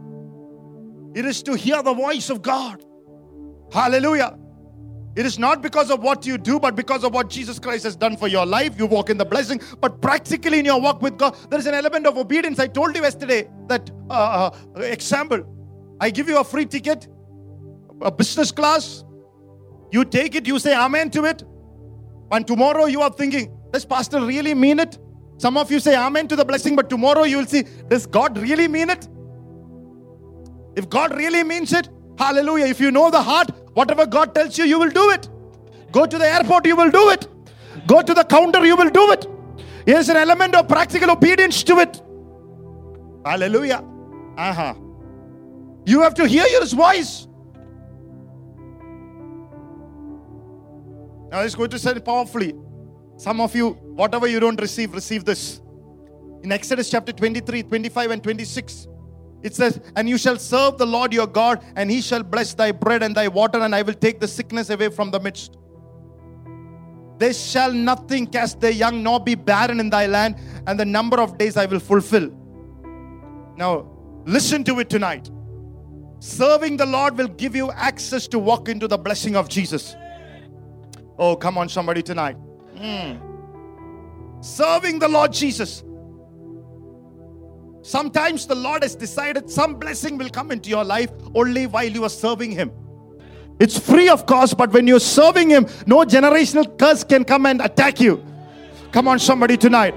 It 1.13 1.25
is 1.25 1.43
to 1.43 1.55
hear 1.55 1.83
the 1.83 1.93
voice 1.93 2.29
of 2.29 2.41
God. 2.41 2.83
Hallelujah. 3.73 4.37
It 5.15 5.25
is 5.25 5.37
not 5.37 5.61
because 5.61 5.91
of 5.91 6.01
what 6.01 6.25
you 6.25 6.37
do, 6.37 6.59
but 6.59 6.75
because 6.75 7.03
of 7.03 7.13
what 7.13 7.29
Jesus 7.29 7.59
Christ 7.59 7.83
has 7.83 7.95
done 7.95 8.17
for 8.17 8.27
your 8.27 8.45
life. 8.45 8.77
You 8.77 8.85
walk 8.85 9.09
in 9.09 9.17
the 9.17 9.25
blessing, 9.25 9.61
but 9.79 10.01
practically 10.01 10.59
in 10.59 10.65
your 10.65 10.79
walk 10.79 11.01
with 11.01 11.17
God, 11.17 11.35
there 11.49 11.59
is 11.59 11.67
an 11.67 11.73
element 11.73 12.07
of 12.07 12.17
obedience. 12.17 12.59
I 12.59 12.67
told 12.67 12.95
you 12.95 13.01
yesterday 13.01 13.47
that 13.67 13.91
uh, 14.09 14.49
uh, 14.49 14.79
example. 14.79 15.43
I 15.99 16.09
give 16.09 16.27
you 16.27 16.39
a 16.39 16.43
free 16.43 16.65
ticket, 16.65 17.07
a 18.01 18.11
business 18.11 18.51
class. 18.51 19.03
You 19.91 20.03
take 20.03 20.35
it, 20.35 20.47
you 20.47 20.57
say 20.57 20.75
amen 20.75 21.11
to 21.11 21.25
it, 21.25 21.43
and 22.31 22.47
tomorrow 22.47 22.85
you 22.85 23.01
are 23.01 23.11
thinking, 23.11 23.55
does 23.71 23.85
Pastor 23.85 24.19
really 24.21 24.55
mean 24.55 24.79
it? 24.79 24.97
Some 25.37 25.57
of 25.57 25.71
you 25.71 25.79
say 25.79 25.95
amen 25.95 26.27
to 26.29 26.35
the 26.35 26.45
blessing, 26.45 26.75
but 26.75 26.89
tomorrow 26.89 27.23
you 27.23 27.37
will 27.37 27.45
see, 27.45 27.63
does 27.87 28.07
God 28.07 28.37
really 28.37 28.67
mean 28.67 28.89
it? 28.89 29.07
If 30.75 30.89
God 30.89 31.15
really 31.15 31.43
means 31.43 31.71
it, 31.73 31.87
hallelujah. 32.17 32.65
If 32.65 32.79
you 32.79 32.91
know 32.91 33.09
the 33.09 33.21
heart, 33.21 33.49
whatever 33.73 34.05
God 34.05 34.33
tells 34.35 34.57
you, 34.57 34.65
you 34.65 34.79
will 34.79 34.89
do 34.89 35.09
it. 35.11 35.29
Go 35.91 36.05
to 36.05 36.17
the 36.17 36.27
airport, 36.27 36.65
you 36.65 36.75
will 36.75 36.91
do 36.91 37.09
it. 37.09 37.27
Go 37.87 38.01
to 38.01 38.13
the 38.13 38.23
counter, 38.23 38.65
you 38.65 38.75
will 38.75 38.89
do 38.89 39.11
it. 39.11 39.27
There's 39.85 40.09
an 40.09 40.17
element 40.17 40.55
of 40.55 40.67
practical 40.67 41.11
obedience 41.11 41.63
to 41.63 41.79
it. 41.79 42.01
Hallelujah. 43.25 43.83
Uh-huh. 44.37 44.73
You 45.85 46.01
have 46.01 46.13
to 46.15 46.27
hear 46.27 46.45
his 46.61 46.73
voice. 46.73 47.27
Now 51.31 51.41
it's 51.41 51.55
going 51.55 51.69
to 51.71 51.79
say 51.79 51.91
it 51.91 52.05
powerfully. 52.05 52.53
Some 53.17 53.41
of 53.41 53.55
you, 53.55 53.71
whatever 53.71 54.27
you 54.27 54.39
don't 54.39 54.59
receive, 54.59 54.93
receive 54.93 55.25
this. 55.25 55.61
In 56.43 56.51
Exodus 56.51 56.89
chapter 56.89 57.11
23, 57.11 57.63
25, 57.63 58.11
and 58.11 58.23
26, 58.23 58.87
it 59.43 59.53
says, 59.53 59.79
And 59.95 60.07
you 60.07 60.17
shall 60.17 60.39
serve 60.39 60.77
the 60.77 60.85
Lord 60.85 61.13
your 61.13 61.27
God, 61.27 61.63
and 61.75 61.91
he 61.91 62.01
shall 62.01 62.23
bless 62.23 62.53
thy 62.53 62.71
bread 62.71 63.03
and 63.03 63.13
thy 63.13 63.27
water, 63.27 63.59
and 63.59 63.75
I 63.75 63.81
will 63.81 63.93
take 63.93 64.19
the 64.21 64.27
sickness 64.27 64.69
away 64.69 64.89
from 64.89 65.11
the 65.11 65.19
midst. 65.19 65.57
There 67.19 67.33
shall 67.33 67.71
nothing 67.71 68.25
cast 68.25 68.61
their 68.61 68.71
young, 68.71 69.03
nor 69.03 69.19
be 69.19 69.35
barren 69.35 69.79
in 69.79 69.89
thy 69.89 70.07
land, 70.07 70.37
and 70.65 70.79
the 70.79 70.85
number 70.85 71.19
of 71.19 71.37
days 71.37 71.57
I 71.57 71.65
will 71.65 71.79
fulfill. 71.79 72.31
Now, 73.57 73.87
listen 74.25 74.63
to 74.63 74.79
it 74.79 74.89
tonight. 74.89 75.29
Serving 76.19 76.77
the 76.77 76.85
Lord 76.85 77.17
will 77.17 77.27
give 77.27 77.53
you 77.53 77.69
access 77.73 78.27
to 78.29 78.39
walk 78.39 78.69
into 78.69 78.87
the 78.87 78.97
blessing 78.97 79.35
of 79.35 79.49
Jesus. 79.49 79.95
Oh, 81.19 81.35
come 81.35 81.57
on, 81.57 81.67
somebody 81.67 82.01
tonight. 82.01 82.37
Mm. 82.75 83.19
Serving 84.43 84.99
the 84.99 85.07
Lord 85.09 85.33
Jesus 85.33 85.83
Sometimes 87.83 88.47
the 88.47 88.55
Lord 88.55 88.81
has 88.81 88.95
decided 88.95 89.49
some 89.49 89.75
blessing 89.75 90.17
will 90.17 90.29
come 90.29 90.51
into 90.51 90.69
your 90.69 90.85
life 90.85 91.11
only 91.35 91.67
while 91.67 91.85
you 91.85 92.05
are 92.05 92.09
serving 92.09 92.51
Him. 92.51 92.71
It's 93.59 93.77
free, 93.77 94.07
of 94.07 94.25
course, 94.25 94.53
but 94.53 94.71
when 94.71 94.87
you're 94.87 95.01
serving 95.01 95.49
Him, 95.49 95.67
no 95.85 95.97
generational 96.05 96.79
curse 96.79 97.03
can 97.03 97.25
come 97.25 97.45
and 97.45 97.61
attack 97.61 97.99
you. 97.99 98.23
Come 98.93 99.09
on, 99.09 99.19
somebody 99.19 99.57
tonight. 99.57 99.93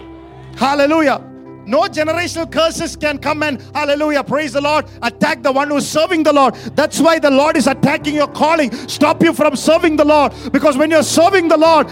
Hallelujah. 0.57 1.25
No 1.65 1.83
generational 1.83 2.51
curses 2.51 2.97
can 2.97 3.19
come 3.19 3.45
and, 3.45 3.63
hallelujah, 3.73 4.25
praise 4.25 4.53
the 4.55 4.61
Lord, 4.61 4.87
attack 5.03 5.45
the 5.45 5.53
one 5.53 5.71
who's 5.71 5.87
serving 5.87 6.25
the 6.25 6.33
Lord. 6.33 6.55
That's 6.75 7.01
why 7.01 7.21
the 7.21 7.31
Lord 7.31 7.57
is 7.57 7.69
attacking 7.69 8.17
your 8.17 8.29
calling, 8.29 8.73
stop 8.89 9.23
you 9.23 9.33
from 9.33 9.55
serving 9.55 9.95
the 9.95 10.05
Lord. 10.05 10.33
Because 10.53 10.77
when 10.77 10.91
you're 10.91 11.05
serving 11.05 11.47
the 11.47 11.57
Lord, 11.57 11.89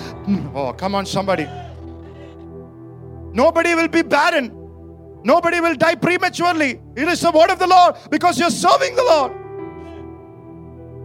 oh, 0.55 0.75
come 0.77 0.97
on, 0.97 1.07
somebody. 1.07 1.47
Nobody 3.33 3.77
will 3.77 3.89
be 3.89 4.03
barren. 4.03 4.64
Nobody 5.24 5.60
will 5.60 5.76
die 5.76 5.96
prematurely. 5.96 6.80
It 6.96 7.08
is 7.08 7.22
the 7.22 7.32
word 7.32 7.50
of 7.50 7.60
the 7.60 7.68
Lord 7.68 7.96
because 8.10 8.40
you're 8.40 8.50
serving 8.50 8.96
the 8.96 9.04
Lord. 9.04 9.32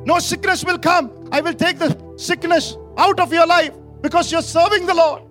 No 0.06 0.18
sickness 0.18 0.64
will 0.64 0.78
come. 0.78 1.28
I 1.32 1.40
will 1.40 1.54
take 1.54 1.78
the 1.78 1.90
sickness 2.16 2.76
out 2.96 3.18
of 3.18 3.32
your 3.32 3.46
life 3.46 3.74
because 4.02 4.30
you're 4.30 4.42
serving 4.42 4.86
the 4.86 4.94
Lord. 4.94 5.22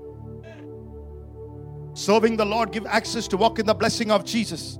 Serving 1.93 2.37
the 2.37 2.45
Lord 2.45 2.71
give 2.71 2.85
access 2.87 3.27
to 3.29 3.37
walk 3.37 3.59
in 3.59 3.65
the 3.65 3.73
blessing 3.73 4.11
of 4.11 4.25
Jesus. 4.25 4.79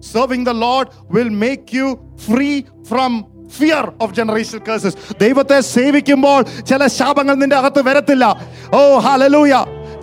Serving 0.00 0.44
the 0.44 0.54
Lord 0.54 0.88
will 1.10 1.30
make 1.30 1.72
you 1.72 1.88
free 2.16 2.66
from 2.84 3.26
fear 3.58 3.84
of 4.04 4.14
generation 4.18 4.60
cases 4.68 4.96
ദൈവത്തെ 5.22 5.58
സേവിക്കുമ്പോൾ 5.74 6.40
ചില 6.70 6.86
ശാപങ്ങൾ 6.98 7.34
നിന്റെ 7.42 7.56
അകത്ത് 7.60 7.82
വരത്തില്ല 7.88 8.24
ഓ 8.78 8.80
ഹലലൂയ 9.06 9.54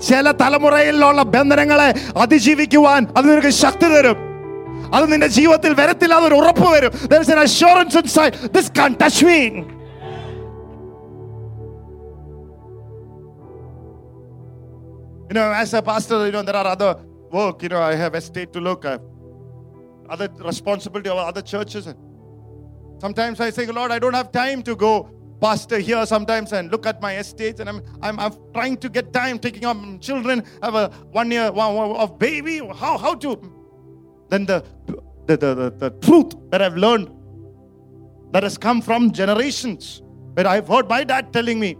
ചില 0.07 0.31
തലമുറയിലുള്ള 0.41 1.21
ബന്ധനങ്ങളെ 1.36 1.89
അതിജീവിക്കുവാൻ 2.23 3.03
അത് 3.17 3.25
നിനക്ക് 3.31 3.51
ശക്തി 3.63 3.89
തരും 3.95 4.19
അത് 4.95 5.05
നിന്റെ 5.11 5.29
ജീവിതത്തിൽ 5.38 5.71
വരത്തില്ല 5.81 6.15
അതൊരു 6.19 6.36
ഉറപ്പ് 6.41 6.67
വരും 6.75 6.91
there 7.11 7.21
is 7.25 7.29
an 7.36 7.41
assurance 7.45 7.95
inside 8.01 8.34
this 8.55 8.67
can't 8.79 8.97
touch 9.03 9.19
me 9.29 9.39
you 15.29 15.36
know 15.38 15.51
as 15.61 15.73
a 15.73 15.81
pastor 15.81 16.25
you 16.27 16.31
know 16.31 16.43
there 16.49 16.55
are 16.55 16.67
other 16.75 16.91
work 17.31 17.63
you 17.63 17.69
know 17.69 17.81
i 17.81 17.95
have 17.95 18.13
estate 18.21 18.51
to 18.57 18.61
look 18.69 18.86
at 18.86 19.01
other 20.13 20.27
responsibility 20.51 21.09
of 21.09 21.17
other 21.17 21.41
churches 21.53 21.88
and 21.88 21.97
sometimes 23.03 23.39
i 23.39 23.49
say 23.49 23.65
lord 23.79 23.91
i 23.91 23.99
don't 24.03 24.13
have 24.13 24.31
time 24.31 24.61
to 24.69 24.75
go 24.75 24.93
pastor 25.41 25.78
here 25.78 26.05
sometimes 26.07 26.53
and 26.53 26.70
look 26.70 26.86
at 26.86 27.01
my 27.01 27.16
estates 27.18 27.61
and 27.61 27.68
I'm, 27.68 27.82
I'm, 28.03 28.18
I'm 28.18 28.32
trying 28.53 28.76
to 28.78 28.89
get 28.89 29.12
time 29.12 29.39
taking 29.39 29.64
up 29.64 29.76
children 30.01 30.43
have 30.62 30.74
a 30.74 30.89
one 31.12 31.30
year 31.30 31.53
one, 31.53 31.76
of 31.97 32.18
baby 32.18 32.59
how 32.59 32.99
how 32.99 33.14
to 33.14 33.30
then 34.28 34.47
the 34.47 34.64
the, 35.26 35.36
the, 35.36 35.55
the 35.55 35.70
the 35.78 35.91
truth 36.01 36.34
that 36.51 36.62
I've 36.62 36.76
learned 36.76 37.11
that 38.32 38.43
has 38.43 38.59
come 38.59 38.82
from 38.82 39.12
generations 39.12 40.03
where 40.34 40.47
I've 40.47 40.68
heard 40.68 40.89
my 40.89 41.05
dad 41.05 41.32
telling 41.32 41.61
me 41.61 41.74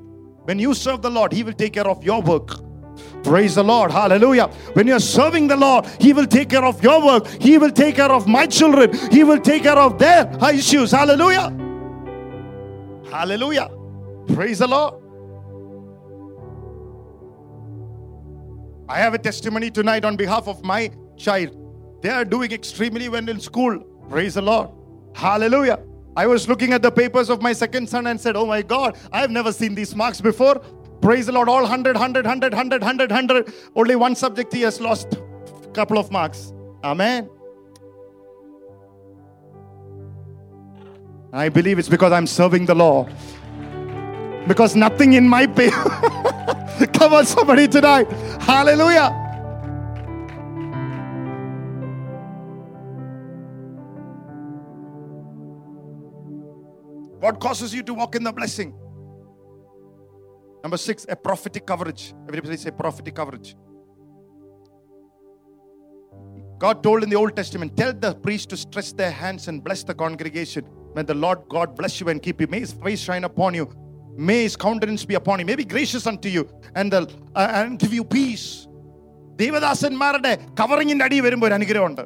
when 0.45 0.59
you 0.59 0.75
serve 0.75 1.03
the 1.03 1.11
Lord 1.11 1.33
he 1.33 1.43
will 1.43 1.53
take 1.53 1.75
care 1.75 1.89
of 1.89 2.03
your 2.05 2.23
work 2.23 2.61
Praise 3.23 3.55
the 3.57 3.63
Lord. 3.63 3.91
Hallelujah. 3.91 4.47
When 4.73 4.87
you're 4.87 5.01
serving 5.01 5.49
the 5.49 5.57
Lord, 5.57 5.87
He 6.01 6.13
will 6.13 6.27
take 6.27 6.51
care 6.51 6.65
of 6.65 6.83
your 6.83 7.05
work. 7.05 7.27
He 7.41 7.59
will 7.59 7.71
take 7.71 7.97
care 7.97 8.11
of 8.11 8.27
my 8.27 8.47
children. 8.47 8.97
He 9.11 9.25
will 9.25 9.41
take 9.41 9.65
care 9.65 9.79
of 9.79 9.99
their 9.99 10.31
issues. 10.53 10.91
Hallelujah. 10.91 11.68
Hallelujah. 13.11 13.71
Praise 14.35 14.59
the 14.59 14.67
Lord. 14.67 14.95
I 18.89 18.99
have 18.99 19.15
a 19.15 19.19
testimony 19.19 19.71
tonight 19.71 20.05
on 20.05 20.17
behalf 20.17 20.49
of 20.49 20.65
my 20.65 20.91
child. 21.17 21.57
They 22.03 22.11
are 22.11 22.25
doing 22.25 22.53
extremely 22.53 23.09
well 23.09 23.29
in 23.29 23.41
school. 23.41 23.81
Praise 24.09 24.35
the 24.35 24.43
Lord. 24.43 24.71
Hallelujah. 25.15 25.81
I 26.17 26.27
was 26.27 26.49
looking 26.49 26.73
at 26.73 26.83
the 26.83 26.91
papers 26.91 27.31
of 27.31 27.43
my 27.43 27.53
second 27.53 27.89
son 27.89 28.07
and 28.07 28.21
said, 28.21 28.37
Oh 28.37 28.47
my 28.47 28.63
God, 28.63 28.97
I 29.13 29.21
have 29.21 29.31
never 29.31 29.53
seen 29.53 29.75
these 29.75 29.95
marks 29.95 30.21
before. 30.21 30.61
Praise 31.01 31.27
the 31.27 31.33
Lord. 31.33 31.49
All 31.49 31.63
100, 31.63 31.95
100, 31.97 32.25
100, 32.25 32.53
100, 32.53 32.83
100, 32.83 33.11
100. 33.11 33.55
Only 33.77 33.97
one 33.97 34.15
subject 34.15 34.53
he 34.53 34.63
has 34.63 34.81
lost 34.81 35.15
a 35.15 35.71
couple 35.71 35.99
of 35.99 36.11
marks. 36.11 36.53
Amen. 36.83 37.29
I 41.33 41.51
believe 41.51 41.79
it's 41.79 41.89
because 41.89 42.12
I'm 42.12 42.26
serving 42.26 42.66
the 42.66 42.74
Lord. 42.74 43.12
Because 44.47 44.74
nothing 44.74 45.12
in 45.12 45.29
my 45.29 45.47
pay. 45.47 45.70
Come 46.95 47.12
on, 47.12 47.26
somebody 47.26 47.68
tonight. 47.68 48.11
Hallelujah. 48.41 49.11
What 57.20 57.41
causes 57.41 57.74
you 57.74 57.83
to 57.83 57.95
walk 57.95 58.14
in 58.14 58.24
the 58.24 58.33
blessing? 58.33 58.74
Number 60.62 60.76
six, 60.79 61.05
a 61.09 61.16
prophetic 61.16 61.66
coverage. 61.66 62.14
Everybody 62.26 62.57
say 62.57 62.70
prophetic 62.70 63.14
coverage. 63.14 63.55
God 66.59 66.83
told 66.83 67.03
in 67.03 67.11
the 67.11 67.16
Old 67.16 67.37
Testament, 67.37 67.76
tell 67.76 67.93
the 67.93 68.14
priest 68.14 68.49
to 68.51 68.57
stretch 68.57 68.95
their 68.95 69.11
hands 69.11 69.47
and 69.47 69.62
bless 69.62 69.85
the 69.85 69.95
congregation. 69.95 70.66
May 70.95 71.04
the 71.04 71.14
Lord 71.14 71.39
God 71.49 71.76
bless 71.76 71.99
you 71.99 72.10
and 72.10 72.22
keep 72.22 72.39
you. 72.41 72.47
May 72.47 72.60
his 72.60 72.74
face 72.74 72.99
shine 72.99 73.24
upon 73.24 73.54
you. 73.54 73.70
May 74.16 74.43
his 74.43 74.56
countenance 74.56 75.06
be 75.06 75.16
upon 75.16 75.39
you. 75.39 75.45
May 75.45 75.56
be 75.56 75.66
gracious 75.66 76.06
unto 76.06 76.30
you 76.30 76.47
and, 76.76 76.91
the, 76.91 77.01
uh, 77.36 77.51
and 77.54 77.80
give 77.80 77.93
you 77.93 78.04
peace. 78.04 78.68
ദേവദാസന്മാരുടെ 79.41 80.32
കവറിങ്ങിന്റെ 80.60 81.06
അടി 81.06 81.18
വരുമ്പോൾ 81.28 81.47
ഒരു 81.49 81.56
അനുഗ്രഹമുണ്ട് 81.60 82.04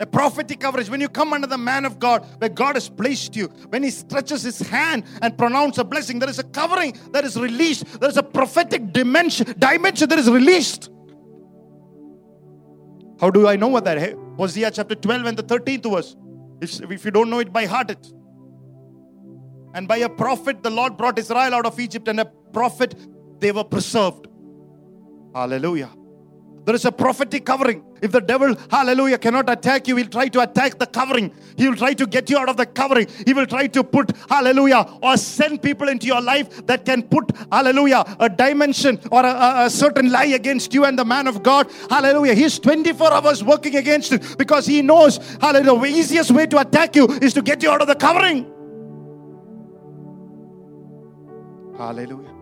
a 0.00 0.06
prophetic 0.16 0.58
coverage 0.64 0.88
when 0.92 1.00
you 1.04 1.08
come 1.18 1.30
under 1.36 1.48
the 1.52 1.58
man 1.68 1.84
of 1.88 1.94
God 2.04 2.18
where 2.40 2.52
God 2.60 2.74
has 2.78 2.84
placed 3.00 3.32
you 3.38 3.46
when 3.72 3.82
he 3.86 3.90
stretches 3.90 4.42
his 4.48 4.58
hand 4.74 5.00
and 5.22 5.30
pronounces 5.40 5.80
a 5.84 5.86
blessing 5.92 6.18
there 6.22 6.30
is 6.34 6.38
a 6.44 6.48
covering 6.58 6.92
that 7.14 7.24
is 7.28 7.34
released 7.46 7.82
there 8.02 8.10
is 8.14 8.18
a 8.24 8.26
prophetic 8.36 8.82
dimension 8.98 9.46
dimension 9.66 10.06
that 10.12 10.20
is 10.24 10.30
released 10.36 10.84
how 13.20 13.30
do 13.30 13.48
I 13.48 13.56
know 13.56 13.68
what 13.68 13.84
that 13.84 13.98
is? 13.98 14.14
Hosea 14.36 14.70
chapter 14.70 14.94
12 14.94 15.26
and 15.26 15.36
the 15.36 15.42
13th 15.42 15.90
verse 15.92 16.16
It's- 16.63 16.79
if 16.97 17.05
you 17.05 17.11
don't 17.11 17.29
know 17.29 17.39
it 17.39 17.51
by 17.53 17.65
heart 17.65 17.91
it. 17.91 18.13
And 19.75 19.87
by 19.87 19.97
a 19.97 20.09
prophet 20.09 20.63
the 20.63 20.69
Lord 20.69 20.97
brought 20.97 21.19
Israel 21.19 21.53
out 21.53 21.65
of 21.65 21.79
Egypt 21.79 22.07
and 22.07 22.19
a 22.19 22.25
prophet 22.25 22.95
they 23.39 23.51
were 23.51 23.63
preserved. 23.63 24.27
Hallelujah 25.35 25.89
there 26.65 26.75
is 26.75 26.85
a 26.85 26.91
prophetic 26.91 27.45
covering. 27.45 27.83
If 28.01 28.11
the 28.11 28.21
devil, 28.21 28.55
hallelujah, 28.69 29.17
cannot 29.17 29.49
attack 29.49 29.87
you, 29.87 29.97
he'll 29.97 30.07
try 30.07 30.27
to 30.29 30.41
attack 30.41 30.79
the 30.79 30.85
covering. 30.85 31.33
He 31.57 31.67
will 31.67 31.75
try 31.75 31.93
to 31.93 32.05
get 32.05 32.29
you 32.29 32.37
out 32.37 32.47
of 32.49 32.57
the 32.57 32.65
covering. 32.65 33.07
He 33.25 33.33
will 33.33 33.45
try 33.45 33.67
to 33.67 33.83
put, 33.83 34.11
hallelujah, 34.29 34.85
or 35.01 35.17
send 35.17 35.61
people 35.61 35.89
into 35.89 36.07
your 36.07 36.21
life 36.21 36.65
that 36.67 36.85
can 36.85 37.03
put, 37.03 37.31
hallelujah, 37.51 38.03
a 38.19 38.29
dimension 38.29 38.99
or 39.11 39.25
a, 39.25 39.65
a- 39.65 39.69
certain 39.69 40.09
lie 40.11 40.25
against 40.25 40.73
you 40.73 40.85
and 40.85 40.97
the 40.97 41.05
man 41.05 41.27
of 41.27 41.43
God. 41.43 41.69
Hallelujah. 41.89 42.33
He's 42.33 42.59
24 42.59 43.11
hours 43.13 43.43
working 43.43 43.75
against 43.75 44.11
it 44.13 44.37
because 44.37 44.65
he 44.65 44.81
knows, 44.81 45.17
hallelujah, 45.41 45.91
the 45.91 45.97
easiest 45.97 46.31
way 46.31 46.45
to 46.47 46.59
attack 46.59 46.95
you 46.95 47.07
is 47.21 47.33
to 47.33 47.41
get 47.41 47.61
you 47.61 47.69
out 47.69 47.81
of 47.81 47.87
the 47.87 47.95
covering. 47.95 48.49
Hallelujah. 51.77 52.32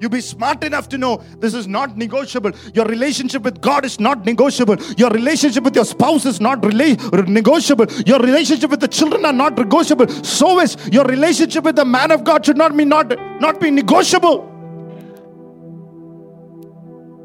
You 0.00 0.08
be 0.08 0.20
smart 0.20 0.64
enough 0.64 0.88
to 0.90 0.98
know 0.98 1.22
this 1.38 1.54
is 1.54 1.66
not 1.66 1.96
negotiable. 1.96 2.52
Your 2.74 2.84
relationship 2.84 3.42
with 3.42 3.60
God 3.60 3.84
is 3.84 4.00
not 4.00 4.26
negotiable. 4.26 4.76
Your 4.96 5.10
relationship 5.10 5.64
with 5.64 5.76
your 5.76 5.84
spouse 5.84 6.26
is 6.26 6.40
not 6.40 6.60
rela- 6.62 7.28
negotiable. 7.28 7.86
Your 8.04 8.18
relationship 8.18 8.70
with 8.70 8.80
the 8.80 8.88
children 8.88 9.24
are 9.24 9.32
not 9.32 9.56
negotiable. 9.56 10.08
So 10.08 10.60
is 10.60 10.76
your 10.90 11.04
relationship 11.04 11.64
with 11.64 11.76
the 11.76 11.84
man 11.84 12.10
of 12.10 12.24
God 12.24 12.44
should 12.44 12.56
not 12.56 12.76
be 12.76 12.84
not, 12.84 13.14
not 13.40 13.60
be 13.60 13.70
negotiable. 13.70 14.50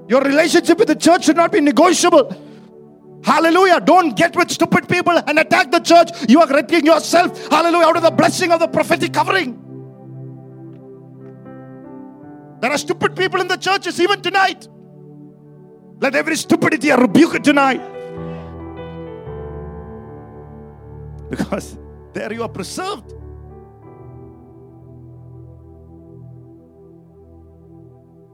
Your 0.07 0.21
relationship 0.21 0.77
with 0.77 0.87
the 0.87 0.95
church 0.95 1.25
should 1.25 1.37
not 1.37 1.51
be 1.51 1.61
negotiable. 1.61 2.35
Hallelujah. 3.23 3.81
Don't 3.81 4.15
get 4.15 4.35
with 4.35 4.49
stupid 4.51 4.87
people 4.87 5.17
and 5.27 5.37
attack 5.37 5.71
the 5.71 5.79
church. 5.79 6.09
You 6.29 6.39
are 6.41 6.47
getting 6.47 6.85
yourself, 6.85 7.47
hallelujah, 7.47 7.87
out 7.87 7.97
of 7.97 8.03
the 8.03 8.11
blessing 8.11 8.51
of 8.51 8.59
the 8.59 8.67
prophetic 8.67 9.13
covering. 9.13 9.68
There 12.61 12.71
are 12.71 12.77
stupid 12.77 13.15
people 13.15 13.39
in 13.39 13.47
the 13.47 13.57
churches 13.57 13.99
even 13.99 14.21
tonight. 14.21 14.67
Let 16.01 16.15
every 16.15 16.35
stupidity 16.35 16.91
I 16.91 16.95
rebuke 16.95 17.35
it 17.35 17.43
tonight. 17.43 17.81
Because 21.29 21.77
there 22.13 22.33
you 22.33 22.43
are 22.43 22.49
preserved. 22.49 23.13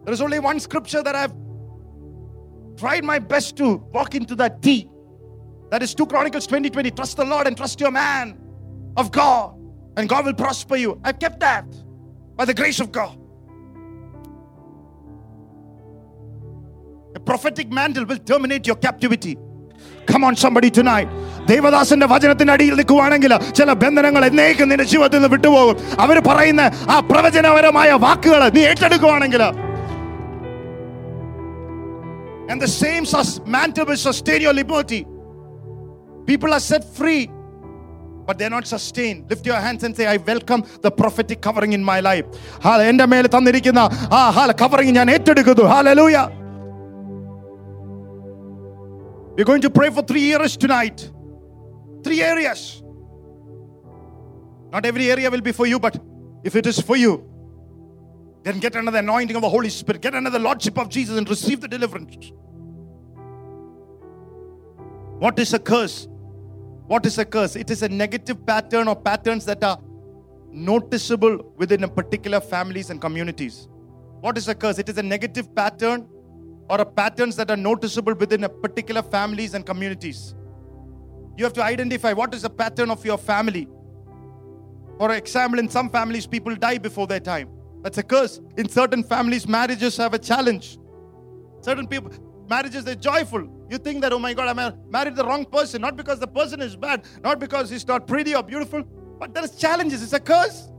There 0.06 0.14
is 0.14 0.22
only 0.22 0.40
one 0.40 0.60
scripture 0.60 1.02
that 1.02 1.16
I've 1.16 1.34
tried 2.78 3.04
my 3.04 3.20
best 3.20 3.58
to 3.58 3.78
walk 3.92 4.16
into 4.16 4.36
that 4.36 4.62
T. 4.62 4.90
That 5.72 5.82
is 5.82 5.96
2 5.96 6.06
Chronicles 6.06 6.46
20 6.46 6.70
20. 6.70 6.92
Trust 6.92 7.18
the 7.18 7.26
Lord 7.26 7.48
and 7.48 7.58
trust 7.58 7.80
your 7.80 7.92
man 7.92 8.40
of 8.96 9.12
God, 9.12 9.56
and 9.98 10.08
God 10.08 10.26
will 10.26 10.34
prosper 10.34 10.76
you. 10.76 11.02
I've 11.04 11.20
kept 11.20 11.40
that 11.40 11.66
by 12.36 12.46
the 12.46 12.54
grace 12.54 12.80
of 12.80 12.92
God. 12.92 13.20
Prophetic 17.26 17.70
mantle 17.72 18.06
will 18.06 18.22
terminate 18.32 18.66
your 18.68 18.78
captivity. 18.78 19.34
Come 20.12 20.24
on, 20.24 20.36
somebody 20.46 20.70
tonight. 20.80 21.10
ദേവദാസന്റെ 21.52 22.08
വചനത്തിന്റെ 22.14 22.54
അടിയിൽ 22.54 22.74
നിൽക്കുവാണെങ്കിൽ 22.74 23.34
ചില 23.58 23.72
ബന്ധനങ്ങൾ 23.84 24.24
എന്നേക്കും 24.30 24.70
നിന്റെ 24.72 24.86
ജീവിതത്തിൽ 24.92 25.18
നിന്ന് 25.18 25.32
വിട്ടുപോകും 25.36 25.76
അവർ 26.06 26.18
പറയുന്ന 26.30 26.64
ആ 26.94 26.98
പ്രവചനപരമായ 27.12 27.92
വാക്കുകൾ 28.06 28.44
നീ 28.58 28.64
ഏറ്റെടുക്കുവാണെങ്കിൽ 28.72 29.44
And 32.48 32.62
the 32.62 32.68
same 32.82 33.06
mantle 33.48 33.86
will 33.86 33.98
sustain 33.98 34.42
your 34.42 34.54
liberty. 34.54 35.00
People 36.28 36.52
are 36.54 36.60
set 36.62 36.84
free, 36.98 37.22
but 38.28 38.38
they're 38.38 38.50
not 38.50 38.68
sustained. 38.68 39.20
Lift 39.32 39.46
your 39.46 39.56
hands 39.56 39.84
and 39.84 39.96
say, 39.98 40.06
I 40.06 40.18
welcome 40.18 40.64
the 40.82 40.92
prophetic 40.92 41.42
covering 41.42 41.74
in 41.74 41.84
my 41.84 42.00
life. 42.10 42.26
എന്റെ 42.92 43.06
മേലെ 43.14 43.30
തന്നിരിക്കുന്ന 43.36 43.82
ആ 44.20 44.22
ഹാല 44.38 44.52
കവറിങ് 44.62 44.96
ഞാൻ 45.00 45.10
ഏറ്റെടുക്കുന്നു 45.16 45.66
hallelujah 45.74 46.18
We're 49.36 49.44
going 49.44 49.62
to 49.62 49.70
pray 49.70 49.90
for 49.90 50.02
three 50.02 50.34
areas 50.34 50.56
tonight. 50.56 51.12
Three 52.04 52.22
areas. 52.22 52.82
Not 54.72 54.86
every 54.86 55.12
area 55.12 55.30
will 55.30 55.42
be 55.42 55.52
for 55.52 55.66
you, 55.66 55.80
but 55.80 56.02
if 56.44 56.56
it 56.56 56.66
is 56.66 56.80
for 56.80 56.96
you, 56.96 57.30
then 58.44 58.60
get 58.60 58.76
another 58.76 59.00
anointing 59.00 59.36
of 59.36 59.42
the 59.42 59.50
Holy 59.50 59.70
Spirit, 59.70 60.02
get 60.02 60.16
another 60.16 60.40
Lordship 60.40 60.78
of 60.78 60.88
Jesus 60.88 61.18
and 61.18 61.28
receive 61.30 61.60
the 61.60 61.68
deliverance. 61.68 62.32
What 65.20 65.38
is 65.40 65.54
a 65.54 65.60
curse? 65.60 66.08
What 66.88 67.06
is 67.06 67.18
a 67.18 67.26
curse? 67.26 67.56
It 67.56 67.70
is 67.70 67.82
a 67.82 67.90
negative 67.90 68.46
pattern 68.46 68.88
or 68.88 68.96
patterns 68.96 69.44
that 69.46 69.64
are 69.64 69.80
noticeable 70.52 71.54
within 71.58 71.84
a 71.84 71.88
particular 71.88 72.40
families 72.40 72.90
and 72.90 73.02
communities. 73.02 73.68
What 74.22 74.38
is 74.38 74.48
a 74.48 74.56
curse? 74.56 74.78
It 74.78 74.88
is 74.88 74.98
a 74.98 75.04
negative 75.04 75.54
pattern 75.56 76.08
or 76.70 76.84
patterns 76.86 77.36
that 77.36 77.52
are 77.52 77.58
noticeable 77.58 78.14
within 78.14 78.44
a 78.44 78.50
particular 78.50 79.02
families 79.02 79.54
and 79.54 79.66
communities. 79.66 80.36
You 81.38 81.44
have 81.44 81.54
to 81.54 81.64
identify 81.64 82.14
what 82.14 82.34
is 82.34 82.44
the 82.44 82.50
pattern 82.50 82.90
of 82.90 83.06
your 83.06 83.18
family. 83.18 83.68
For 84.98 85.14
example, 85.14 85.60
in 85.60 85.70
some 85.70 85.90
families, 85.90 86.26
people 86.26 86.56
die 86.56 86.78
before 86.78 87.08
their 87.08 87.20
time. 87.20 87.50
That's 87.84 87.98
a 87.98 88.04
curse. 88.04 88.40
In 88.58 88.70
certain 88.70 89.04
families, 89.04 89.48
marriages 89.48 89.98
have 89.98 90.14
a 90.14 90.20
challenge. 90.20 90.80
Certain 91.62 91.88
people, 91.88 92.12
marriages, 92.50 92.84
they're 92.86 92.96
joyful. 92.96 93.48
You 93.70 93.78
think 93.78 94.02
that, 94.02 94.14
oh 94.14 94.20
my 94.20 94.34
God, 94.34 94.48
I 94.48 94.54
mar- 94.54 94.78
married 94.90 95.16
the 95.16 95.26
wrong 95.26 95.46
person. 95.46 95.82
Not 95.82 95.98
because 95.98 96.20
the 96.20 96.28
person 96.28 96.62
is 96.62 96.76
bad, 96.76 97.06
not 97.24 97.40
because 97.40 97.70
he's 97.70 97.88
not 97.88 98.08
pretty 98.08 98.34
or 98.34 98.44
beautiful, 98.44 98.84
but 99.20 99.34
there 99.34 99.44
is 99.44 99.56
challenges. 99.56 100.02
It's 100.02 100.14
a 100.14 100.20
curse. 100.20 100.70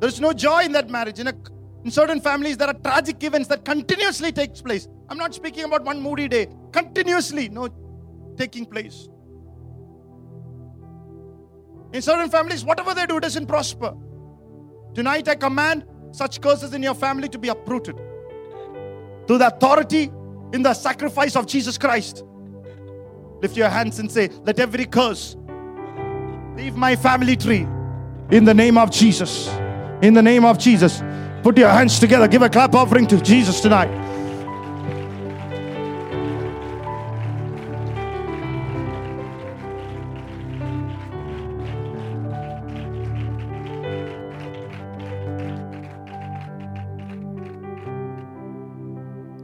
There's 0.00 0.20
no 0.20 0.32
joy 0.32 0.64
in 0.64 0.72
that 0.72 0.90
marriage. 0.90 1.20
In, 1.20 1.28
a, 1.28 1.34
in 1.84 1.90
certain 1.90 2.20
families, 2.20 2.56
there 2.56 2.68
are 2.68 2.74
tragic 2.74 3.22
events 3.24 3.48
that 3.48 3.64
continuously 3.64 4.32
takes 4.32 4.60
place. 4.60 4.86
I'm 5.08 5.16
not 5.16 5.34
speaking 5.34 5.64
about 5.64 5.82
one 5.84 6.00
moody 6.00 6.28
day. 6.28 6.48
Continuously, 6.72 7.48
no, 7.48 7.68
taking 8.36 8.66
place. 8.66 9.08
In 11.92 12.02
certain 12.02 12.30
families, 12.30 12.64
whatever 12.64 12.94
they 12.94 13.06
do 13.06 13.18
doesn't 13.18 13.46
prosper. 13.46 13.94
Tonight, 14.94 15.28
I 15.28 15.34
command 15.34 15.84
such 16.12 16.40
curses 16.40 16.74
in 16.74 16.82
your 16.82 16.94
family 16.94 17.28
to 17.28 17.38
be 17.38 17.48
uprooted. 17.48 17.96
Through 19.26 19.38
the 19.38 19.46
authority 19.46 20.10
in 20.52 20.62
the 20.62 20.74
sacrifice 20.74 21.36
of 21.36 21.46
Jesus 21.46 21.78
Christ. 21.78 22.24
Lift 23.40 23.56
your 23.56 23.68
hands 23.68 23.98
and 23.98 24.10
say, 24.10 24.28
Let 24.44 24.58
every 24.58 24.84
curse 24.84 25.36
leave 26.56 26.76
my 26.76 26.94
family 26.96 27.36
tree 27.36 27.66
in 28.30 28.44
the 28.44 28.54
name 28.54 28.76
of 28.76 28.90
Jesus. 28.90 29.48
In 30.02 30.14
the 30.14 30.22
name 30.22 30.44
of 30.44 30.58
Jesus. 30.58 31.02
Put 31.42 31.56
your 31.56 31.70
hands 31.70 31.98
together. 31.98 32.28
Give 32.28 32.42
a 32.42 32.48
clap 32.48 32.74
offering 32.74 33.06
to 33.08 33.20
Jesus 33.20 33.60
tonight. 33.60 33.88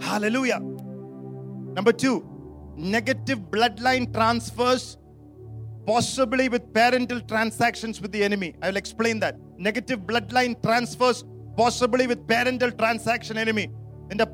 Hallelujah. 0.01 0.61
Number 0.61 1.92
two, 1.92 2.24
negative 2.76 3.38
bloodline 3.51 4.12
transfers, 4.12 4.97
possibly 5.86 6.49
with 6.49 6.72
parental 6.72 7.20
transactions 7.20 8.01
with 8.01 8.12
the 8.12 8.22
enemy. 8.22 8.55
I 8.62 8.68
will 8.68 8.76
explain 8.76 9.20
that. 9.20 9.38
Negative 9.59 10.01
bloodline 10.01 10.61
transfers, 10.62 11.24
possibly 11.60 12.06
with 12.12 12.22
parental 12.32 12.72
transaction 12.82 13.38
enemy. 13.43 13.66
നിന്റെ 14.10 14.26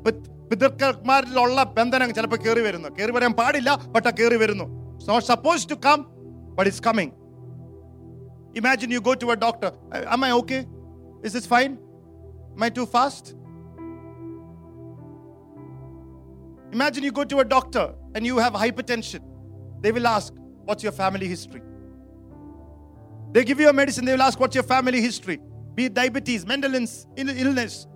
പിതൃക്കന്മാരിലുള്ള 0.50 1.62
ബന്ധനം 1.78 2.12
ചിലപ്പോൾ 2.16 2.38
കയറി 2.44 2.62
വരുന്നു 2.66 2.88
കയറി 2.96 3.12
വരാൻ 3.16 3.32
പാടില്ല 3.40 3.70
but 3.94 4.10
കയറി 4.20 4.38
വരുന്നു 4.42 4.66
not 5.08 5.26
suppose 5.32 5.66
to 5.72 5.76
come 5.86 6.00
but 6.56 6.68
it's 6.70 6.84
coming 6.88 7.12
imagine 8.60 8.92
you 8.96 9.00
go 9.08 9.14
to 9.24 9.30
a 9.34 9.38
doctor 9.46 9.72
am 10.14 10.22
I 10.28 10.32
okay? 10.40 10.62
Is 11.26 11.32
this 11.36 11.46
fine? 11.54 11.72
Am 12.56 12.62
I 12.68 12.70
too 12.78 12.86
fast? 12.96 13.26
Imagine 16.76 17.04
you 17.08 17.12
go 17.20 17.24
to 17.32 17.38
a 17.44 17.48
doctor 17.56 17.86
and 18.14 18.24
you 18.30 18.36
have 18.44 18.54
hypertension. 18.64 19.22
they 19.80 19.92
will 19.92 20.06
ask, 20.06 20.32
What's 20.64 20.82
your 20.82 20.92
family 20.92 21.28
history? 21.28 21.62
They 23.32 23.44
give 23.44 23.60
you 23.60 23.68
a 23.68 23.72
medicine, 23.72 24.04
they 24.04 24.12
will 24.12 24.22
ask, 24.22 24.38
What's 24.38 24.54
your 24.54 24.64
family 24.64 25.00
history? 25.00 25.40
Be 25.75 25.85
it 25.85 25.93
diabetes, 25.93 26.45
mental 26.45 26.73
illness, 26.75 27.87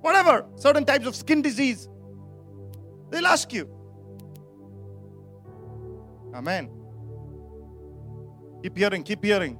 whatever, 0.00 0.46
certain 0.56 0.84
types 0.84 1.06
of 1.06 1.14
skin 1.14 1.42
disease. 1.42 1.88
They'll 3.10 3.26
ask 3.26 3.52
you. 3.52 3.68
Amen. 6.34 6.68
Keep 8.62 8.76
hearing, 8.78 9.02
keep 9.04 9.24
hearing. 9.24 9.58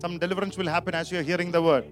Some 0.00 0.18
deliverance 0.18 0.58
will 0.58 0.68
happen 0.68 0.94
as 0.94 1.10
you're 1.10 1.22
hearing 1.22 1.50
the 1.50 1.62
word. 1.62 1.86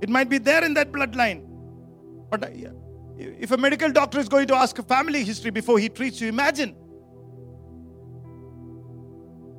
It 0.00 0.08
might 0.08 0.28
be 0.28 0.38
there 0.38 0.64
in 0.64 0.74
that 0.74 0.90
bloodline. 0.90 1.44
But 2.30 2.44
uh, 2.44 2.48
if 3.18 3.50
a 3.50 3.56
medical 3.56 3.90
doctor 3.90 4.18
is 4.18 4.28
going 4.28 4.46
to 4.48 4.54
ask 4.54 4.78
a 4.78 4.82
family 4.82 5.22
history 5.22 5.50
before 5.50 5.78
he 5.78 5.88
treats 5.88 6.20
you, 6.20 6.28
imagine. 6.28 6.74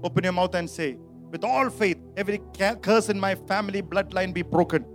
Open 0.03 0.25
your 0.25 0.33
mouth 0.33 0.53
and 0.55 0.69
say, 0.69 0.97
with 1.31 1.45
all 1.45 1.69
faith, 1.69 1.97
every 2.17 2.41
curse 2.81 3.09
in 3.09 3.19
my 3.19 3.35
family 3.35 3.81
bloodline 3.81 4.33
be 4.33 4.41
broken. 4.41 4.85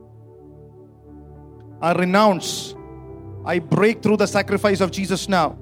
I 1.81 1.93
renounce. 1.93 2.75
I 3.47 3.59
break 3.59 4.03
through 4.03 4.19
the 4.19 4.27
sacrifice 4.27 4.81
of 4.81 4.91
Jesus 4.91 5.29
now. 5.29 5.59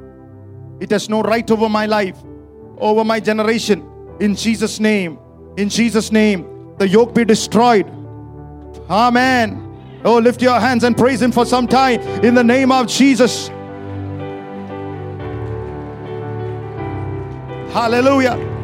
It 0.80 0.90
has 0.90 1.08
no 1.08 1.22
right 1.22 1.48
over 1.50 1.68
my 1.68 1.86
life, 1.86 2.16
over 2.78 3.04
my 3.04 3.20
generation. 3.20 3.88
In 4.20 4.34
Jesus' 4.34 4.80
name, 4.80 5.18
in 5.56 5.68
Jesus' 5.68 6.10
name, 6.10 6.74
the 6.78 6.88
yoke 6.88 7.14
be 7.14 7.24
destroyed. 7.24 7.86
Amen. 8.90 9.62
Oh, 10.04 10.18
lift 10.18 10.42
your 10.42 10.58
hands 10.58 10.84
and 10.84 10.96
praise 10.96 11.22
Him 11.22 11.32
for 11.32 11.46
some 11.46 11.68
time 11.68 12.00
in 12.24 12.34
the 12.34 12.44
name 12.44 12.72
of 12.72 12.88
Jesus. 12.88 13.48
Hallelujah. 17.72 18.55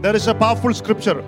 There 0.00 0.14
is 0.14 0.28
a 0.28 0.34
powerful 0.34 0.72
scripture. 0.74 1.24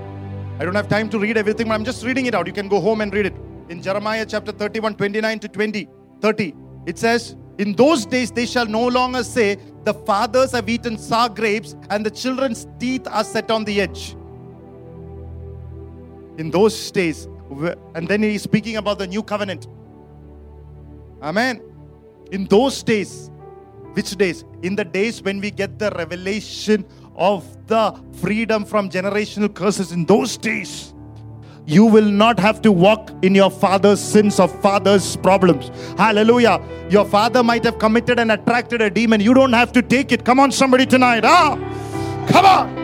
I 0.61 0.65
don't 0.65 0.77
have 0.77 0.89
time 0.89 1.09
to 1.11 1.19
read 1.19 1.37
everything, 1.37 1.67
but 1.67 1.75
I'm 1.75 1.85
just 1.85 2.05
reading 2.05 2.27
it 2.27 2.35
out. 2.37 2.47
You 2.47 2.53
can 2.53 2.69
go 2.69 2.81
home 2.81 3.01
and 3.01 3.13
read 3.13 3.27
it. 3.27 3.35
In 3.69 3.83
Jeremiah 3.83 4.25
chapter 4.25 4.53
31, 4.53 4.95
29 4.95 5.39
to 5.41 5.49
20, 5.49 5.89
30, 6.21 6.55
it 6.87 6.97
says, 6.97 7.35
in 7.59 7.75
those 7.75 8.07
days, 8.07 8.31
they 8.31 8.47
shall 8.47 8.67
no 8.67 8.87
longer 8.87 9.25
say, 9.25 9.59
The 9.85 9.93
fathers 9.93 10.53
have 10.53 10.69
eaten 10.69 10.97
sour 10.97 11.29
grapes, 11.29 11.75
and 11.91 12.07
the 12.07 12.11
children's 12.11 12.67
teeth 12.79 13.07
are 13.07 13.25
set 13.25 13.51
on 13.51 13.65
the 13.65 13.81
edge. 13.81 14.13
In 16.39 16.51
those 16.51 16.91
days, 16.93 17.29
and 17.95 18.07
then 18.07 18.23
he's 18.23 18.43
speaking 18.43 18.77
about 18.77 18.99
the 18.99 19.07
new 19.07 19.23
covenant. 19.23 19.67
Amen. 21.21 21.61
In 22.31 22.47
those 22.47 22.83
days, 22.83 23.31
which 23.93 24.17
days? 24.17 24.45
In 24.63 24.77
the 24.77 24.85
days 24.85 25.21
when 25.21 25.41
we 25.41 25.51
get 25.51 25.79
the 25.79 25.91
revelation 25.91 26.87
of 27.21 27.45
the 27.69 27.95
freedom 28.15 28.65
from 28.65 28.91
generational 28.91 29.55
curses. 29.55 29.93
In 29.93 30.07
those 30.07 30.37
days, 30.37 30.95
you 31.67 31.85
will 31.85 32.11
not 32.11 32.41
have 32.41 32.61
to 32.63 32.73
walk 32.73 33.13
in 33.23 33.35
your 33.35 33.51
father's 33.51 34.01
sins 34.01 34.41
or 34.41 34.49
father's 34.49 35.17
problems. 35.17 35.71
Hallelujah. 35.97 36.61
Your 36.89 37.05
father 37.05 37.45
might 37.45 37.63
have 37.65 37.79
committed 37.79 38.19
and 38.19 38.33
attracted 38.33 38.81
a 38.81 38.91
demon. 38.91 39.21
You 39.21 39.35
don't 39.35 39.53
have 39.53 39.71
to 39.73 39.83
take 39.83 40.11
it. 40.11 40.25
Come 40.25 40.41
on, 40.41 40.51
somebody 40.51 40.87
tonight. 40.87 41.25
Ah, 41.25 41.57
come 42.29 42.47
on. 42.47 42.81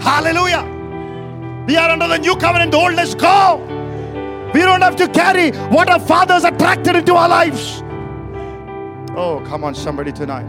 Hallelujah. 0.00 0.62
We 1.66 1.76
are 1.76 1.90
under 1.90 2.06
the 2.06 2.18
new 2.18 2.36
covenant. 2.36 2.74
Old, 2.74 2.94
let's 2.94 3.14
go. 3.14 3.60
We 4.54 4.60
don't 4.60 4.82
have 4.82 4.94
to 4.96 5.08
carry 5.08 5.50
what 5.68 5.90
our 5.90 5.98
fathers 5.98 6.44
attracted 6.44 6.94
into 6.94 7.14
our 7.14 7.28
lives. 7.28 7.82
Oh, 9.16 9.42
come 9.46 9.64
on, 9.64 9.74
somebody 9.74 10.12
tonight. 10.12 10.46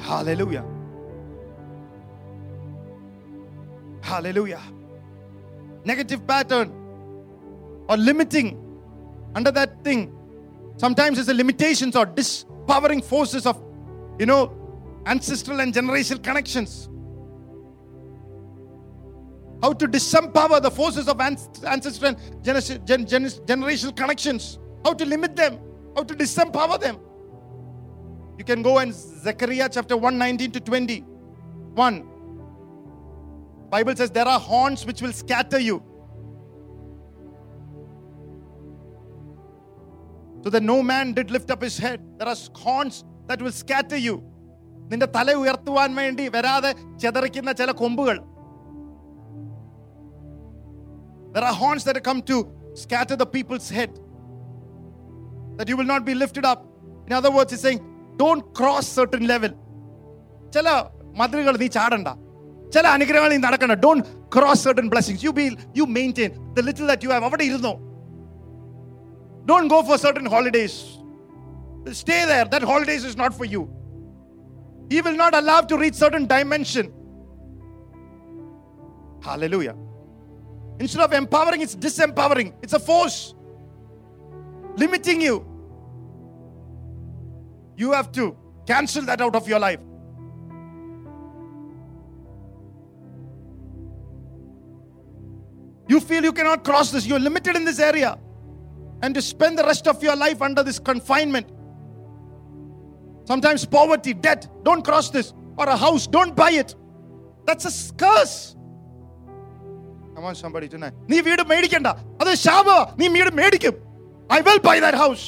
Hallelujah. 0.00 0.64
Hallelujah. 4.02 4.62
Negative 5.84 6.26
pattern 6.26 6.72
or 7.88 7.96
limiting 7.96 8.58
under 9.34 9.50
that 9.50 9.84
thing. 9.84 10.12
Sometimes 10.76 11.18
it's 11.18 11.26
the 11.26 11.34
limitations 11.34 11.94
or 11.94 12.06
dispowering 12.06 13.02
forces 13.02 13.46
of, 13.46 13.62
you 14.18 14.26
know, 14.26 14.52
ancestral 15.06 15.60
and 15.60 15.72
generational 15.72 16.22
connections. 16.22 16.88
How 19.62 19.74
to 19.74 19.86
disempower 19.86 20.60
the 20.62 20.70
forces 20.70 21.06
of 21.08 21.20
ancestral 21.20 22.16
and 22.16 22.18
generational 22.44 23.96
connections. 23.96 24.58
How 24.84 24.94
to 24.94 25.04
limit 25.04 25.36
them. 25.36 25.60
How 25.94 26.02
to 26.02 26.14
disempower 26.14 26.80
them. 26.80 26.98
You 28.39 28.43
can 28.43 28.61
go 28.61 28.77
and 28.79 28.93
Zechariah 28.93 29.69
chapter 29.71 29.95
1 29.97 30.17
19 30.17 30.51
to 30.51 30.59
20. 30.59 31.03
1. 31.75 32.07
Bible 33.69 33.95
says 33.95 34.11
there 34.11 34.27
are 34.27 34.39
horns 34.39 34.85
which 34.85 35.01
will 35.01 35.13
scatter 35.13 35.59
you. 35.59 35.83
So 40.43 40.49
that 40.51 40.61
no 40.63 40.83
man 40.83 41.13
did 41.13 41.31
lift 41.31 41.49
up 41.49 41.61
his 41.61 41.77
head. 41.77 42.01
There 42.19 42.27
are 42.27 42.35
horns 42.53 43.03
that 43.27 43.41
will 43.41 43.51
scatter 43.51 43.97
you. 43.97 44.23
നിന്റെ 44.89 45.07
തല 45.15 45.29
ഉയർത്തുവാൻ 45.41 45.91
വേണ്ടി 45.99 46.25
വരാതെ 46.35 46.71
ചെതറിക്കുന്ന 47.03 47.53
ചില 47.61 47.71
കൊമ്പുകൾ 47.81 48.17
There 51.35 51.45
are 51.47 51.55
horns 51.61 51.83
that 51.87 51.97
come 52.07 52.19
to 52.29 52.35
scatter 52.81 53.15
the 53.21 53.25
people's 53.33 53.69
head. 53.77 53.91
That 55.57 55.67
you 55.69 55.75
will 55.79 55.89
not 55.93 56.03
be 56.09 56.13
lifted 56.21 56.45
up. 56.51 56.61
In 57.07 57.13
other 57.17 57.31
words, 57.37 57.49
he's 57.53 57.63
saying, 57.65 57.81
don't 58.19 58.43
cross 58.53 58.85
certain 58.99 59.23
level. 59.33 59.51
ചില 60.55 60.67
മതിലുകൾ 61.19 61.53
നീ 61.61 61.67
ചാടണ്ട 61.77 62.09
ചില 62.73 62.85
അനുഗ്രഹങ്ങൾ 62.97 63.29
നീ 63.33 63.39
നടക്കണം 63.45 63.77
don't 63.85 64.03
cross 64.35 64.63
certain 64.65 64.87
blessings 64.93 65.23
U 65.27 65.31
B 65.39 65.45
U 65.79 65.85
maintain 65.97 66.31
the 66.57 66.65
little 66.67 66.85
that 66.91 67.05
you 67.07 67.11
have 67.13 67.25
അവിടെ 67.29 67.45
ഇരുന്നോ 67.49 67.73
don't 69.45 69.69
go 69.73 69.79
four 69.89 69.97
certain 70.05 70.27
holidays 70.35 70.77
stay 72.01 72.19
there 72.31 72.45
that 72.53 72.69
holidays 72.73 73.05
is 73.11 73.19
not 73.23 73.35
for 73.39 73.49
you 73.55 73.63
He 74.89 75.01
will 75.01 75.15
not 75.15 75.33
allow 75.33 75.61
to 75.61 75.77
reach 75.77 75.95
certain 75.95 76.25
dimension. 76.27 76.93
Hallelujah. 79.23 79.75
Instead 80.79 81.01
of 81.01 81.13
empowering, 81.13 81.61
it's 81.61 81.75
disempowering. 81.75 82.53
It's 82.61 82.73
a 82.73 82.79
force 82.79 83.33
limiting 84.77 85.21
you. 85.21 85.35
You 87.79 87.91
have 87.91 88.11
to 88.13 88.35
cancel 88.65 89.03
that 89.03 89.21
out 89.21 89.35
of 89.35 89.47
your 89.47 89.59
life. 89.59 89.79
You 95.87 95.99
feel 95.99 96.23
you 96.23 96.33
cannot 96.33 96.63
cross 96.63 96.91
this, 96.91 97.05
you're 97.05 97.19
limited 97.19 97.55
in 97.55 97.63
this 97.63 97.79
area. 97.79 98.17
And 99.01 99.13
to 99.13 99.21
spend 99.21 99.57
the 99.57 99.63
rest 99.63 99.87
of 99.87 100.01
your 100.01 100.15
life 100.15 100.41
under 100.41 100.63
this 100.63 100.79
confinement. 100.79 101.47
Sometimes 103.25 103.65
poverty, 103.65 104.13
debt, 104.13 104.47
don't 104.63 104.83
cross 104.83 105.09
this. 105.09 105.33
Or 105.57 105.67
a 105.67 105.77
house, 105.77 106.07
don't 106.07 106.35
buy 106.35 106.51
it. 106.51 106.75
That's 107.45 107.65
a 107.65 107.93
curse. 107.93 108.55
Come 110.15 110.25
on, 110.25 110.35
somebody 110.35 110.67
tonight. 110.73 110.93
നീ 111.11 111.17
വീട് 111.27 111.43
മേടിക്കണ്ട 111.51 111.87
അത് 112.21 112.31
ശാപ 112.45 112.67
നീ 112.99 113.07
വീട് 113.15 113.31
മേടിക്കും 113.39 113.75
I 114.35 114.39
will 114.47 114.59
buy 114.67 114.75
that 114.85 114.99
house 115.03 115.25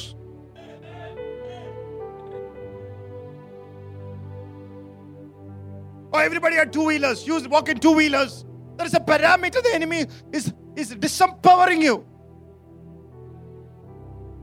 Oh, 6.13 6.19
everybody 6.19 6.55
had 6.55 6.71
two 6.71 6.85
wheelers. 6.85 7.25
You 7.25 7.41
walk 7.49 7.69
in 7.69 7.79
two 7.79 7.93
wheelers. 7.93 8.45
There 8.77 8.85
is 8.85 8.93
a 8.93 8.99
parameter 8.99 9.63
the 9.63 9.71
enemy 9.73 10.05
is, 10.31 10.53
is 10.75 10.95
disempowering 10.95 11.81
you. 11.81 12.05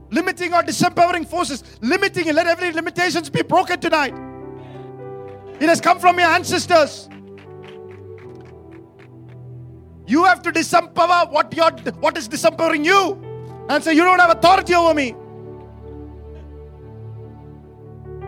Limiting 0.09 0.53
or 0.53 0.63
disempowering 0.63 1.25
forces, 1.25 1.63
limiting 1.81 2.27
you. 2.27 2.33
Let 2.33 2.45
every 2.45 2.73
limitations 2.73 3.29
be 3.29 3.43
broken 3.43 3.79
tonight. 3.79 4.13
It 5.61 5.69
has 5.69 5.79
come 5.79 5.99
from 5.99 6.19
your 6.19 6.27
ancestors. 6.27 7.07
You 10.07 10.25
have 10.25 10.41
to 10.41 10.51
disempower 10.51 11.31
what 11.31 11.55
your 11.55 11.71
what 12.01 12.17
is 12.17 12.27
disempowering 12.27 12.83
you. 12.83 13.27
And 13.69 13.81
say, 13.81 13.93
you 13.93 14.03
don't 14.03 14.19
have 14.19 14.31
authority 14.31 14.75
over 14.75 14.93
me. 14.93 15.15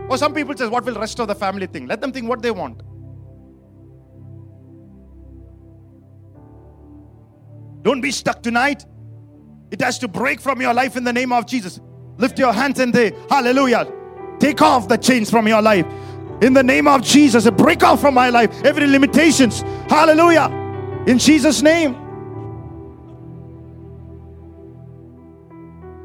Or 0.08 0.18
some 0.18 0.34
people 0.34 0.56
say, 0.56 0.68
what 0.68 0.86
will 0.86 0.96
rest 0.96 1.20
of 1.20 1.28
the 1.28 1.36
family 1.36 1.68
think? 1.68 1.90
Let 1.90 2.00
them 2.00 2.14
think 2.14 2.30
what 2.30 2.42
they 2.42 2.52
want. 2.52 2.82
Don't 7.84 8.02
be 8.02 8.12
stuck 8.12 8.42
tonight. 8.42 8.86
It 9.70 9.82
has 9.82 10.00
to 10.00 10.08
break 10.08 10.40
from 10.40 10.62
your 10.62 10.74
life 10.74 10.96
in 10.96 11.04
the 11.04 11.14
name 11.14 11.32
of 11.32 11.46
Jesus. 11.46 11.80
Lift 12.18 12.40
your 12.40 12.54
hands 12.54 12.80
and 12.80 12.94
say, 12.94 13.14
Hallelujah. 13.30 13.92
Take 14.40 14.62
off 14.62 14.88
the 14.88 14.98
chains 14.98 15.30
from 15.30 15.48
your 15.48 15.62
life. 15.62 15.86
In 16.42 16.54
the 16.54 16.64
name 16.64 16.88
of 16.88 17.02
Jesus, 17.02 17.50
break 17.52 17.84
off 17.84 18.02
from 18.02 18.14
my 18.14 18.30
life 18.30 18.64
every 18.64 18.88
limitations. 18.88 19.62
Hallelujah. 19.90 20.48
In 21.08 21.18
Jesus' 21.20 21.62
name. 21.62 21.96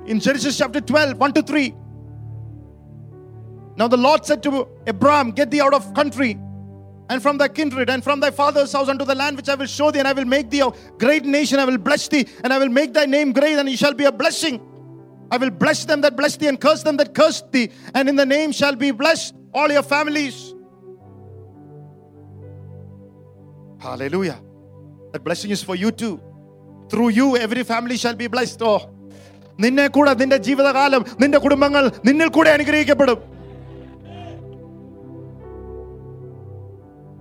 In 0.07 0.21
Genesis 0.21 0.57
chapter 0.57 0.81
12, 0.81 1.19
1 1.19 1.33
to 1.35 1.43
3. 1.43 1.75
Now 3.77 3.89
the 3.89 3.97
Lord 3.97 4.25
said 4.25 4.43
to 4.45 4.67
Abraham, 4.87 5.31
Get 5.31 5.51
thee 5.51 5.61
out 5.61 5.75
of 5.75 5.93
country 5.95 6.39
and 7.10 7.22
from 7.22 7.38
thy 7.38 7.48
kindred 7.48 7.90
and 7.90 8.04
from 8.04 8.20
thy 8.20 8.32
father's 8.32 8.72
house 8.74 8.90
unto 8.90 9.06
the 9.06 9.16
land 9.16 9.38
which 9.38 9.50
I 9.50 9.56
will 9.56 9.66
show 9.66 9.92
thee, 9.92 10.00
and 10.00 10.08
I 10.08 10.14
will 10.14 10.26
make 10.26 10.50
thee 10.50 10.62
a 10.62 10.70
great 10.98 11.26
nation. 11.26 11.60
I 11.60 11.66
will 11.66 11.78
bless 11.78 12.08
thee, 12.08 12.26
and 12.44 12.54
I 12.54 12.58
will 12.58 12.70
make 12.70 12.94
thy 12.94 13.06
name 13.06 13.32
great, 13.34 13.58
and 13.58 13.70
ye 13.70 13.76
shall 13.76 13.94
be 13.94 14.06
a 14.06 14.12
blessing. 14.12 14.62
I 15.32 15.38
will 15.38 15.50
bless 15.50 15.86
them 15.86 16.02
that 16.02 16.16
bless 16.16 16.38
thee, 16.38 16.48
and 16.48 16.60
curse 16.60 16.84
them 16.84 16.98
that 16.98 17.14
curse 17.14 17.44
thee, 17.52 17.70
and 17.94 18.08
in 18.08 18.16
the 18.16 18.26
name 18.26 18.52
shall 18.52 18.76
be 18.76 18.92
blessed 18.92 19.36
all 19.54 19.72
your 19.72 19.84
families. 19.84 20.54
Hallelujah. 23.80 24.40
That 25.12 25.24
blessing 25.24 25.52
is 25.52 25.62
for 25.62 25.76
you 25.76 25.92
too. 25.92 26.22
Through 26.90 27.10
you, 27.10 27.38
every 27.38 27.64
family 27.64 27.98
shall 27.98 28.16
be 28.16 28.28
blessed. 28.28 28.62
Oh. 28.62 28.82
നിന്നെ 29.64 29.88
കൂടെ 29.88 30.12
നിന്റെ 30.22 30.38
ജീവിതകാലം 30.38 31.02
നിന്റെ 31.22 31.38
കുടുംബങ്ങൾ 31.44 31.84
നിന്നിൽ 32.08 32.28
കൂടെ 32.28 32.50
അനുഗ്രഹിക്കപ്പെടും 32.50 33.20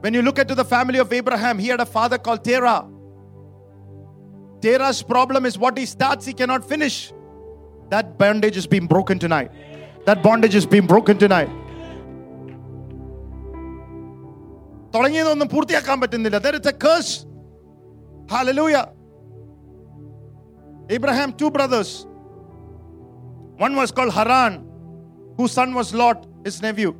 When 0.07 0.15
you 0.15 0.23
look 0.23 0.39
into 0.39 0.55
the 0.55 0.65
family 0.65 0.99
of 0.99 1.13
Abraham, 1.13 1.59
he 1.59 1.69
had 1.69 1.81
a 1.81 1.87
father 1.87 2.19
called 2.19 2.45
Terah. 2.45 2.89
Terah's 4.61 5.03
problem 5.03 5.47
is 5.47 5.59
what 5.59 5.79
he 5.79 5.87
starts, 5.87 6.27
he 6.27 6.33
cannot 6.33 6.69
finish. 6.69 7.13
That 7.91 8.19
bondage 8.19 8.57
is 8.57 8.67
being 8.67 8.87
broken 8.87 9.19
tonight. 9.19 9.51
That 10.07 10.23
bondage 10.23 10.55
is 10.55 10.67
being 10.67 10.87
broken 10.87 11.19
tonight. 11.19 11.51
തുടങ്ങിയതൊന്നും 14.95 15.49
പൂർത്തിയാക്കാൻ 15.49 15.99
പറ്റുന്നില്ല 16.01 16.39
there 16.45 16.57
is 16.59 16.67
a 16.73 16.75
curse 16.85 17.13
hallelujah 18.33 18.83
abraham 20.97 21.31
two 21.41 21.51
brothers 21.57 21.91
one 23.65 23.75
was 23.81 23.91
called 23.97 24.13
haran 24.19 24.55
whose 25.39 25.53
son 25.59 25.71
was 25.79 25.89
lot 26.03 26.19
his 26.47 26.57
nephew 26.67 26.91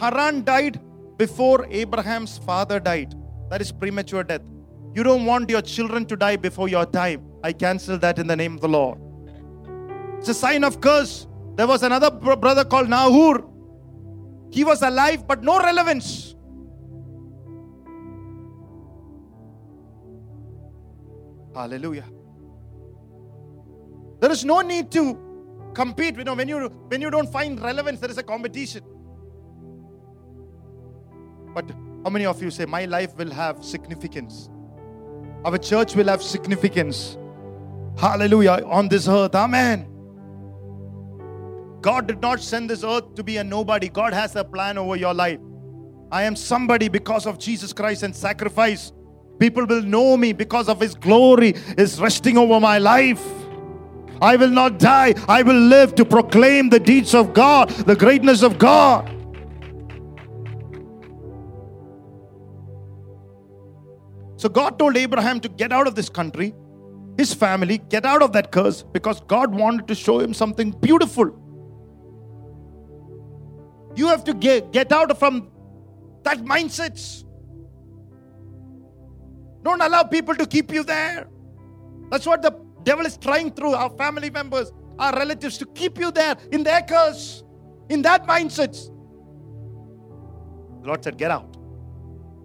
haran 0.00 0.36
died 0.50 0.76
before 1.23 1.67
abraham's 1.81 2.37
father 2.49 2.79
died 2.79 3.13
that 3.49 3.61
is 3.65 3.71
premature 3.83 4.23
death 4.31 4.45
you 4.95 5.03
don't 5.09 5.25
want 5.25 5.49
your 5.55 5.61
children 5.73 6.05
to 6.11 6.15
die 6.25 6.35
before 6.47 6.67
your 6.75 6.85
time 6.85 7.21
i 7.49 7.53
cancel 7.63 7.97
that 8.05 8.19
in 8.23 8.27
the 8.33 8.39
name 8.43 8.55
of 8.55 8.61
the 8.61 8.73
lord 8.77 8.97
it's 10.17 10.29
a 10.35 10.39
sign 10.45 10.63
of 10.69 10.81
curse 10.87 11.15
there 11.55 11.67
was 11.67 11.83
another 11.83 12.09
bro- 12.09 12.35
brother 12.35 12.63
called 12.63 12.89
Nahor 12.89 13.45
he 14.57 14.63
was 14.63 14.81
alive 14.81 15.27
but 15.27 15.43
no 15.51 15.59
relevance 15.59 16.11
Hallelujah. 21.53 22.05
There 24.19 24.31
is 24.31 24.45
no 24.45 24.61
need 24.61 24.91
to 24.91 25.17
compete. 25.73 26.17
You 26.17 26.23
know, 26.23 26.33
when 26.33 26.47
you 26.47 26.69
when 26.87 27.01
you 27.01 27.09
don't 27.09 27.31
find 27.31 27.59
relevance, 27.59 27.99
there 27.99 28.09
is 28.09 28.17
a 28.17 28.23
competition. 28.23 28.83
But 31.53 31.69
how 32.03 32.09
many 32.09 32.25
of 32.25 32.41
you 32.41 32.49
say, 32.49 32.65
My 32.65 32.85
life 32.85 33.15
will 33.17 33.31
have 33.31 33.63
significance? 33.63 34.49
Our 35.43 35.57
church 35.57 35.95
will 35.95 36.07
have 36.07 36.21
significance. 36.21 37.17
Hallelujah. 37.97 38.63
On 38.65 38.87
this 38.87 39.07
earth. 39.07 39.35
Amen. 39.35 39.87
God 41.81 42.07
did 42.07 42.21
not 42.21 42.39
send 42.39 42.69
this 42.69 42.83
earth 42.83 43.15
to 43.15 43.23
be 43.23 43.37
a 43.37 43.43
nobody. 43.43 43.89
God 43.89 44.13
has 44.13 44.35
a 44.35 44.43
plan 44.43 44.77
over 44.77 44.95
your 44.95 45.13
life. 45.13 45.39
I 46.11 46.23
am 46.23 46.35
somebody 46.35 46.89
because 46.89 47.25
of 47.25 47.39
Jesus 47.39 47.73
Christ 47.73 48.03
and 48.03 48.15
sacrifice. 48.15 48.91
People 49.39 49.65
will 49.65 49.81
know 49.81 50.15
me 50.15 50.33
because 50.33 50.69
of 50.69 50.79
His 50.79 50.93
glory 50.93 51.55
is 51.77 51.99
resting 51.99 52.37
over 52.37 52.59
my 52.59 52.77
life. 52.77 53.23
I 54.21 54.35
will 54.35 54.49
not 54.49 54.77
die. 54.77 55.15
I 55.27 55.41
will 55.41 55.59
live 55.59 55.95
to 55.95 56.05
proclaim 56.05 56.69
the 56.69 56.79
deeds 56.79 57.15
of 57.15 57.33
God, 57.33 57.69
the 57.69 57.95
greatness 57.95 58.43
of 58.43 58.59
God. 58.59 59.09
So 64.41 64.49
God 64.49 64.79
told 64.79 64.97
Abraham 64.97 65.39
to 65.41 65.49
get 65.49 65.71
out 65.71 65.85
of 65.85 65.93
this 65.93 66.09
country, 66.09 66.55
his 67.15 67.31
family, 67.31 67.77
get 67.77 68.07
out 68.07 68.23
of 68.23 68.33
that 68.33 68.51
curse 68.51 68.81
because 68.81 69.21
God 69.21 69.53
wanted 69.53 69.87
to 69.87 69.93
show 69.93 70.19
him 70.19 70.33
something 70.33 70.71
beautiful. 70.71 71.27
You 73.95 74.07
have 74.07 74.23
to 74.23 74.33
get, 74.33 74.71
get 74.71 74.91
out 74.91 75.15
from 75.19 75.51
that 76.23 76.39
mindset. 76.39 77.23
Don't 79.61 79.79
allow 79.79 80.01
people 80.05 80.33
to 80.33 80.47
keep 80.47 80.73
you 80.73 80.83
there. 80.83 81.27
That's 82.09 82.25
what 82.25 82.41
the 82.41 82.59
devil 82.81 83.05
is 83.05 83.17
trying 83.17 83.51
through 83.51 83.75
our 83.75 83.91
family 83.91 84.31
members, 84.31 84.71
our 84.97 85.13
relatives 85.13 85.59
to 85.59 85.67
keep 85.67 85.99
you 85.99 86.09
there 86.09 86.35
in 86.51 86.63
their 86.63 86.81
curse, 86.81 87.43
in 87.89 88.01
that 88.01 88.25
mindset. 88.25 88.73
The 90.81 90.87
Lord 90.87 91.03
said, 91.03 91.19
Get 91.19 91.29
out. 91.29 91.50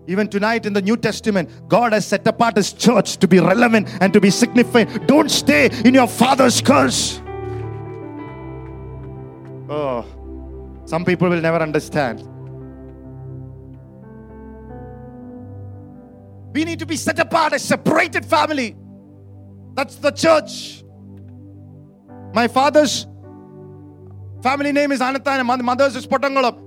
Even 0.08 0.28
tonight 0.28 0.66
in 0.66 0.72
the 0.72 0.82
New 0.82 0.96
Testament, 0.96 1.50
God 1.68 1.92
has 1.92 2.06
set 2.06 2.26
apart 2.26 2.56
His 2.56 2.72
church 2.72 3.16
to 3.18 3.26
be 3.26 3.40
relevant 3.40 3.88
and 4.00 4.12
to 4.12 4.20
be 4.20 4.30
significant. 4.30 5.06
Don't 5.08 5.30
stay 5.30 5.68
in 5.84 5.94
your 5.94 6.06
father's 6.06 6.60
curse. 6.60 7.20
Oh, 9.68 10.04
some 10.84 11.04
people 11.04 11.28
will 11.28 11.40
never 11.40 11.58
understand. 11.58 12.20
We 16.54 16.64
need 16.64 16.78
to 16.78 16.86
be 16.86 16.96
set 16.96 17.18
apart, 17.18 17.52
a 17.52 17.58
separated 17.58 18.24
family. 18.24 18.76
That's 19.74 19.96
the 19.96 20.12
church. 20.12 20.84
My 22.32 22.48
father's 22.48 23.06
family 24.42 24.72
name 24.72 24.92
is 24.92 25.00
Anatha 25.00 25.38
and 25.38 25.46
my 25.46 25.56
mother's 25.56 25.96
is 25.96 26.06
Potangalam. 26.06 26.62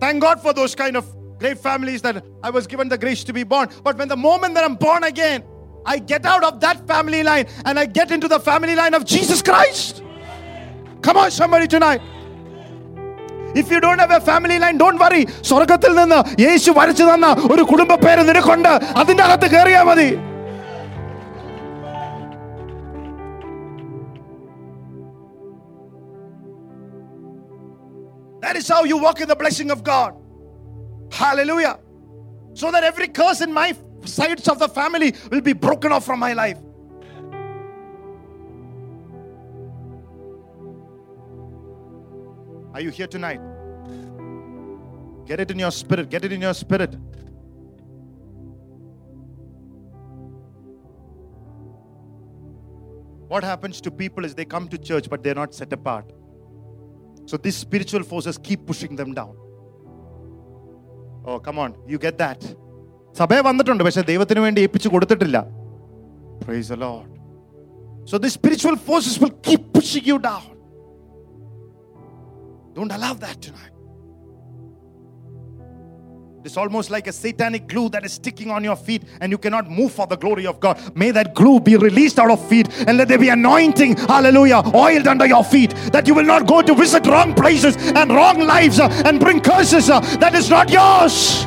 Thank 0.00 0.20
God 0.20 0.42
for 0.42 0.52
those 0.52 0.74
kind 0.74 0.96
of 0.96 1.06
great 1.39 1.59
families 1.59 2.01
that 2.01 2.17
I 2.43 2.49
was 2.49 2.67
given 2.67 2.87
the 2.89 2.97
grace 2.97 3.23
to 3.23 3.33
be 3.33 3.43
born. 3.45 3.69
But 3.83 3.97
when 3.97 4.07
the 4.07 4.17
moment 4.19 4.55
that 4.55 4.63
I'm 4.63 4.75
born 4.77 5.03
again, 5.03 5.39
I 5.85 5.97
get 6.11 6.25
out 6.25 6.43
of 6.43 6.59
that 6.59 6.85
family 6.87 7.23
line 7.23 7.47
and 7.65 7.79
I 7.79 7.85
get 7.99 8.11
into 8.11 8.27
the 8.27 8.39
family 8.41 8.75
line 8.75 8.93
of 8.93 9.05
Jesus 9.05 9.41
Christ. 9.41 10.03
Come 11.01 11.17
on, 11.17 11.29
somebody 11.41 11.67
tonight. 11.67 12.01
If 13.59 13.69
you 13.73 13.77
don't 13.83 14.01
have 14.01 14.15
a 14.17 14.21
family 14.27 14.57
line 14.63 14.75
don't 14.81 14.99
worry 15.03 15.21
സ്വർഗത്തിൽ 15.49 15.93
നിന്ന് 15.99 16.17
യേശു 16.43 16.71
വരച്ചു 16.79 17.05
തന്ന 17.11 17.29
ഒരു 17.53 17.63
കുടുംബ 17.71 17.93
പേര് 18.03 18.23
നിനക്കുണ്ട് 18.27 18.73
അതിന്റെ 19.01 19.23
അകത്ത് 19.27 19.47
കയറിയാ 19.53 19.81
മതി 19.89 20.09
That 28.41 28.55
is 28.55 28.67
how 28.67 28.83
you 28.83 28.97
walk 28.97 29.19
in 29.21 29.27
the 29.27 29.35
blessing 29.35 29.69
of 29.71 29.83
God. 29.83 30.13
Hallelujah. 31.14 31.78
So 32.54 32.72
that 32.72 32.82
every 32.82 33.06
curse 33.06 33.40
in 33.40 33.52
my 33.52 33.76
sides 34.04 34.48
of 34.48 34.58
the 34.58 34.68
family 34.68 35.14
will 35.30 35.40
be 35.40 35.52
broken 35.52 35.92
off 35.92 36.04
from 36.04 36.18
my 36.18 36.32
life. 36.32 36.58
Are 42.74 42.80
you 42.80 42.90
here 42.90 43.06
tonight? 43.06 43.40
Get 45.24 45.38
it 45.38 45.52
in 45.52 45.60
your 45.60 45.70
spirit. 45.70 46.10
Get 46.10 46.24
it 46.24 46.32
in 46.32 46.40
your 46.40 46.52
spirit. 46.52 46.96
What 53.28 53.44
happens 53.44 53.80
to 53.82 53.90
people 53.92 54.24
is 54.24 54.34
they 54.34 54.44
come 54.44 54.66
to 54.68 54.76
church, 54.76 55.08
but 55.08 55.22
they're 55.22 55.36
not 55.36 55.54
set 55.54 55.72
apart. 55.72 56.12
So 57.26 57.36
these 57.36 57.56
spiritual 57.56 58.02
forces 58.02 58.36
keep 58.36 58.66
pushing 58.66 58.96
them 58.96 59.14
down. 59.14 59.43
Oh, 61.29 61.37
come 61.47 61.57
on. 61.63 61.71
You 61.91 61.99
get 62.07 62.17
that. 62.23 62.41
സഭയെ 63.19 63.41
വന്നിട്ടുണ്ട് 63.49 63.83
പക്ഷെ 63.85 64.01
ദൈവത്തിന് 64.09 64.41
വേണ്ടി 64.45 64.59
ഏൽപ്പിച്ചു 64.65 64.89
കൊടുത്തിട്ടില്ല 64.89 65.37
price 66.43 66.69
the 66.73 66.79
Lord. 66.87 67.09
So 68.09 68.17
the 68.23 68.29
spiritual 68.37 68.75
forces 68.87 69.15
will 69.21 69.35
keep 69.47 69.61
pushing 69.77 70.05
you 70.11 70.17
down. 70.29 70.47
Don't 72.77 72.93
allow 72.97 73.13
that 73.25 73.37
tonight. 73.47 73.72
it's 76.44 76.58
almost 76.58 76.90
like 76.90 77.06
a 77.06 77.12
satanic 77.12 77.66
glue 77.66 77.88
that 77.88 78.04
is 78.04 78.12
sticking 78.12 78.50
on 78.50 78.62
your 78.62 78.76
feet 78.76 79.02
and 79.22 79.32
you 79.32 79.38
cannot 79.38 79.70
move 79.70 79.92
for 79.92 80.06
the 80.06 80.16
glory 80.16 80.46
of 80.46 80.60
God. 80.60 80.94
May 80.94 81.10
that 81.10 81.34
glue 81.34 81.58
be 81.58 81.74
released 81.78 82.18
out 82.18 82.30
of 82.30 82.46
feet 82.46 82.68
and 82.86 82.98
let 82.98 83.08
there 83.08 83.18
be 83.18 83.30
anointing, 83.30 83.96
hallelujah, 83.96 84.62
oiled 84.74 85.06
under 85.06 85.24
your 85.24 85.42
feet 85.42 85.70
that 85.92 86.06
you 86.06 86.14
will 86.14 86.26
not 86.26 86.46
go 86.46 86.60
to 86.60 86.74
visit 86.74 87.06
wrong 87.06 87.32
places 87.32 87.78
and 87.92 88.10
wrong 88.10 88.40
lives 88.40 88.78
uh, 88.78 88.90
and 89.06 89.20
bring 89.20 89.40
curses 89.40 89.88
uh, 89.88 90.00
that 90.20 90.34
is 90.34 90.50
not 90.50 90.68
yours. 90.68 91.46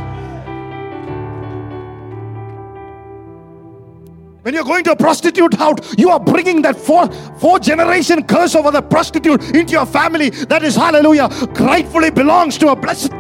When 4.42 4.56
you're 4.56 4.64
going 4.64 4.84
to 4.86 4.94
a 4.94 4.96
prostitute 4.96 5.54
house, 5.54 5.94
you 5.96 6.10
are 6.10 6.20
bringing 6.20 6.64
that 6.64 6.76
four, 6.76 7.08
four 7.38 7.60
generation 7.60 8.24
curse 8.24 8.56
over 8.56 8.72
the 8.72 8.82
prostitute 8.82 9.44
into 9.56 9.74
your 9.74 9.86
family. 9.86 10.32
That 10.32 10.64
is, 10.64 10.76
hallelujah, 10.76 11.28
rightfully 11.60 12.10
belongs 12.10 12.58
to 12.60 12.70
a 12.70 12.76
blessed. 12.76 13.12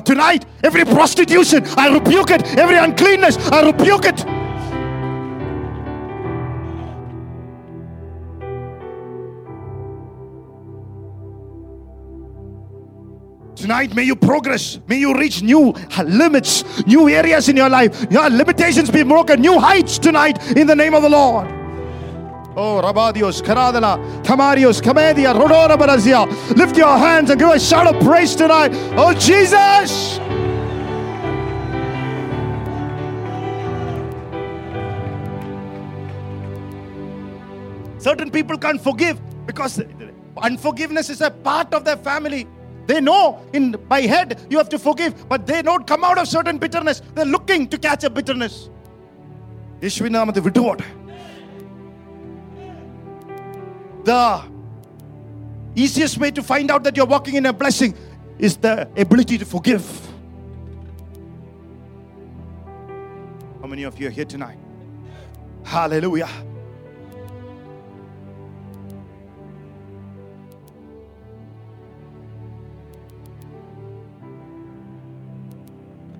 Tonight, 0.00 0.44
every 0.62 0.84
prostitution, 0.84 1.64
I 1.76 1.88
rebuke 1.88 2.30
it. 2.30 2.42
Every 2.58 2.76
uncleanness, 2.76 3.36
I 3.50 3.66
rebuke 3.66 4.04
it. 4.04 4.24
Tonight, 13.56 13.96
may 13.96 14.04
you 14.04 14.14
progress. 14.14 14.78
May 14.86 14.98
you 14.98 15.18
reach 15.18 15.42
new 15.42 15.74
limits, 16.04 16.86
new 16.86 17.08
areas 17.08 17.48
in 17.48 17.56
your 17.56 17.68
life. 17.68 18.06
Your 18.10 18.28
limitations 18.30 18.90
be 18.90 19.02
broken, 19.02 19.40
new 19.40 19.58
heights 19.58 19.98
tonight 19.98 20.56
in 20.56 20.66
the 20.66 20.76
name 20.76 20.94
of 20.94 21.02
the 21.02 21.08
Lord. 21.08 21.55
Oh, 22.55 22.81
Rabadios, 22.83 23.41
Karadala, 23.41 23.97
Tamarios, 24.23 24.81
Kamedia, 24.81 25.33
Rodora 25.33 25.77
Barazia. 25.77 26.27
Lift 26.57 26.75
your 26.77 26.97
hands 26.97 27.29
and 27.29 27.39
give 27.39 27.49
a 27.49 27.59
shout 27.59 27.87
of 27.87 28.01
praise 28.03 28.35
tonight. 28.35 28.71
Oh, 28.97 29.13
Jesus. 29.13 30.19
Certain 37.99 38.31
people 38.31 38.57
can't 38.57 38.81
forgive 38.81 39.21
because 39.45 39.81
unforgiveness 40.37 41.09
is 41.09 41.21
a 41.21 41.29
part 41.29 41.73
of 41.73 41.85
their 41.85 41.97
family. 41.97 42.47
They 42.87 42.99
know 42.99 43.39
in 43.53 43.71
by 43.87 44.01
head 44.01 44.45
you 44.49 44.57
have 44.57 44.69
to 44.69 44.79
forgive, 44.79 45.29
but 45.29 45.45
they 45.45 45.61
don't 45.61 45.85
come 45.85 46.03
out 46.03 46.17
of 46.17 46.27
certain 46.27 46.57
bitterness. 46.57 47.01
They're 47.13 47.25
looking 47.25 47.67
to 47.69 47.77
catch 47.77 48.03
a 48.03 48.09
bitterness. 48.09 48.55
യേശുവിന്റെ 49.83 50.17
നാമത്തിൽ 50.19 50.41
വിട്ടുപോട്ടെ 50.41 50.87
the 54.06 54.40
easiest 55.74 56.16
way 56.16 56.30
to 56.30 56.42
find 56.42 56.70
out 56.70 56.84
that 56.84 56.96
you're 56.96 57.06
walking 57.06 57.34
in 57.34 57.44
a 57.46 57.52
blessing 57.52 57.94
is 58.38 58.56
the 58.56 58.88
ability 58.96 59.36
to 59.36 59.44
forgive. 59.44 59.84
How 63.60 63.66
many 63.66 63.82
of 63.82 63.98
you 63.98 64.06
are 64.06 64.10
here 64.10 64.24
tonight? 64.24 64.58
Hallelujah. 65.64 66.28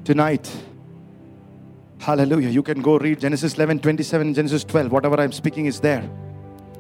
Tonight, 0.05 0.49
hallelujah, 1.99 2.49
you 2.49 2.62
can 2.62 2.80
go 2.80 2.97
read 2.97 3.18
Genesis 3.18 3.55
11 3.55 3.80
27, 3.80 4.34
Genesis 4.34 4.62
12, 4.62 4.93
whatever 4.93 5.20
I'm 5.20 5.32
speaking 5.32 5.66
is 5.66 5.80
there. 5.80 6.09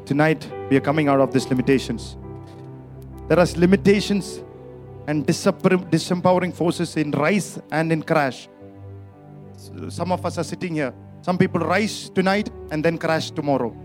Tonight, 0.06 0.48
we 0.70 0.76
are 0.76 0.80
coming 0.80 1.08
out 1.08 1.18
of 1.18 1.32
these 1.32 1.48
limitations. 1.48 2.16
There 3.26 3.40
are 3.40 3.46
limitations 3.56 4.40
and 5.08 5.26
disempowering 5.26 6.54
forces 6.54 6.96
in 6.96 7.10
rise 7.10 7.58
and 7.72 7.90
in 7.90 8.04
crash. 8.04 8.48
Some 9.88 10.12
of 10.12 10.24
us 10.24 10.38
are 10.38 10.44
sitting 10.44 10.76
here. 10.76 10.94
Some 11.22 11.36
people 11.36 11.60
rise 11.60 12.08
tonight 12.10 12.50
and 12.70 12.84
then 12.84 12.98
crash 12.98 13.32
tomorrow. 13.32 13.76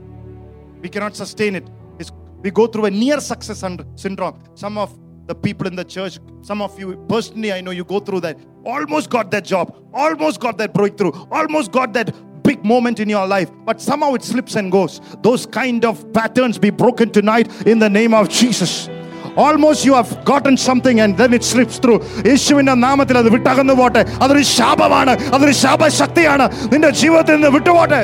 We 0.80 0.89
cannot 0.89 1.15
sustain 1.15 1.55
it. 1.55 1.67
It's, 1.97 2.11
we 2.43 2.51
go 2.51 2.67
through 2.67 2.86
a 2.86 2.91
near 2.91 3.19
success 3.19 3.63
syndrome. 3.95 4.39
Some 4.53 4.78
of 4.78 4.95
the 5.26 5.34
people 5.34 5.65
in 5.65 5.76
the 5.76 5.86
church, 5.86 6.19
some 6.43 6.61
of 6.61 6.80
you 6.80 7.03
personally, 7.09 7.51
I 7.51 7.61
know 7.61 7.72
you 7.72 7.84
go 7.84 7.99
through 7.99 8.19
that. 8.22 8.38
Almost 8.63 9.09
got 9.09 9.32
that 9.32 9.43
job, 9.43 9.76
almost 9.91 10.39
got 10.39 10.59
that 10.59 10.72
breakthrough, 10.72 11.13
almost 11.32 11.72
got 11.72 11.93
that 11.93 12.13
big 12.42 12.64
moment 12.64 13.01
in 13.01 13.09
your 13.09 13.26
life, 13.26 13.51
but 13.64 13.80
somehow 13.80 14.14
it 14.14 14.22
slips 14.22 14.55
and 14.57 14.70
goes. 14.70 15.01
Those 15.22 15.47
kind 15.47 15.84
of 15.84 15.94
patterns 16.12 16.59
be 16.59 16.70
broken 16.70 17.11
tonight 17.11 17.49
in 17.66 17.78
the 17.78 17.90
name 17.90 18.14
of 18.14 18.28
Jesus. 18.28 18.88
Almost 19.36 19.84
you 19.84 19.94
have 19.94 20.24
gotten 20.24 20.57
something 20.57 21.01
and 21.01 21.16
then 21.20 21.32
it 21.38 21.44
slips 21.44 21.78
through. 21.82 21.99
യേശുവിന്റെ 22.28 22.74
നാമത്തിൽ 22.84 23.16
അത് 23.20 23.28
വിട്ടകന്നു 23.34 23.74
പോട്ടെ 23.80 24.03
അതൊരു 24.22 24.44
ശാപമാണ് 24.57 25.14
അതൊരു 25.34 25.55
ശാപശക്തിയാണ് 25.62 26.47
നിന്റെ 26.72 26.90
ജീവിതത്തിൽ 27.01 27.34
നിന്ന് 27.38 27.51
വിട്ടുപോട്ടെ 27.57 28.01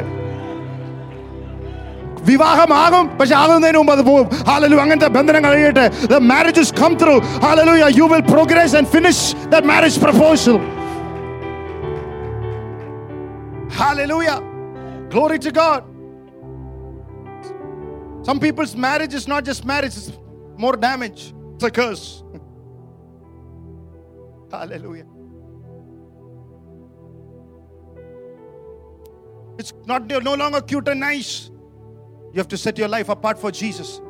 വിവാഹമാകും 2.27 3.07
പക്ഷെ 3.19 3.35
ആകുന്നതിന് 3.43 3.79
മുമ്പ് 3.81 3.93
അത് 3.95 4.03
പോകും 4.11 4.27
ഹാലലു 4.49 4.77
അങ്ങനത്തെ 4.83 5.09
ബന്ധനം 5.17 5.43
കഴിയട്ടെ 5.49 5.87
the 6.13 6.21
marriages 6.33 6.69
come 6.83 6.95
through 7.01 7.19
hallelujah 7.47 7.89
you 8.01 8.07
will 8.13 8.25
progress 8.35 8.73
and 8.79 8.87
finish 8.97 9.21
that 9.55 9.65
marriage 9.73 9.99
proposal 10.07 10.57
hallelujah. 13.78 14.42
Glory 15.10 15.40
to 15.40 15.52
god. 15.52 15.84
Some 18.26 18.40
people's 18.40 18.76
marriage 18.76 19.14
is 19.14 19.28
not 19.28 19.46
just 19.46 19.64
marriage 19.64 19.96
it's 19.96 20.12
more 20.58 20.76
damage. 20.76 21.34
It's 21.56 21.64
a 21.64 21.72
curse. 21.72 22.24
Hallelujah. 24.52 25.06
It's 29.58 29.74
not 29.86 30.08
no 30.08 30.36
longer 30.36 30.62
cute 30.62 30.88
and 30.88 31.00
nice 31.00 31.50
you 32.34 32.40
have 32.40 32.48
to 32.50 32.58
set 32.58 32.78
your 32.78 32.88
life 32.88 33.10
apart 33.10 33.40
for 33.40 33.52
Jesus. 33.52 34.02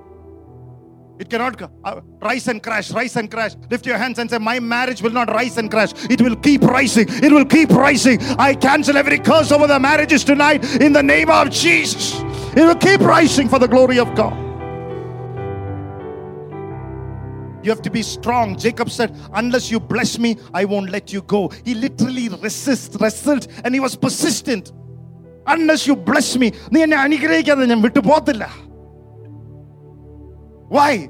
It 1.19 1.31
cannot 1.31 1.61
uh, 1.63 2.01
rise 2.21 2.49
and 2.49 2.63
crash, 2.63 2.91
rise 2.91 3.17
and 3.17 3.31
crash. 3.31 3.53
Lift 3.71 3.87
your 3.87 3.97
hands 3.97 4.19
and 4.19 4.29
say, 4.29 4.39
My 4.39 4.59
marriage 4.59 5.03
will 5.03 5.13
not 5.13 5.29
rise 5.31 5.57
and 5.57 5.71
crash. 5.71 5.93
It 6.11 6.21
will 6.21 6.37
keep 6.37 6.63
rising. 6.63 7.07
It 7.09 7.31
will 7.31 7.45
keep 7.45 7.71
rising. 7.71 8.21
I 8.39 8.55
cancel 8.55 8.97
every 8.97 9.19
curse 9.19 9.53
over 9.53 9.67
the 9.67 9.79
marriages 9.79 10.25
tonight 10.25 10.65
in 10.81 10.93
the 10.93 11.03
name 11.03 11.31
of 11.31 11.51
Jesus. 11.51 12.21
It 12.57 12.65
will 12.67 12.75
keep 12.75 13.01
rising 13.01 13.49
for 13.49 13.59
the 13.59 13.69
glory 13.69 13.99
of 13.99 14.15
God. 14.15 14.35
You 17.65 17.71
have 17.71 17.83
to 17.83 17.91
be 17.91 18.03
strong. 18.03 18.57
Jacob 18.59 18.91
said, 18.91 19.17
Unless 19.33 19.71
you 19.71 19.79
bless 19.79 20.19
me, 20.19 20.37
I 20.53 20.65
won't 20.65 20.91
let 20.91 21.13
you 21.13 21.23
go. 21.23 21.49
He 21.65 21.75
literally 21.75 22.29
resist, 22.29 22.97
wrestled, 23.01 23.47
and 23.65 23.75
he 23.75 23.81
was 23.81 23.97
persistent. 23.97 24.73
Unless 25.53 25.87
you 25.89 25.95
bless 26.09 26.39
me 26.41 26.49
നീ 26.75 26.81
എന്നെ 26.87 26.97
അനുഗ്രഹിക്കാതെ 26.97 27.65
ഞാൻ 27.71 27.81
വിട്ടു 27.81 28.01
പോത്തില്ല 28.09 28.45
why? 30.68 31.10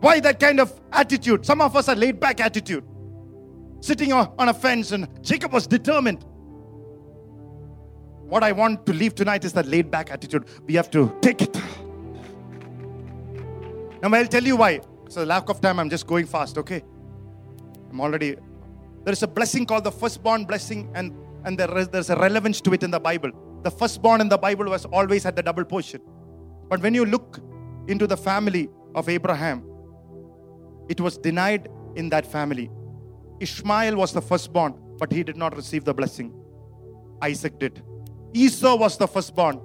Why 0.00 0.20
that 0.20 0.40
kind 0.40 0.60
of 0.60 0.72
attitude? 0.92 1.44
Some 1.44 1.60
of 1.60 1.76
us 1.76 1.88
are 1.88 1.94
laid 1.94 2.18
back 2.18 2.40
attitude, 2.40 2.84
sitting 3.80 4.12
on 4.12 4.48
a 4.48 4.54
fence, 4.54 4.92
and 4.92 5.06
Jacob 5.22 5.52
was 5.52 5.66
determined. 5.66 6.24
What 8.22 8.42
I 8.42 8.52
want 8.52 8.86
to 8.86 8.92
leave 8.92 9.14
tonight 9.14 9.44
is 9.44 9.52
that 9.54 9.66
laid 9.66 9.90
back 9.90 10.10
attitude. 10.10 10.46
We 10.66 10.74
have 10.74 10.90
to 10.92 11.12
take 11.20 11.42
it. 11.42 11.54
Now, 14.02 14.14
I'll 14.14 14.26
tell 14.26 14.44
you 14.44 14.56
why. 14.56 14.80
So, 15.08 15.24
lack 15.24 15.48
of 15.50 15.60
time, 15.60 15.78
I'm 15.78 15.90
just 15.90 16.06
going 16.06 16.26
fast, 16.26 16.56
okay? 16.56 16.82
I'm 17.90 18.00
already. 18.00 18.36
There 19.04 19.12
is 19.12 19.22
a 19.22 19.28
blessing 19.28 19.66
called 19.66 19.84
the 19.84 19.92
firstborn 19.92 20.44
blessing, 20.44 20.90
and, 20.94 21.12
and 21.44 21.58
there 21.58 21.76
is, 21.76 21.88
there's 21.88 22.08
a 22.08 22.16
relevance 22.16 22.60
to 22.62 22.72
it 22.72 22.82
in 22.82 22.90
the 22.90 23.00
Bible. 23.00 23.32
The 23.64 23.70
firstborn 23.70 24.20
in 24.20 24.28
the 24.28 24.38
Bible 24.38 24.66
was 24.66 24.86
always 24.86 25.26
at 25.26 25.36
the 25.36 25.42
double 25.42 25.64
portion. 25.64 26.00
But 26.68 26.80
when 26.80 26.94
you 26.94 27.04
look 27.04 27.40
into 27.90 28.06
the 28.06 28.16
family 28.16 28.68
of 28.94 29.08
Abraham, 29.08 29.64
it 30.88 31.00
was 31.00 31.18
denied 31.18 31.68
in 31.96 32.08
that 32.10 32.26
family. 32.26 32.70
Ishmael 33.40 33.96
was 33.96 34.12
the 34.12 34.22
firstborn, 34.22 34.74
but 34.98 35.12
he 35.12 35.22
did 35.22 35.36
not 35.36 35.56
receive 35.56 35.84
the 35.84 35.94
blessing. 35.94 36.32
Isaac 37.22 37.58
did. 37.58 37.82
Esau 38.32 38.76
was 38.76 38.96
the 38.96 39.08
firstborn, 39.08 39.60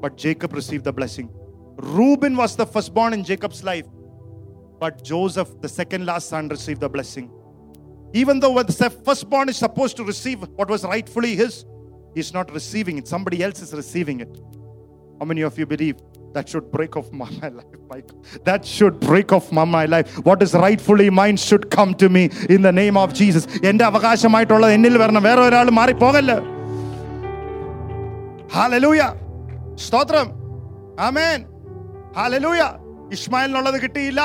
but 0.00 0.16
Jacob 0.16 0.52
received 0.52 0.84
the 0.84 0.92
blessing. 0.92 1.30
Reuben 1.76 2.36
was 2.36 2.56
the 2.56 2.66
firstborn 2.66 3.12
in 3.12 3.24
Jacob's 3.24 3.62
life, 3.62 3.86
but 4.80 5.04
Joseph, 5.04 5.60
the 5.60 5.68
second 5.68 6.06
last 6.06 6.28
son, 6.28 6.48
received 6.48 6.80
the 6.80 6.88
blessing. 6.88 7.30
Even 8.12 8.40
though 8.40 8.62
the 8.62 8.90
firstborn 9.04 9.48
is 9.48 9.56
supposed 9.56 9.96
to 9.96 10.04
receive 10.04 10.40
what 10.56 10.68
was 10.68 10.84
rightfully 10.84 11.34
his, 11.34 11.64
he's 12.14 12.32
not 12.32 12.52
receiving 12.52 12.98
it. 12.98 13.08
Somebody 13.08 13.42
else 13.42 13.60
is 13.60 13.72
receiving 13.72 14.20
it. 14.20 14.40
How 15.18 15.26
many 15.26 15.42
of 15.42 15.58
you 15.58 15.66
believe 15.66 15.96
that 16.34 16.46
should 16.52 16.66
break 16.76 16.92
off 17.00 17.08
my 17.22 17.32
life? 17.58 17.80
Michael? 17.92 18.18
That 18.48 18.62
should 18.74 18.96
break 19.08 19.32
off 19.36 19.46
my 19.52 19.84
life. 19.94 20.06
What 20.28 20.38
is 20.46 20.52
rightfully 20.64 21.08
mine 21.20 21.38
should 21.46 21.64
come 21.76 21.92
to 22.02 22.08
me 22.16 22.24
in 22.54 22.60
the 22.66 22.74
name 22.80 22.96
of 23.04 23.08
Jesus. 23.20 23.44
എന്റെ 23.70 23.84
അവകാശമായിട്ടുള്ളത് 23.84 24.72
എന്നിൽ 24.72 24.98
വരണം. 24.98 25.22
വേറെ 25.22 25.42
ഒരാൾ 25.48 25.70
മാറിപ്പോകല്ല. 25.80 26.32
Hallelujah 28.54 29.02
സ്തോത്രം. 29.74 30.26
ആമേൻ 31.00 31.40
hallelujah 32.18 32.62
ഇസ്മായിലിനുള്ളത് 33.12 33.82
കിട്ടിയില്ല. 33.82 34.20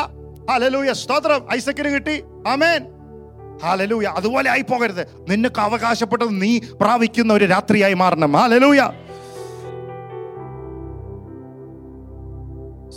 hallelujah 0.50 0.92
സ്തോത്രം. 1.04 1.42
ഐസക്കിന് 1.54 1.90
കിട്ടി. 1.96 2.16
ആമേൻ 2.48 2.82
hallelujah 3.64 4.08
അതുപോലെ 4.20 4.50
ആയി 4.50 4.62
പോകരുത് 4.62 5.04
നിനക്ക് 5.30 5.62
അവകാശപ്പെട്ടത് 5.62 6.42
നീ 6.42 6.60
പ്രാപിക്കുന്ന 6.82 7.34
ഒരു 7.34 7.46
രാത്രിയായി 7.46 7.94
മാറണം. 7.94 8.34
Hallelujah 8.34 8.82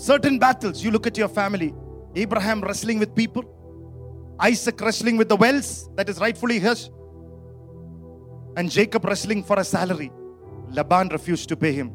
certain 0.08 0.36
battles 0.44 0.82
you 0.84 0.90
look 0.94 1.06
at 1.10 1.16
your 1.22 1.28
family 1.40 1.70
abraham 2.22 2.60
wrestling 2.68 2.98
with 3.02 3.14
people 3.20 3.44
isaac 4.48 4.80
wrestling 4.86 5.16
with 5.20 5.28
the 5.32 5.38
wells 5.44 5.68
that 5.98 6.08
is 6.12 6.18
rightfully 6.24 6.58
his 6.66 6.80
and 8.56 8.70
jacob 8.78 9.04
wrestling 9.10 9.42
for 9.50 9.58
a 9.64 9.66
salary 9.72 10.10
laban 10.78 11.08
refused 11.16 11.48
to 11.52 11.56
pay 11.64 11.72
him 11.80 11.90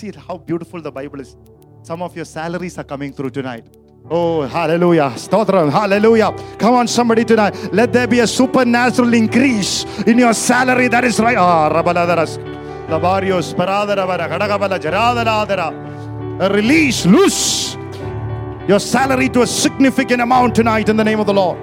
see 0.00 0.12
how 0.28 0.36
beautiful 0.50 0.82
the 0.88 0.92
bible 1.00 1.20
is 1.26 1.36
some 1.90 2.02
of 2.08 2.14
your 2.20 2.28
salaries 2.38 2.76
are 2.82 2.88
coming 2.94 3.12
through 3.12 3.34
tonight 3.40 3.76
Oh, 4.08 4.42
hallelujah. 4.52 5.10
Stotram, 5.24 5.70
hallelujah. 5.70 6.32
Come 6.58 6.74
on, 6.74 6.88
somebody 6.88 7.22
tonight. 7.22 7.54
Let 7.70 7.92
there 7.92 8.06
be 8.06 8.20
a 8.20 8.26
supernatural 8.26 9.12
increase 9.12 9.84
in 10.06 10.18
your 10.18 10.32
salary. 10.32 10.88
That 10.88 11.04
is 11.04 11.20
right. 11.20 11.36
Ah, 11.36 11.68
Rabaladaras. 11.68 12.59
Labarios, 12.90 13.54
Paradaravara, 13.54 14.28
Kadagabala, 14.28 14.78
Jaradara. 14.78 15.70
Release, 16.52 17.06
loose 17.06 17.76
your 18.66 18.80
salary 18.80 19.28
to 19.28 19.42
a 19.42 19.46
significant 19.46 20.20
amount 20.20 20.54
tonight 20.54 20.88
in 20.88 20.96
the 20.96 21.04
name 21.04 21.20
of 21.20 21.26
the 21.26 21.34
Lord. 21.34 21.58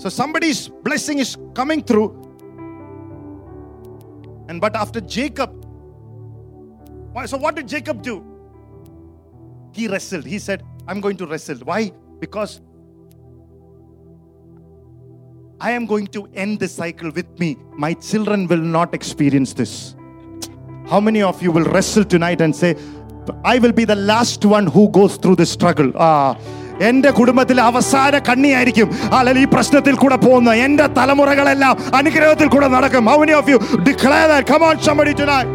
So 0.00 0.08
somebody's 0.10 0.68
blessing 0.68 1.18
is 1.18 1.36
coming 1.54 1.82
through. 1.82 2.20
And 4.48 4.60
but 4.60 4.76
after 4.76 5.00
Jacob, 5.00 5.64
so 7.26 7.38
what 7.38 7.54
did 7.54 7.68
Jacob 7.68 8.02
do? 8.02 8.22
He 9.72 9.88
wrestled. 9.88 10.26
He 10.26 10.38
said, 10.38 10.62
I'm 10.86 11.00
going 11.00 11.16
to 11.16 11.26
wrestle. 11.26 11.56
Why? 11.58 11.92
Because 12.20 12.60
I 15.63 15.71
am 15.71 15.85
going 15.85 16.07
to 16.07 16.27
end 16.33 16.59
this 16.59 16.73
cycle 16.73 17.11
with 17.11 17.29
me. 17.39 17.57
My 17.75 17.93
children 17.93 18.47
will 18.47 18.65
not 18.77 18.93
experience 18.93 19.53
this. 19.53 19.95
How 20.87 20.99
many 20.99 21.21
of 21.21 21.41
you 21.43 21.51
will 21.51 21.65
wrestle 21.65 22.05
tonight 22.05 22.41
and 22.41 22.55
say, 22.55 22.75
I 23.43 23.59
will 23.59 23.73
be 23.73 23.85
the 23.85 23.95
last 23.95 24.45
one 24.45 24.67
who 24.67 24.89
goes 24.89 25.17
through 25.17 25.35
this 25.35 25.51
struggle? 25.51 25.91
Ah, 25.95 26.29
എന്റെ 26.87 27.09
കുടുംബത്തിലെ 27.17 27.61
അവസാന 27.69 28.19
കണ്ണിയായിരിക്കും 28.27 28.89
അല്ലെങ്കിൽ 29.17 29.41
ഈ 29.45 29.47
പ്രശ്നത്തിൽ 29.55 29.95
കൂടെ 30.03 30.17
പോകുന്ന 30.25 30.51
എന്റെ 30.65 30.85
തലമുറകളെല്ലാം 30.97 31.73
അനുഗ്രഹത്തിൽ 31.99 32.47
കൂടെ 32.53 32.67
നടക്കും 32.75 33.09
How 33.11 33.17
many 33.23 33.33
of 33.39 33.47
you 33.51 33.57
declare 33.89 34.27
that? 34.31 34.43
Come 34.51 34.63
on, 34.69 34.75
somebody 34.87 35.13
tonight. 35.21 35.49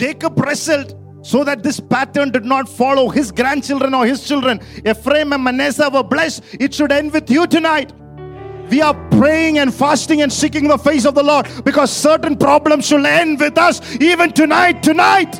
Jacob 0.00 0.34
wrestled 0.44 0.90
so 1.23 1.43
that 1.45 1.63
this 1.63 1.79
pattern 1.79 2.29
did 2.31 2.45
not 2.45 2.69
follow 2.69 3.09
his 3.09 3.31
grandchildren 3.31 3.93
or 3.93 4.05
his 4.05 4.27
children. 4.27 4.59
Ephraim 4.85 5.33
and 5.33 5.43
Manasseh 5.43 5.89
were 5.89 6.03
blessed. 6.03 6.43
It 6.59 6.73
should 6.73 6.91
end 6.91 7.13
with 7.13 7.31
you 7.31 7.47
tonight. 7.47 7.93
We 8.69 8.81
are 8.81 8.93
praying 9.11 9.57
and 9.57 9.73
fasting 9.73 10.21
and 10.21 10.31
seeking 10.31 10.67
the 10.67 10.77
face 10.77 11.05
of 11.05 11.15
the 11.15 11.23
Lord 11.23 11.47
because 11.63 11.91
certain 11.91 12.37
problems 12.37 12.87
should 12.87 13.05
end 13.05 13.39
with 13.39 13.57
us 13.57 13.95
even 14.01 14.33
tonight. 14.33 14.83
Tonight. 14.83 15.35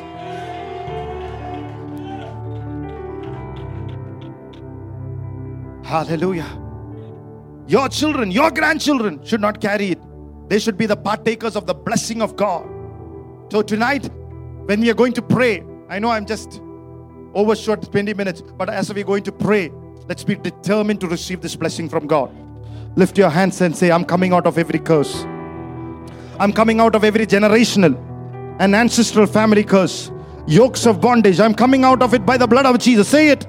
Hallelujah. 5.84 6.60
Your 7.66 7.88
children, 7.88 8.30
your 8.30 8.50
grandchildren 8.50 9.22
should 9.24 9.40
not 9.40 9.60
carry 9.60 9.90
it. 9.90 10.00
They 10.48 10.58
should 10.58 10.78
be 10.78 10.86
the 10.86 10.96
partakers 10.96 11.56
of 11.56 11.66
the 11.66 11.74
blessing 11.74 12.22
of 12.22 12.36
God. 12.36 12.66
So 13.52 13.62
tonight, 13.62 14.10
when 14.66 14.80
we 14.80 14.90
are 14.90 14.94
going 14.94 15.12
to 15.12 15.22
pray, 15.22 15.62
I 15.89 15.99
know 15.99 16.11
I'm 16.11 16.25
just 16.25 16.61
overshot 17.33 17.91
20 17.91 18.13
minutes, 18.13 18.41
but 18.57 18.69
as 18.69 18.93
we're 18.93 19.03
going 19.03 19.23
to 19.23 19.31
pray, 19.31 19.71
let's 20.07 20.23
be 20.23 20.35
determined 20.35 20.99
to 21.01 21.07
receive 21.07 21.41
this 21.41 21.55
blessing 21.55 21.87
from 21.89 22.07
God. 22.07 22.29
Lift 22.95 23.17
your 23.17 23.29
hands 23.29 23.61
and 23.61 23.75
say, 23.75 23.91
I'm 23.91 24.05
coming 24.05 24.33
out 24.33 24.45
of 24.45 24.57
every 24.57 24.79
curse. 24.79 25.13
I'm 26.39 26.53
coming 26.53 26.79
out 26.79 26.95
of 26.95 27.03
every 27.03 27.25
generational 27.27 27.93
and 28.59 28.75
ancestral 28.75 29.27
family 29.27 29.63
curse, 29.63 30.11
yokes 30.47 30.85
of 30.85 30.99
bondage. 31.01 31.39
I'm 31.39 31.53
coming 31.53 31.83
out 31.83 32.01
of 32.01 32.13
it 32.13 32.25
by 32.25 32.37
the 32.37 32.47
blood 32.47 32.65
of 32.65 32.77
Jesus. 32.79 33.07
Say 33.07 33.29
it. 33.29 33.45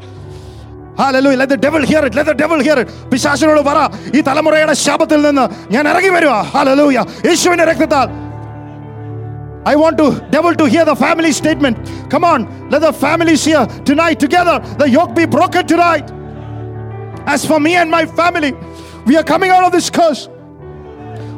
Hallelujah. 0.97 1.39
Let 1.39 1.49
the 1.49 1.57
devil 1.57 1.83
hear 1.91 2.05
it. 2.05 2.14
Let 2.14 2.26
the 2.26 2.35
devil 2.35 2.61
hear 2.66 2.78
it. 2.83 2.89
പിശാചിനോട് 3.11 3.62
പറ 3.68 3.78
ഈ 4.16 4.20
തലമുറയുടെ 4.28 4.74
ശാപത്തിൽ 4.87 5.20
നിന്ന് 5.26 5.45
ഞാൻ 5.74 5.85
ഇറങ്ങി 5.93 6.11
വരുവാ 6.16 6.39
hallelujah 6.53 6.99
യേശുവിന്റെ 7.28 7.64
രക്തത്താൽ 7.70 8.09
I 9.66 9.76
want 9.76 9.97
to 9.97 10.26
devil 10.30 10.53
to 10.53 10.66
hear 10.66 10.86
the 10.86 10.95
family 10.95 11.32
statement. 11.32 11.76
Come 12.11 12.24
on, 12.24 12.70
let 12.70 12.82
the 12.82 12.93
families 12.93 13.43
hear 13.43 13.66
tonight 13.84 14.20
together. 14.20 14.59
The 14.78 14.88
yoke 14.88 15.16
be 15.16 15.26
broken 15.26 15.66
tonight. 15.66 16.11
As 17.26 17.43
for 17.43 17.59
me 17.59 17.76
and 17.76 17.89
my 17.89 18.05
family, 18.05 18.53
we 19.07 19.18
are 19.18 19.24
coming 19.24 19.49
out 19.49 19.63
of 19.63 19.72
this 19.72 19.89
curse. 19.89 20.30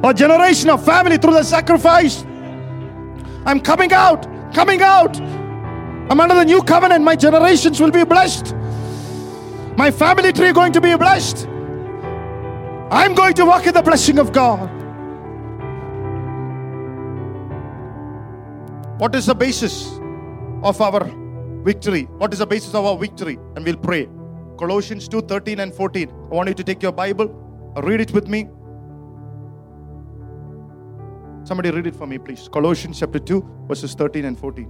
A 0.04 0.14
generation 0.14 0.70
of 0.70 0.84
family 0.84 1.18
through 1.18 1.34
the 1.34 1.44
sacrifice. 1.44 2.24
I'm 3.46 3.62
coming 3.62 3.94
out, 3.94 4.28
coming 4.54 4.82
out. 4.82 5.18
I'm 6.10 6.20
under 6.20 6.36
the 6.36 6.46
new 6.46 6.62
covenant. 6.62 7.04
My 7.06 7.16
generations 7.16 7.80
will 7.80 7.92
be 7.92 8.04
blessed. 8.04 8.54
My 9.78 9.90
family 9.90 10.34
tree 10.34 10.52
going 10.52 10.74
to 10.74 10.82
be 10.82 10.96
blessed. 10.96 11.48
I'm 12.92 13.16
going 13.16 13.34
to 13.36 13.46
walk 13.46 13.68
in 13.68 13.74
the 13.74 13.82
blessing 13.82 14.20
of 14.20 14.34
God. 14.34 14.77
What 18.98 19.14
is 19.14 19.28
the 19.28 19.36
basis 19.36 20.00
of 20.64 20.82
our 20.82 21.04
victory? 21.64 22.04
What 22.18 22.34
is 22.34 22.40
the 22.40 22.48
basis 22.48 22.74
of 22.74 22.84
our 22.84 22.98
victory? 22.98 23.38
And 23.56 23.64
we'll 23.64 23.78
pray. 23.78 24.10
Colossians 24.58 25.08
2 25.08 25.22
13 25.22 25.60
and 25.60 25.72
14. 25.72 26.10
I 26.10 26.14
want 26.34 26.50
you 26.50 26.56
to 26.56 26.64
take 26.64 26.82
your 26.82 26.92
Bible, 26.92 27.28
read 27.84 28.02
it 28.02 28.12
with 28.12 28.28
me. 28.28 28.50
Somebody 31.44 31.70
read 31.70 31.86
it 31.86 31.96
for 31.96 32.08
me, 32.08 32.18
please. 32.18 32.50
Colossians 32.52 33.00
chapter 33.00 33.20
2, 33.20 33.66
verses 33.68 33.94
13 33.94 34.26
and 34.26 34.40
14. 34.40 34.68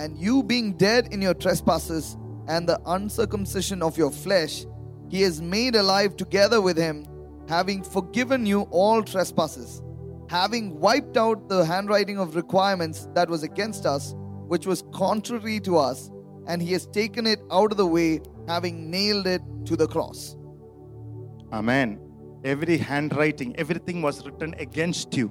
And 0.00 0.18
you 0.18 0.42
being 0.42 0.72
dead 0.72 1.12
in 1.12 1.22
your 1.22 1.34
trespasses 1.34 2.16
and 2.48 2.68
the 2.68 2.80
uncircumcision 2.86 3.84
of 3.84 3.96
your 3.96 4.10
flesh, 4.10 4.66
he 5.08 5.22
has 5.22 5.40
made 5.40 5.76
alive 5.76 6.16
together 6.16 6.60
with 6.60 6.76
him, 6.76 7.06
having 7.48 7.84
forgiven 7.84 8.44
you 8.44 8.62
all 8.72 9.04
trespasses, 9.04 9.80
having 10.29 10.79
wiped 10.79 11.17
out 11.17 11.49
the 11.49 11.65
handwriting 11.65 12.17
of 12.17 12.35
requirements 12.35 13.07
that 13.15 13.29
was 13.29 13.43
against 13.43 13.85
us, 13.85 14.03
which 14.47 14.65
was 14.65 14.83
contrary 14.93 15.59
to 15.61 15.77
us, 15.79 15.99
and 16.47 16.61
he 16.61 16.71
has 16.73 16.85
taken 16.89 17.25
it 17.25 17.41
out 17.51 17.71
of 17.71 17.77
the 17.77 17.85
way, 17.87 18.09
having 18.47 18.89
nailed 18.89 19.27
it 19.27 19.41
to 19.65 19.75
the 19.75 19.87
cross. 19.87 20.19
Amen. 21.51 21.89
Every 22.43 22.77
handwriting, 22.79 23.55
everything 23.57 24.01
was 24.01 24.25
written 24.25 24.53
against 24.57 25.15
you. 25.15 25.27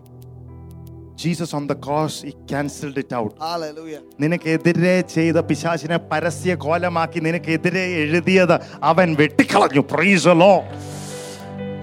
Jesus 1.17 1.53
on 1.53 1.67
the 1.67 1.75
cross, 1.77 2.23
he 2.23 2.33
cancelled 2.47 2.97
it 2.97 3.11
out. 3.13 3.33
Hallelujah. 3.47 4.01
നിനക്കെതിരെ 4.23 4.95
ചെയ്ത 5.15 5.39
പിശാചിനെ 5.49 5.99
പരസ്യ 6.11 6.55
കോലമാക്കി 6.65 7.21
നിനക്കെതിരെ 7.27 7.83
എഴുതിയത് 8.03 8.55
അവൻ 8.91 9.09
വെട്ടിക്കളഞ്ഞു 9.21 9.83
price 9.93 10.35
law 10.43 10.55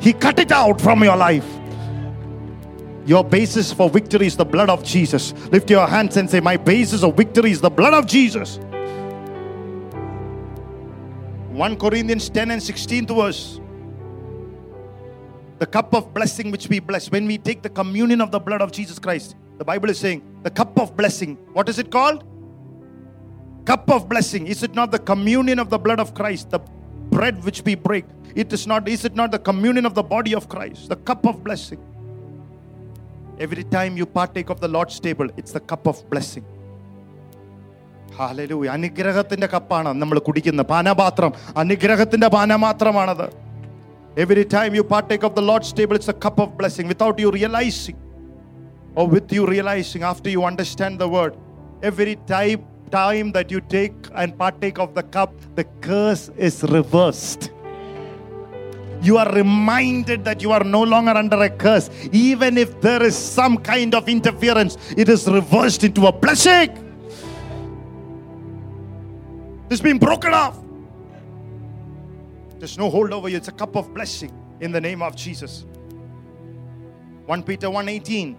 he 0.05 0.13
cut 0.25 0.41
it 0.45 0.57
out 0.67 0.81
from 0.85 1.03
your 1.07 1.19
life 1.27 1.51
your 3.04 3.24
basis 3.24 3.72
for 3.72 3.90
victory 3.90 4.26
is 4.26 4.36
the 4.36 4.44
blood 4.44 4.70
of 4.70 4.84
Jesus. 4.84 5.32
Lift 5.50 5.68
your 5.70 5.86
hands 5.86 6.16
and 6.16 6.30
say, 6.30 6.40
My 6.40 6.56
basis 6.56 7.02
of 7.02 7.16
victory 7.16 7.50
is 7.50 7.60
the 7.60 7.70
blood 7.70 7.94
of 7.94 8.06
Jesus. 8.06 8.58
1 11.50 11.76
Corinthians 11.76 12.30
10 12.30 12.50
and 12.52 12.62
16th 12.62 13.14
verse. 13.14 13.60
The 15.58 15.66
cup 15.66 15.94
of 15.94 16.14
blessing 16.14 16.50
which 16.50 16.68
we 16.68 16.78
bless. 16.78 17.10
When 17.10 17.26
we 17.26 17.38
take 17.38 17.62
the 17.62 17.68
communion 17.68 18.20
of 18.20 18.30
the 18.30 18.40
blood 18.40 18.62
of 18.62 18.72
Jesus 18.72 18.98
Christ, 18.98 19.36
the 19.58 19.64
Bible 19.64 19.90
is 19.90 19.98
saying, 19.98 20.22
the 20.42 20.50
cup 20.50 20.78
of 20.78 20.96
blessing. 20.96 21.36
What 21.52 21.68
is 21.68 21.78
it 21.78 21.90
called? 21.90 22.24
Cup 23.64 23.90
of 23.90 24.08
blessing. 24.08 24.46
Is 24.46 24.62
it 24.62 24.74
not 24.74 24.90
the 24.90 24.98
communion 24.98 25.58
of 25.58 25.70
the 25.70 25.78
blood 25.78 26.00
of 26.00 26.14
Christ? 26.14 26.50
The 26.50 26.60
bread 27.10 27.44
which 27.44 27.62
we 27.62 27.74
break. 27.74 28.04
It 28.34 28.52
is 28.52 28.66
not, 28.66 28.88
is 28.88 29.04
it 29.04 29.14
not 29.14 29.30
the 29.30 29.38
communion 29.38 29.86
of 29.86 29.94
the 29.94 30.02
body 30.02 30.34
of 30.34 30.48
Christ? 30.48 30.88
The 30.88 30.96
cup 30.96 31.26
of 31.26 31.44
blessing. 31.44 31.80
Every 33.42 33.64
time 33.66 33.96
you 33.96 34.06
partake 34.08 34.50
of 34.50 34.60
the 34.60 34.68
Lord's 34.68 34.98
table, 35.00 35.28
it's 35.36 35.52
the 35.52 35.62
cup 35.62 35.84
of 35.86 35.96
blessing. 36.10 36.44
Hallelujah 38.16 38.68
അനുഗ്രഹത്തിന്റെ 38.76 39.46
കപ്പാണ് 39.54 39.90
നമ്മൾ 40.00 40.18
കുടിക്കുന്നത്. 40.26 40.66
പാനപാത്രം. 40.72 41.30
അനുഗ്രഹത്തിന്റെ 41.62 42.28
പാന 42.34 42.56
മാത്രമാണത് 42.64 43.26
every 44.24 44.44
time 44.54 44.70
you 44.78 44.84
partake 44.92 45.26
of 45.28 45.36
the 45.38 45.44
Lord's 45.50 45.74
table 45.78 45.96
it's 45.98 46.12
a 46.14 46.18
cup 46.24 46.42
of 46.44 46.52
blessing 46.58 46.88
without 46.92 47.22
you 47.24 47.30
realizing 47.38 48.00
oh 48.98 49.04
with 49.14 49.38
you 49.38 49.44
realizing 49.52 50.06
after 50.10 50.30
you 50.34 50.42
understand 50.50 50.98
the 51.04 51.08
word 51.16 51.36
every 51.90 52.16
time 52.34 52.58
time 52.98 53.32
that 53.38 53.54
you 53.56 53.62
take 53.76 54.12
and 54.22 54.34
partake 54.42 54.82
of 54.86 54.94
the 55.00 55.04
cup 55.16 55.38
the 55.60 55.64
case 55.88 56.26
is 56.48 56.60
reversed 56.76 57.48
You 59.02 59.18
are 59.18 59.30
reminded 59.32 60.24
that 60.24 60.40
you 60.40 60.52
are 60.52 60.62
no 60.62 60.82
longer 60.82 61.10
under 61.10 61.42
a 61.42 61.50
curse. 61.50 61.90
Even 62.12 62.56
if 62.56 62.80
there 62.80 63.02
is 63.02 63.16
some 63.16 63.58
kind 63.58 63.94
of 63.94 64.08
interference, 64.08 64.78
it 64.96 65.08
is 65.08 65.26
reversed 65.28 65.82
into 65.82 66.06
a 66.06 66.12
blessing. 66.12 66.78
It's 69.68 69.80
been 69.80 69.98
broken 69.98 70.32
off. 70.32 70.58
There's 72.58 72.78
no 72.78 72.88
hold 72.88 73.12
over 73.12 73.28
you. 73.28 73.38
It's 73.38 73.48
a 73.48 73.52
cup 73.52 73.74
of 73.74 73.92
blessing 73.92 74.30
in 74.60 74.70
the 74.70 74.80
name 74.80 75.02
of 75.02 75.16
Jesus. 75.16 75.64
1 77.26 77.42
Peter 77.42 77.68
1:18. 77.68 78.36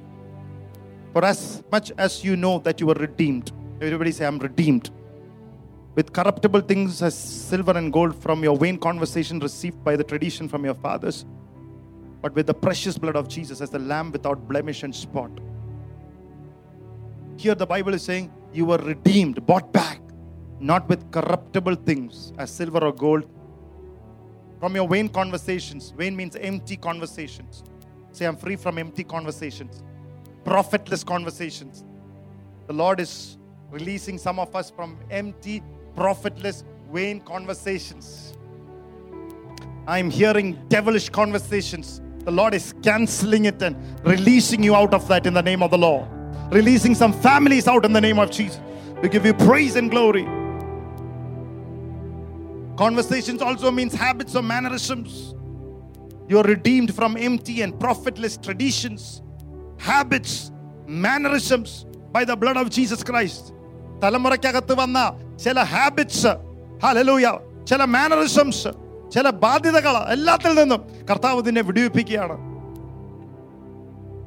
For 1.11 1.26
as 1.26 1.61
much 1.72 1.91
as 1.98 2.23
you 2.23 2.38
know 2.38 2.60
that 2.60 2.80
you 2.80 2.88
were 2.88 2.94
redeemed. 2.94 3.52
Everybody 3.81 4.11
say, 4.14 4.26
I'm 4.26 4.40
redeemed. 4.40 4.90
With 5.95 6.11
corruptible 6.11 6.61
things 6.61 7.02
as 7.03 7.15
silver 7.15 7.78
and 7.78 7.94
gold 7.94 8.15
from 8.15 8.44
your 8.44 8.57
vain 8.57 8.78
conversation 8.80 9.40
received 9.40 9.84
by 9.84 9.95
the 9.95 10.03
tradition 10.03 10.49
from 10.49 10.65
your 10.65 10.74
fathers, 10.74 11.26
but 12.22 12.34
with 12.34 12.48
the 12.48 12.53
precious 12.53 12.98
blood 12.98 13.15
of 13.15 13.28
Jesus 13.28 13.61
as 13.61 13.70
the 13.70 13.80
lamb 13.80 14.11
without 14.11 14.48
blemish 14.48 14.84
and 14.84 14.95
spot. 14.95 15.30
Here 17.38 17.53
the 17.53 17.65
Bible 17.68 17.94
is 17.94 18.02
saying 18.02 18.32
you 18.53 18.65
were 18.65 18.78
redeemed, 18.78 19.45
bought 19.45 19.72
back, 19.72 19.99
not 20.60 20.88
with 20.88 21.11
corruptible 21.11 21.76
things 21.76 22.32
as 22.38 22.49
silver 22.49 22.80
or 22.80 22.94
gold. 22.94 23.30
From 24.60 24.76
your 24.76 24.88
vain 24.88 25.10
conversations. 25.10 25.91
Vain 25.91 26.15
means 26.15 26.38
empty 26.38 26.78
conversations. 26.78 27.64
Say, 28.14 28.26
I'm 28.26 28.38
free 28.38 28.56
from 28.56 28.78
empty 28.78 29.03
conversations, 29.03 29.84
profitless 30.45 31.03
conversations. 31.03 31.84
The 32.68 32.74
Lord 32.74 32.99
is 32.99 33.38
releasing 33.70 34.18
some 34.18 34.40
of 34.40 34.56
us 34.56 34.72
from 34.72 34.98
empty, 35.11 35.61
profitless, 35.95 36.65
vain 36.93 37.20
conversations. 37.20 38.35
I'm 39.87 40.11
hearing 40.11 40.59
devilish 40.69 41.09
conversations. 41.09 42.01
The 42.25 42.31
Lord 42.31 42.55
is 42.55 42.75
canceling 42.83 43.47
it 43.47 43.62
and 43.62 43.77
releasing 44.05 44.62
you 44.62 44.75
out 44.75 44.93
of 44.93 45.09
that 45.09 45.27
in 45.27 45.35
the 45.35 45.43
name 45.43 45.62
of 45.62 45.70
the 45.70 45.79
Lord. 45.79 46.07
Releasing 46.51 46.95
some 46.95 47.12
families 47.12 47.66
out 47.66 47.85
in 47.85 47.93
the 47.93 48.01
name 48.01 48.19
of 48.19 48.31
Jesus. 48.31 48.61
We 49.03 49.09
give 49.09 49.25
you 49.25 49.35
praise 49.35 49.77
and 49.77 49.91
glory. 49.91 50.25
Conversations 52.77 53.43
also 53.43 53.70
means 53.70 53.93
habits 53.95 54.37
or 54.37 54.43
mannerisms. 54.43 55.35
You're 56.29 56.43
redeemed 56.43 56.95
from 56.95 57.16
empty 57.16 57.62
and 57.62 57.79
profitless 57.81 58.37
traditions, 58.37 59.23
habits, 59.79 60.53
mannerisms 60.87 61.87
by 62.12 62.25
the 62.25 62.37
blood 62.37 62.57
of 62.57 62.70
Jesus 62.70 63.03
Christ. 63.03 63.53
തലമുറയ്ക്കകത്ത് 64.03 64.75
വന്ന 64.75 64.99
ചില 65.45 65.59
habits 65.75 66.33
ഹലലൂയ 66.85 67.27
ചില 67.70 67.83
mannerisms 67.97 68.70
ചില 69.15 69.27
ബാധ്യതകൾ 69.45 69.95
എല്ലാത്തിൽ 70.15 70.53
നിന്നും 70.61 70.81
കർത്താവ് 71.11 71.41
നിന്നെ 71.49 71.62
വിടുവിപ്പിക്കുകയാണ് 71.69 72.37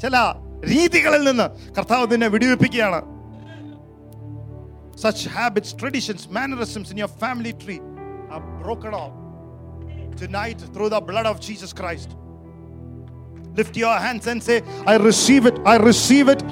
ചില 0.03 0.17
രീതികളിൽ 0.71 1.23
നിന്ന് 1.29 1.47
കർത്താവ് 1.77 2.05
നിന്നെ 2.13 2.29
വിടുവിപ്പിക്കുകയാണ് 2.35 3.01
such 4.95 5.25
habits, 5.25 5.73
traditions, 5.73 6.29
mannerisms 6.29 6.91
in 6.91 6.97
your 6.97 7.07
family 7.07 7.53
tree 7.53 7.79
are 8.29 8.41
broken 8.61 8.93
off 8.93 9.13
tonight 10.15 10.59
through 10.73 10.89
the 10.89 11.01
blood 11.01 11.25
of 11.25 11.39
Jesus 11.39 11.73
Christ. 11.73 12.09
Lift 13.55 13.75
your 13.75 13.95
hands 13.95 14.27
and 14.27 14.41
say, 14.41 14.61
I 14.85 14.97
receive 14.97 15.45
it, 15.45 15.57
I 15.65 15.77
receive 15.77 16.29
it, 16.29 16.43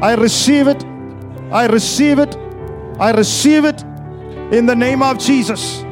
I 0.00 0.14
receive 0.14 0.68
it, 0.68 0.84
I 1.52 1.66
receive 1.66 2.18
it, 2.18 2.36
I 2.99 3.11
receive 3.11 3.65
it 3.65 3.81
in 4.51 4.65
the 4.65 4.75
name 4.75 5.01
of 5.01 5.17
Jesus. 5.19 5.83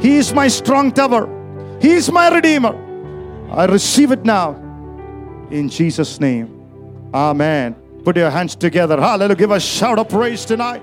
He 0.00 0.16
is 0.16 0.34
my 0.34 0.48
strong 0.48 0.92
tower, 0.92 1.28
He 1.80 1.92
is 1.92 2.10
my 2.10 2.28
Redeemer. 2.28 2.78
I 3.50 3.66
receive 3.66 4.12
it 4.12 4.24
now 4.24 4.52
in 5.50 5.68
Jesus' 5.68 6.20
name. 6.20 6.48
Amen. 7.14 7.74
Put 8.04 8.16
your 8.16 8.30
hands 8.30 8.56
together. 8.56 9.00
Hallelujah. 9.00 9.36
Give 9.36 9.50
a 9.50 9.60
shout 9.60 9.98
of 9.98 10.08
praise 10.08 10.44
tonight. 10.44 10.82